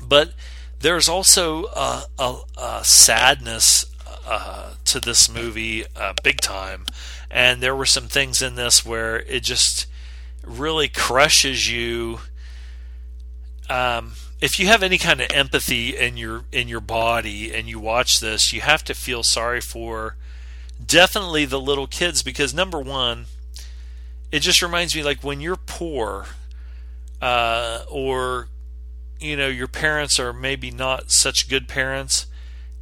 [0.02, 0.32] but
[0.80, 3.84] there's also a, a, a sadness
[4.26, 6.86] uh, to this movie uh, big time.
[7.30, 9.86] And there were some things in this where it just
[10.42, 12.20] really crushes you.
[13.68, 17.78] Um, if you have any kind of empathy in your in your body and you
[17.78, 20.16] watch this, you have to feel sorry for
[20.84, 23.26] definitely the little kids because number one,
[24.32, 26.26] it just reminds me like when you're poor
[27.20, 28.48] uh, or
[29.18, 32.26] you know your parents are maybe not such good parents,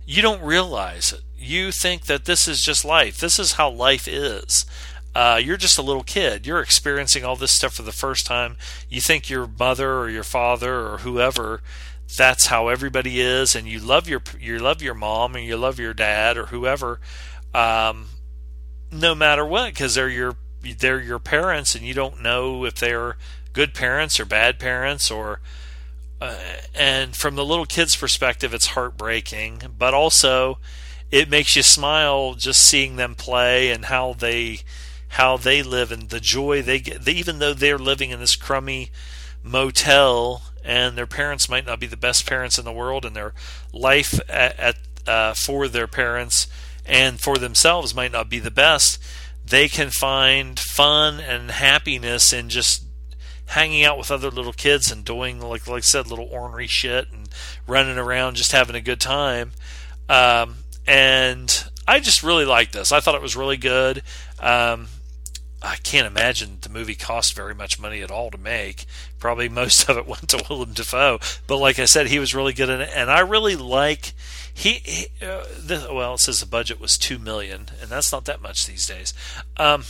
[0.06, 3.18] you don't realize it you think that this is just life.
[3.18, 4.66] This is how life is.
[5.14, 6.46] Uh, you're just a little kid.
[6.46, 8.56] You're experiencing all this stuff for the first time.
[8.88, 11.60] You think your mother or your father or whoever
[12.16, 15.78] that's how everybody is, and you love your you love your mom and you love
[15.78, 17.00] your dad or whoever,
[17.54, 18.06] um,
[18.90, 20.36] no matter what, because they're your
[20.78, 23.16] they're your parents, and you don't know if they're
[23.52, 25.40] good parents or bad parents or.
[26.20, 26.36] Uh,
[26.74, 30.58] and from the little kid's perspective, it's heartbreaking, but also
[31.12, 34.58] it makes you smile just seeing them play and how they
[35.08, 37.04] how they live and the joy they get.
[37.04, 38.90] They, even though they're living in this crummy
[39.42, 43.32] motel and their parents might not be the best parents in the world, and their
[43.72, 44.76] life at, at
[45.06, 46.46] uh, for their parents
[46.84, 49.02] and for themselves might not be the best.
[49.44, 52.84] They can find fun and happiness in just
[53.46, 57.10] hanging out with other little kids and doing like like I said, little ornery shit
[57.10, 57.28] and
[57.66, 59.52] running around, just having a good time.
[60.08, 60.56] Um,
[60.86, 62.92] and I just really liked this.
[62.92, 64.02] I thought it was really good.
[64.38, 64.88] Um,
[65.62, 68.86] I can't imagine the movie cost very much money at all to make.
[69.18, 71.18] Probably most of it went to Willem Dafoe.
[71.46, 74.12] But like I said, he was really good in it, and I really like
[74.52, 74.74] he.
[74.84, 75.44] he uh,
[75.92, 79.12] well, it says the budget was two million, and that's not that much these days.
[79.56, 79.84] Um,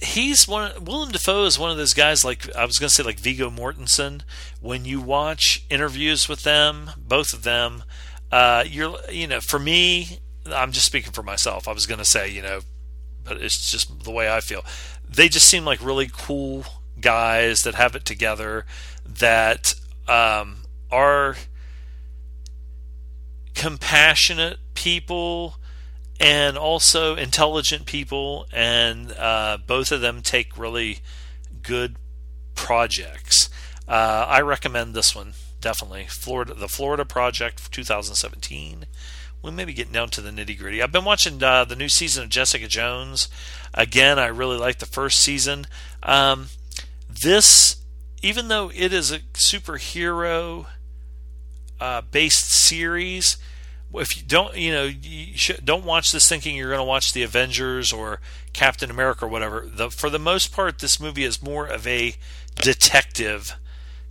[0.00, 0.84] he's one.
[0.84, 2.24] Willem Dafoe is one of those guys.
[2.24, 4.22] Like I was going to say, like Viggo Mortensen.
[4.60, 7.84] When you watch interviews with them, both of them
[8.30, 12.04] uh, you're you know for me i'm just speaking for myself i was going to
[12.04, 12.60] say you know
[13.32, 14.64] it's just the way i feel
[15.08, 16.64] they just seem like really cool
[17.00, 18.66] guys that have it together
[19.06, 19.74] that
[20.08, 21.36] um, are
[23.54, 25.56] compassionate people
[26.20, 30.98] and also intelligent people and uh, both of them take really
[31.62, 31.96] good
[32.54, 33.48] projects
[33.86, 36.06] uh, i recommend this one definitely.
[36.08, 38.86] Florida, the Florida Project 2017.
[39.42, 40.82] We may be getting down to the nitty gritty.
[40.82, 43.28] I've been watching uh, the new season of Jessica Jones.
[43.72, 45.66] Again, I really like the first season.
[46.02, 46.48] Um,
[47.08, 47.76] this,
[48.22, 50.66] even though it is a superhero
[51.80, 53.38] uh, based series,
[53.94, 57.12] if you don't, you know, you should, don't watch this thinking you're going to watch
[57.12, 58.20] the Avengers or
[58.52, 59.66] Captain America or whatever.
[59.66, 62.14] The, for the most part, this movie is more of a
[62.56, 63.56] detective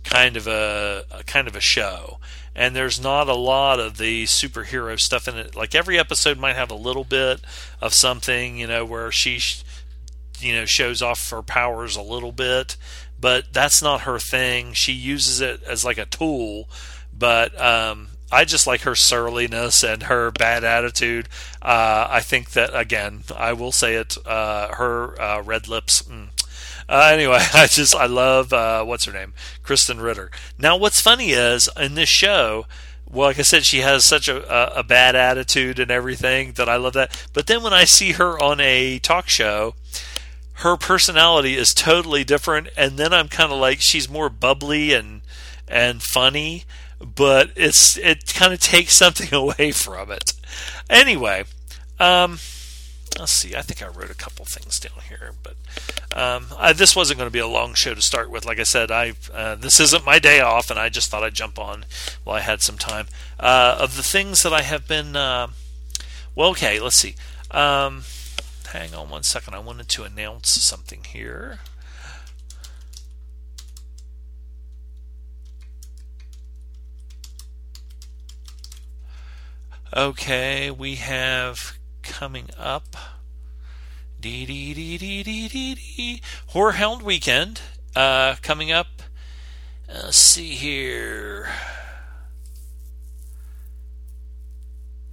[0.04, 2.18] kind of a, a, kind of a show
[2.58, 6.56] and there's not a lot of the superhero stuff in it like every episode might
[6.56, 7.40] have a little bit
[7.80, 9.40] of something you know where she
[10.40, 12.76] you know shows off her powers a little bit
[13.18, 16.68] but that's not her thing she uses it as like a tool
[17.16, 21.28] but um, I just like her surliness and her bad attitude.
[21.60, 24.16] Uh, I think that again, I will say it.
[24.24, 26.02] Uh, her uh, red lips.
[26.02, 26.28] Mm,
[26.88, 29.34] uh, anyway, I just I love uh, what's her name,
[29.64, 30.30] Krysten Ritter.
[30.58, 32.66] Now, what's funny is in this show,
[33.10, 34.42] well, like I said, she has such a,
[34.76, 37.28] a, a bad attitude and everything that I love that.
[37.32, 39.74] But then when I see her on a talk show,
[40.54, 45.22] her personality is totally different, and then I'm kind of like she's more bubbly and
[45.68, 46.64] and funny.
[47.00, 50.32] but it's it kind of takes something away from it.
[50.90, 51.44] Anyway,
[52.00, 52.38] um,
[53.18, 53.54] let's see.
[53.54, 55.56] I think I wrote a couple things down here, but
[56.14, 58.44] um, I, this wasn't going to be a long show to start with.
[58.44, 61.34] Like I said, I uh, this isn't my day off, and I just thought I'd
[61.34, 61.84] jump on
[62.24, 63.06] while I had some time.
[63.38, 65.48] Uh, of the things that I have been, uh,
[66.34, 67.14] well, okay, let's see.
[67.50, 68.04] Um,
[68.72, 69.54] hang on one second.
[69.54, 71.60] I wanted to announce something here.
[79.96, 81.77] Okay, we have
[82.08, 82.96] coming up.
[84.20, 86.22] Dee dee dee dee dee dee dee.
[87.04, 87.60] Weekend
[87.94, 89.02] uh, coming up.
[89.88, 91.48] Let's see here.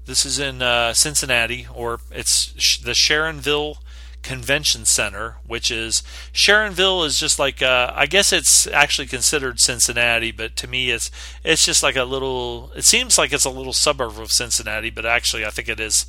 [0.06, 3.78] This is in uh, Cincinnati, or it's the Sharonville
[4.22, 6.02] Convention Center, which is
[6.34, 11.12] Sharonville is just like uh, I guess it's actually considered Cincinnati, but to me it's
[11.44, 12.72] it's just like a little.
[12.76, 16.08] It seems like it's a little suburb of Cincinnati, but actually I think it is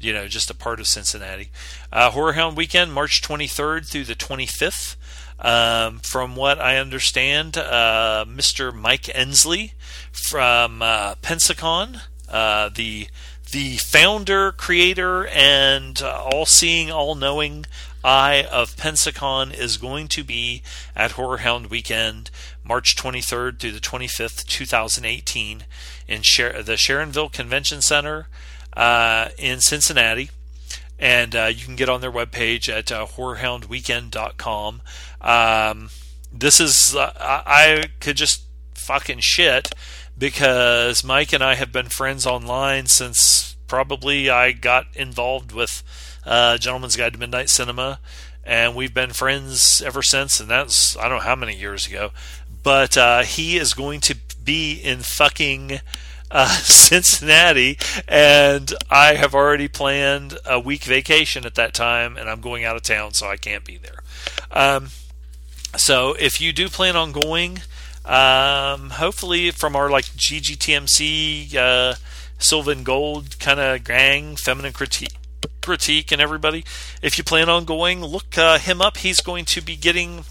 [0.00, 1.50] you know just a part of Cincinnati.
[1.92, 4.96] Uh, Horror Hound Weekend, March 23rd through the 25th.
[5.40, 8.74] Um, from what I understand, uh, Mr.
[8.74, 9.74] Mike Ensley
[10.10, 13.08] from uh, Pensacon, uh, the
[13.50, 17.64] the founder, creator, and uh, all-seeing, all-knowing
[18.04, 20.62] eye of Pensacon is going to be
[20.94, 22.30] at Horror Hound Weekend,
[22.62, 25.64] March 23rd through the 25th, 2018,
[26.06, 28.28] in Sher- the Sharonville Convention Center
[28.78, 30.30] uh, in Cincinnati.
[30.98, 34.82] And uh, you can get on their webpage at uh, horrorhoundweekend.com.
[35.20, 35.90] Um,
[36.32, 38.44] this is, uh, I could just
[38.74, 39.72] fucking shit
[40.16, 45.82] because Mike and I have been friends online since probably I got involved with
[46.24, 48.00] uh, Gentleman's Guide to Midnight Cinema,
[48.44, 50.40] and we've been friends ever since.
[50.40, 52.10] And that's I don't know how many years ago,
[52.62, 55.80] but uh, he is going to be in fucking
[56.30, 62.40] uh, Cincinnati, and I have already planned a week vacation at that time, and I'm
[62.40, 64.02] going out of town, so I can't be there.
[64.50, 64.88] Um,
[65.76, 67.60] so if you do plan on going,
[68.04, 71.94] um, hopefully from our like GGTMC, uh,
[72.38, 75.14] Sylvan Gold kind of gang, feminine critique.
[75.60, 76.64] Critique and everybody.
[77.02, 78.96] If you plan on going, look uh, him up.
[78.96, 80.24] He's going to be getting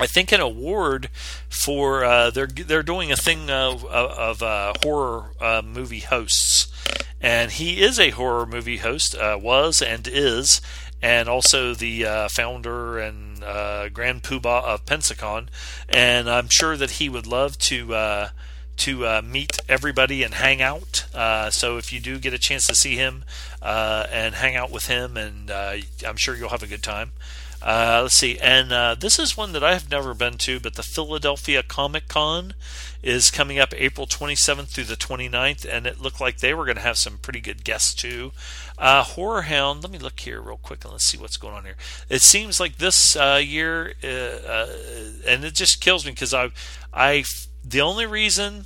[0.00, 1.10] I think an award
[1.50, 6.68] for uh, they're they're doing a thing of, of uh, horror uh, movie hosts,
[7.20, 10.62] and he is a horror movie host, uh, was and is,
[11.02, 15.48] and also the uh, founder and uh, grand poobah of Pensacon,
[15.90, 18.30] and I'm sure that he would love to
[18.78, 21.04] to meet everybody and hang out.
[21.52, 23.24] so if you do get a chance to see him
[23.60, 27.12] and hang out with him, and I'm sure you'll have a good time.
[27.62, 30.74] Uh, let's see, and uh, this is one that I have never been to, but
[30.74, 32.54] the Philadelphia Comic Con
[33.02, 36.76] is coming up April 27th through the 29th, and it looked like they were going
[36.76, 38.32] to have some pretty good guests too.
[38.78, 41.64] Uh, Horror Hound, let me look here real quick and let's see what's going on
[41.64, 41.76] here.
[42.08, 44.66] It seems like this uh, year, uh, uh,
[45.26, 46.50] and it just kills me because I,
[46.94, 47.24] I,
[47.62, 48.64] the only reason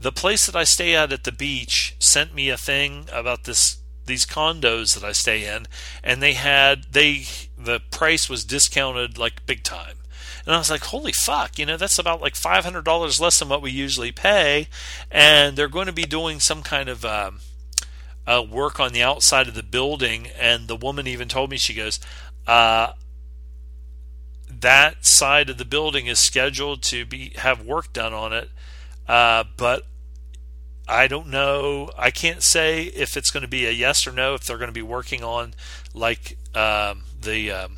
[0.00, 3.78] the place that I stay at at the beach sent me a thing about this
[4.06, 5.66] these condos that I stay in,
[6.02, 7.24] and they had they
[7.64, 9.96] the price was discounted like big time.
[10.46, 13.62] And I was like, holy fuck, you know, that's about like $500 less than what
[13.62, 14.68] we usually pay.
[15.10, 17.40] And they're going to be doing some kind of um,
[18.26, 20.28] uh, work on the outside of the building.
[20.38, 21.98] And the woman even told me, she goes,
[22.46, 22.92] uh,
[24.60, 28.50] that side of the building is scheduled to be have work done on it.
[29.08, 29.84] Uh, but
[30.86, 31.90] I don't know.
[31.96, 34.34] I can't say if it's going to be a yes or no.
[34.34, 35.54] If they're going to be working on
[35.94, 37.76] like um, the um,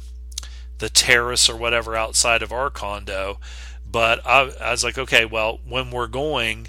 [0.78, 3.38] the terrace or whatever outside of our condo,
[3.90, 6.68] but I, I was like, okay, well, when we're going,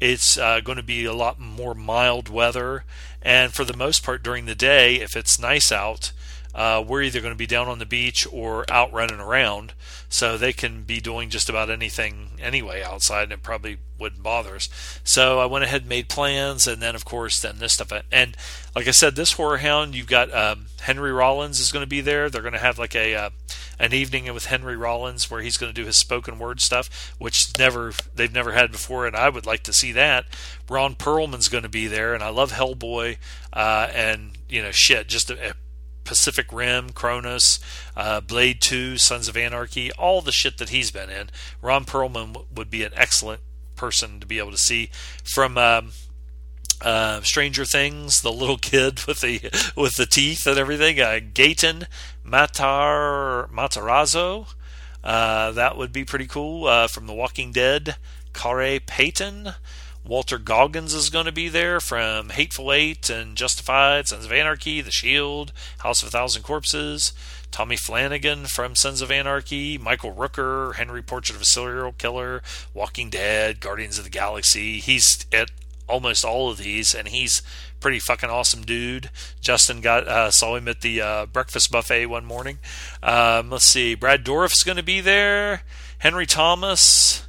[0.00, 2.84] it's uh, going to be a lot more mild weather,
[3.20, 6.12] and for the most part during the day, if it's nice out,
[6.54, 9.72] uh, we're either going to be down on the beach or out running around.
[10.08, 14.56] So they can be doing just about anything anyway outside, and it probably wouldn't bother
[14.56, 14.68] us.
[15.04, 17.92] So I went ahead and made plans, and then of course, then this stuff.
[18.10, 18.36] And
[18.74, 22.00] like I said, this horror hound, you've got um, Henry Rollins is going to be
[22.00, 22.30] there.
[22.30, 23.30] They're going to have like a uh,
[23.78, 27.58] an evening with Henry Rollins where he's going to do his spoken word stuff, which
[27.58, 30.24] never they've never had before, and I would like to see that.
[30.68, 33.18] Ron Perlman's going to be there, and I love Hellboy,
[33.52, 35.52] uh, and you know, shit, just a, a
[36.08, 37.60] Pacific Rim, Cronos,
[37.94, 41.28] uh, Blade 2, Sons of Anarchy, all the shit that he's been in.
[41.60, 43.42] Ron Perlman would be an excellent
[43.76, 44.88] person to be able to see
[45.22, 45.92] from um,
[46.80, 50.98] uh, Stranger Things, the little kid with the with the teeth and everything.
[50.98, 51.86] Uh, Gaten
[52.26, 54.46] Matar Matarazzo,
[55.04, 56.66] uh, that would be pretty cool.
[56.66, 57.96] Uh, from The Walking Dead
[58.32, 59.50] Khary Payton.
[60.08, 64.80] Walton Goggins is going to be there from Hateful Eight and Justified, Sons of Anarchy,
[64.80, 67.12] The Shield, House of a Thousand Corpses.
[67.50, 73.10] Tommy Flanagan from Sons of Anarchy, Michael Rooker, Henry Portrait of a Serial Killer, Walking
[73.10, 74.78] Dead, Guardians of the Galaxy.
[74.78, 75.50] He's at
[75.86, 77.42] almost all of these, and he's
[77.78, 79.10] pretty fucking awesome dude.
[79.42, 82.60] Justin got uh, saw him at the uh, breakfast buffet one morning.
[83.02, 85.64] Um, let's see, Brad Dourif's going to be there.
[85.98, 87.27] Henry Thomas.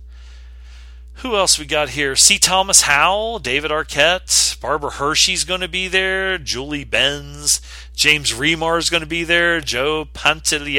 [1.20, 2.16] Who else we got here?
[2.16, 2.40] C.
[2.40, 7.60] Thomas Howell, David Arquette, Barbara Hershey's going to be there, Julie Benz,
[7.94, 10.78] James Remar is going to be there, Joe Panti,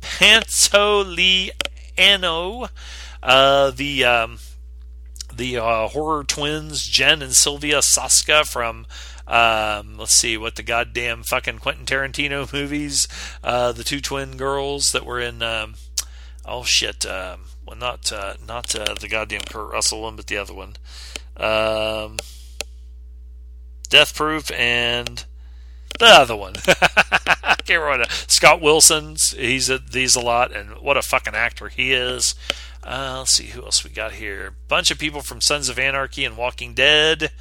[0.00, 1.50] Pantoliano,
[3.22, 4.38] uh, the um,
[5.34, 8.86] the uh, horror twins, Jen and Sylvia Soska from
[9.26, 13.06] um, let's see what the goddamn fucking Quentin Tarantino movies,
[13.44, 15.42] uh, the two twin girls that were in.
[15.42, 15.74] Um,
[16.46, 17.04] oh shit!
[17.04, 20.76] Um, well, not uh, not uh, the goddamn Kurt Russell one, but the other one.
[21.36, 22.18] Um,
[23.88, 25.24] Death Proof and
[25.98, 26.54] the other one.
[26.66, 28.06] I can't remember.
[28.10, 29.32] Scott Wilson's.
[29.32, 32.34] He's a, he's a lot, and what a fucking actor he is.
[32.84, 34.54] Uh, let's see who else we got here.
[34.68, 37.32] Bunch of people from Sons of Anarchy and Walking Dead.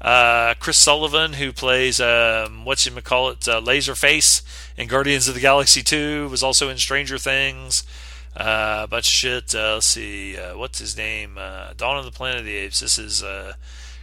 [0.00, 4.42] Uh, Chris Sullivan, who plays um, what's you call it, uh, Laserface
[4.76, 7.84] in Guardians of the Galaxy 2, was also in Stranger Things.
[8.38, 9.52] Uh, a bunch of shit.
[9.52, 11.36] Uh, let's see, uh, what's his name?
[11.36, 12.78] Uh, Dawn of the Planet of the Apes.
[12.78, 13.54] This is uh,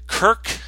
[0.07, 0.59] Kirk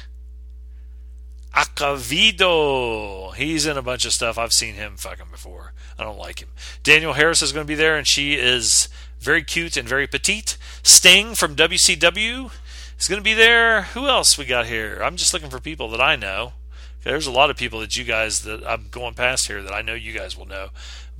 [1.54, 3.34] Acevedo.
[3.34, 4.38] He's in a bunch of stuff.
[4.38, 5.74] I've seen him fucking before.
[5.98, 6.48] I don't like him.
[6.82, 8.88] Danielle Harris is going to be there, and she is
[9.20, 10.56] very cute and very petite.
[10.82, 12.50] Sting from WCW
[12.98, 13.82] is going to be there.
[13.82, 15.02] Who else we got here?
[15.02, 16.54] I'm just looking for people that I know.
[17.04, 19.82] There's a lot of people that you guys that I'm going past here that I
[19.82, 20.70] know you guys will know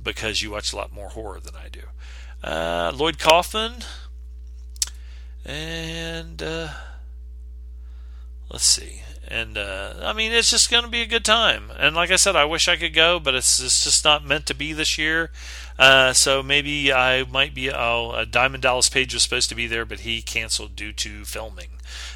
[0.01, 1.81] because you watch a lot more horror than I do
[2.43, 3.83] uh, Lloyd Kaufman,
[5.45, 6.69] and uh,
[8.51, 9.01] let's see.
[9.31, 11.71] And uh, I mean, it's just going to be a good time.
[11.77, 14.47] And like I said, I wish I could go, but it's, it's just not meant
[14.47, 15.29] to be this year.
[15.77, 17.71] Uh, so maybe I might be.
[17.71, 21.69] Oh, Diamond Dallas Page was supposed to be there, but he canceled due to filming.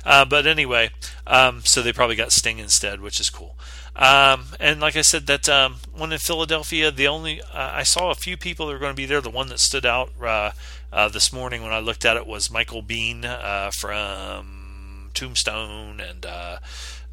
[0.03, 0.89] Uh, but anyway,
[1.27, 3.55] um, so they probably got Sting instead, which is cool.
[3.95, 8.09] Um, and like I said, that um, one in Philadelphia, the only uh, I saw
[8.09, 9.21] a few people that were going to be there.
[9.21, 10.51] The one that stood out uh,
[10.91, 16.25] uh, this morning when I looked at it was Michael Biehn uh, from Tombstone and
[16.25, 16.57] uh,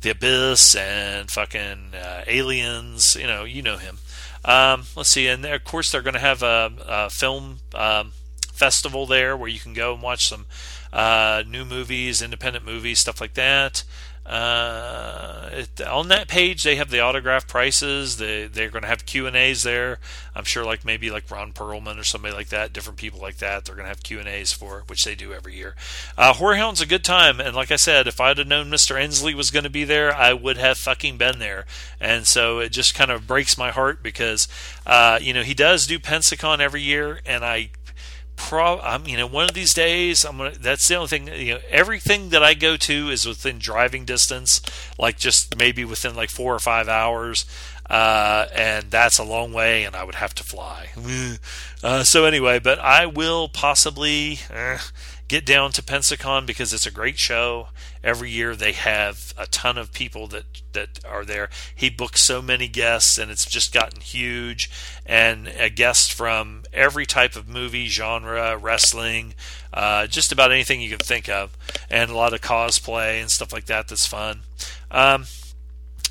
[0.01, 3.15] The Abyss and fucking uh, Aliens.
[3.15, 3.98] You know, you know him.
[4.43, 8.12] Um, let's see, and of course they're going to have a, a film um,
[8.55, 10.47] festival there where you can go and watch some
[11.47, 13.85] new movies, independent movies, stuff like that.
[14.31, 18.19] Uh, it, on that page, they have the autograph prices.
[18.19, 19.98] They they're going to have Q and A's there.
[20.36, 23.65] I'm sure, like maybe like Ron Perlman or somebody like that, different people like that.
[23.65, 25.74] They're going to have Q and A's for which they do every year.
[26.16, 28.97] Uh, Horror Hound's a good time, and like I said, if I'd have known Mr.
[28.97, 31.66] Ensley was going to be there, I would have fucking been there.
[32.01, 34.47] And so it just kind of breaks my heart because,
[34.86, 37.70] uh, you know, he does do Pensacon every year, and I
[38.49, 41.61] pro you know one of these days I'm gonna that's the only thing you know
[41.69, 44.61] everything that I go to is within driving distance
[44.99, 47.45] like just maybe within like four or five hours
[47.89, 50.91] uh, and that's a long way and I would have to fly.
[51.83, 54.77] Uh, so anyway but I will possibly eh,
[55.31, 57.69] get down to Pensacon because it's a great show.
[58.02, 61.48] Every year they have a ton of people that that are there.
[61.73, 64.69] He books so many guests and it's just gotten huge
[65.07, 69.35] and a guest from every type of movie genre, wrestling,
[69.73, 71.57] uh, just about anything you can think of,
[71.89, 73.86] and a lot of cosplay and stuff like that.
[73.86, 74.40] That's fun.
[74.90, 75.27] Um,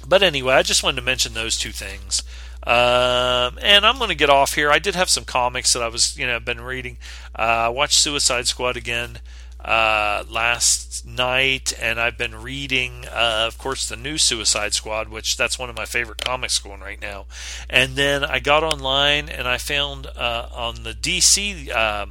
[0.08, 2.24] but anyway, I just wanted to mention those two things.
[2.64, 4.70] Um, and I'm going to get off here.
[4.70, 6.98] I did have some comics that I was, you know, been reading.
[7.38, 9.20] Uh, I watched Suicide Squad again
[9.64, 15.38] uh, last night, and I've been reading, uh, of course, the new Suicide Squad, which
[15.38, 17.26] that's one of my favorite comics going right now.
[17.70, 22.08] And then I got online and I found uh, on the DC uh,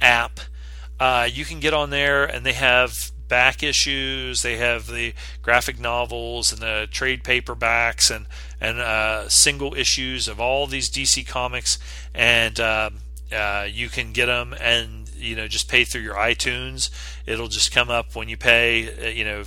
[0.00, 0.40] app,
[1.00, 4.42] uh, you can get on there and they have back issues.
[4.42, 5.12] They have the
[5.42, 8.26] graphic novels and the trade paperbacks and
[8.60, 11.76] and uh, single issues of all these DC comics,
[12.14, 12.90] and uh,
[13.32, 16.90] uh, you can get them and you know just pay through your iTunes.
[17.26, 19.40] It'll just come up when you pay, uh, you know,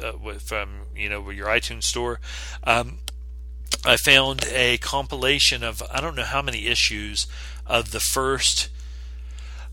[0.00, 2.20] uh, from you know your iTunes store.
[2.62, 2.98] Um,
[3.84, 7.26] I found a compilation of I don't know how many issues
[7.66, 8.68] of the first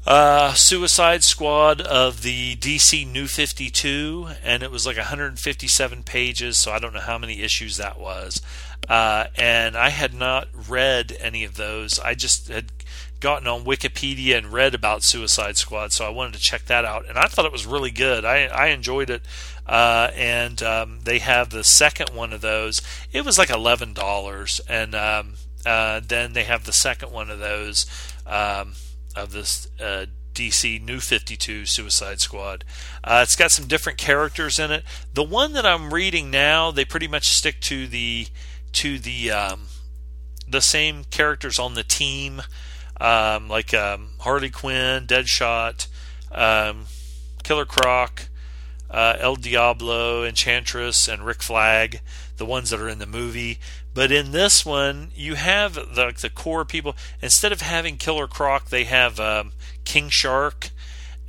[0.05, 6.71] uh, Suicide Squad of the DC New 52, and it was like 157 pages, so
[6.71, 8.41] I don't know how many issues that was.
[8.89, 11.99] Uh, and I had not read any of those.
[11.99, 12.71] I just had
[13.19, 17.07] gotten on Wikipedia and read about Suicide Squad, so I wanted to check that out,
[17.07, 18.25] and I thought it was really good.
[18.25, 19.21] I I enjoyed it,
[19.67, 22.81] uh, and um, they have the second one of those.
[23.13, 25.33] It was like eleven dollars, and um,
[25.63, 27.85] uh, then they have the second one of those
[28.25, 28.73] um,
[29.15, 29.67] of this.
[29.79, 32.63] Uh, DC New 52 Suicide Squad.
[33.03, 34.85] Uh, it's got some different characters in it.
[35.13, 38.27] The one that I'm reading now, they pretty much stick to the
[38.71, 39.67] to the um,
[40.47, 42.43] the same characters on the team
[43.01, 45.87] um, like um, Harley Quinn, Deadshot,
[46.31, 46.85] um,
[47.43, 48.29] Killer Croc,
[48.91, 52.01] uh, El Diablo, Enchantress, and Rick Flag,
[52.37, 53.59] the ones that are in the movie.
[53.93, 56.95] But in this one, you have the, the core people.
[57.21, 59.51] Instead of having Killer Croc, they have um,
[59.83, 60.69] King Shark,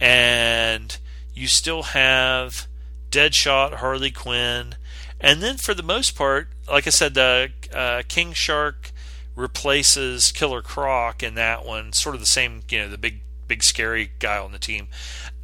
[0.00, 0.96] and
[1.34, 2.66] you still have
[3.10, 4.76] Deadshot, Harley Quinn,
[5.20, 8.90] and then for the most part, like I said, the uh, King Shark
[9.36, 13.62] replaces Killer Croc in that one, sort of the same, you know, the big big
[13.62, 14.88] scary guy on the team.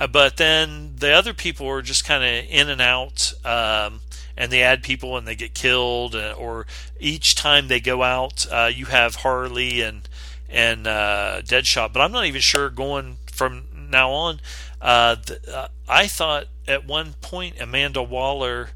[0.01, 4.01] Uh, but then the other people are just kind of in and out, um,
[4.39, 6.15] and they add people and they get killed.
[6.15, 6.65] Uh, or
[7.01, 10.09] each time they go out, uh, you have Harley and
[10.49, 11.93] and uh, Deadshot.
[11.93, 14.41] But I'm not even sure going from now on.
[14.81, 18.71] Uh, the, uh, I thought at one point Amanda Waller,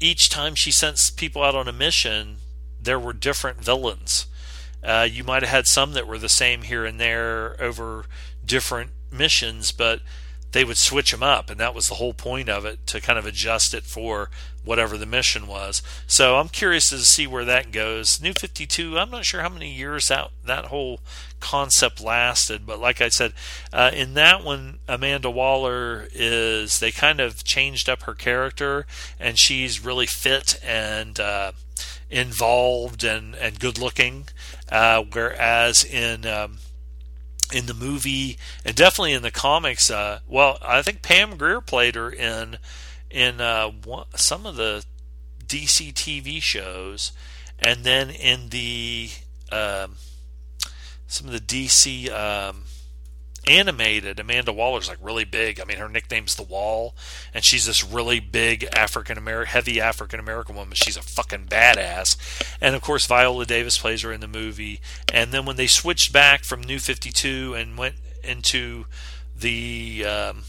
[0.00, 2.38] each time she sent people out on a mission,
[2.80, 4.26] there were different villains.
[4.82, 8.06] Uh, you might have had some that were the same here and there over
[8.44, 10.00] different missions, but
[10.52, 13.18] they would switch them up, and that was the whole point of it to kind
[13.18, 14.30] of adjust it for
[14.64, 15.82] whatever the mission was.
[16.06, 18.20] So I'm curious to see where that goes.
[18.20, 21.00] New 52, I'm not sure how many years that that whole
[21.40, 23.32] concept lasted, but like I said,
[23.72, 28.86] uh, in that one, Amanda Waller is they kind of changed up her character,
[29.18, 31.18] and she's really fit and.
[31.20, 31.52] Uh,
[32.10, 34.26] involved and, and good looking,
[34.70, 36.58] uh, whereas in um,
[37.52, 41.94] in the movie and definitely in the comics, uh, well, I think Pam Grier played
[41.94, 42.58] her in
[43.10, 44.84] in uh, one, some of the
[45.46, 47.12] DC TV shows,
[47.58, 49.10] and then in the
[49.50, 49.96] um,
[51.06, 52.64] some of the DC um,
[53.48, 55.60] animated, Amanda Waller's like really big.
[55.60, 56.94] I mean, her nickname's The Wall,
[57.32, 60.74] and she's this really big African American, heavy African American woman.
[60.74, 62.16] She's a fucking badass.
[62.60, 64.80] And of course, Viola Davis plays her in the movie.
[65.12, 68.84] And then when they switched back from New 52 and went into
[69.34, 70.42] the um,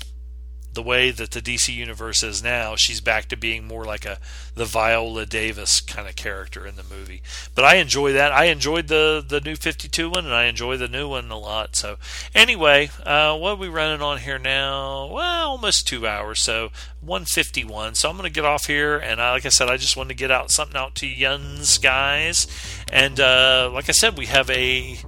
[0.73, 4.19] the way that the DC universe is now, she's back to being more like a
[4.55, 7.21] the Viola Davis kind of character in the movie.
[7.55, 8.31] But I enjoy that.
[8.31, 11.75] I enjoyed the the new 52 one, and I enjoy the new one a lot.
[11.75, 11.97] So
[12.35, 15.07] anyway, uh, what are we running on here now?
[15.07, 16.41] Well, almost two hours.
[16.41, 16.69] So
[17.01, 17.95] 151.
[17.95, 20.09] So I'm going to get off here, and I, like I said, I just wanted
[20.09, 22.47] to get out something out to yuns guys,
[22.91, 24.99] and uh, like I said, we have a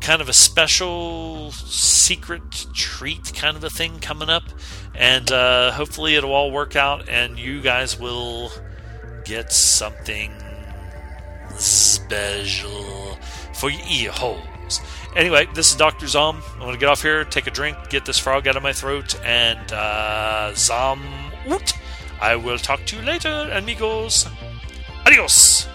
[0.00, 4.44] kind of a special secret treat kind of a thing coming up
[4.98, 8.50] and uh, hopefully it'll all work out and you guys will
[9.24, 10.32] get something
[11.56, 13.16] special
[13.54, 14.80] for your ear holes.
[15.16, 16.06] Anyway, this is Dr.
[16.06, 16.42] Zom.
[16.54, 18.72] I'm going to get off here, take a drink, get this frog out of my
[18.72, 21.02] throat, and uh, Zom.
[22.20, 24.26] I will talk to you later, amigos.
[25.06, 25.68] Adios.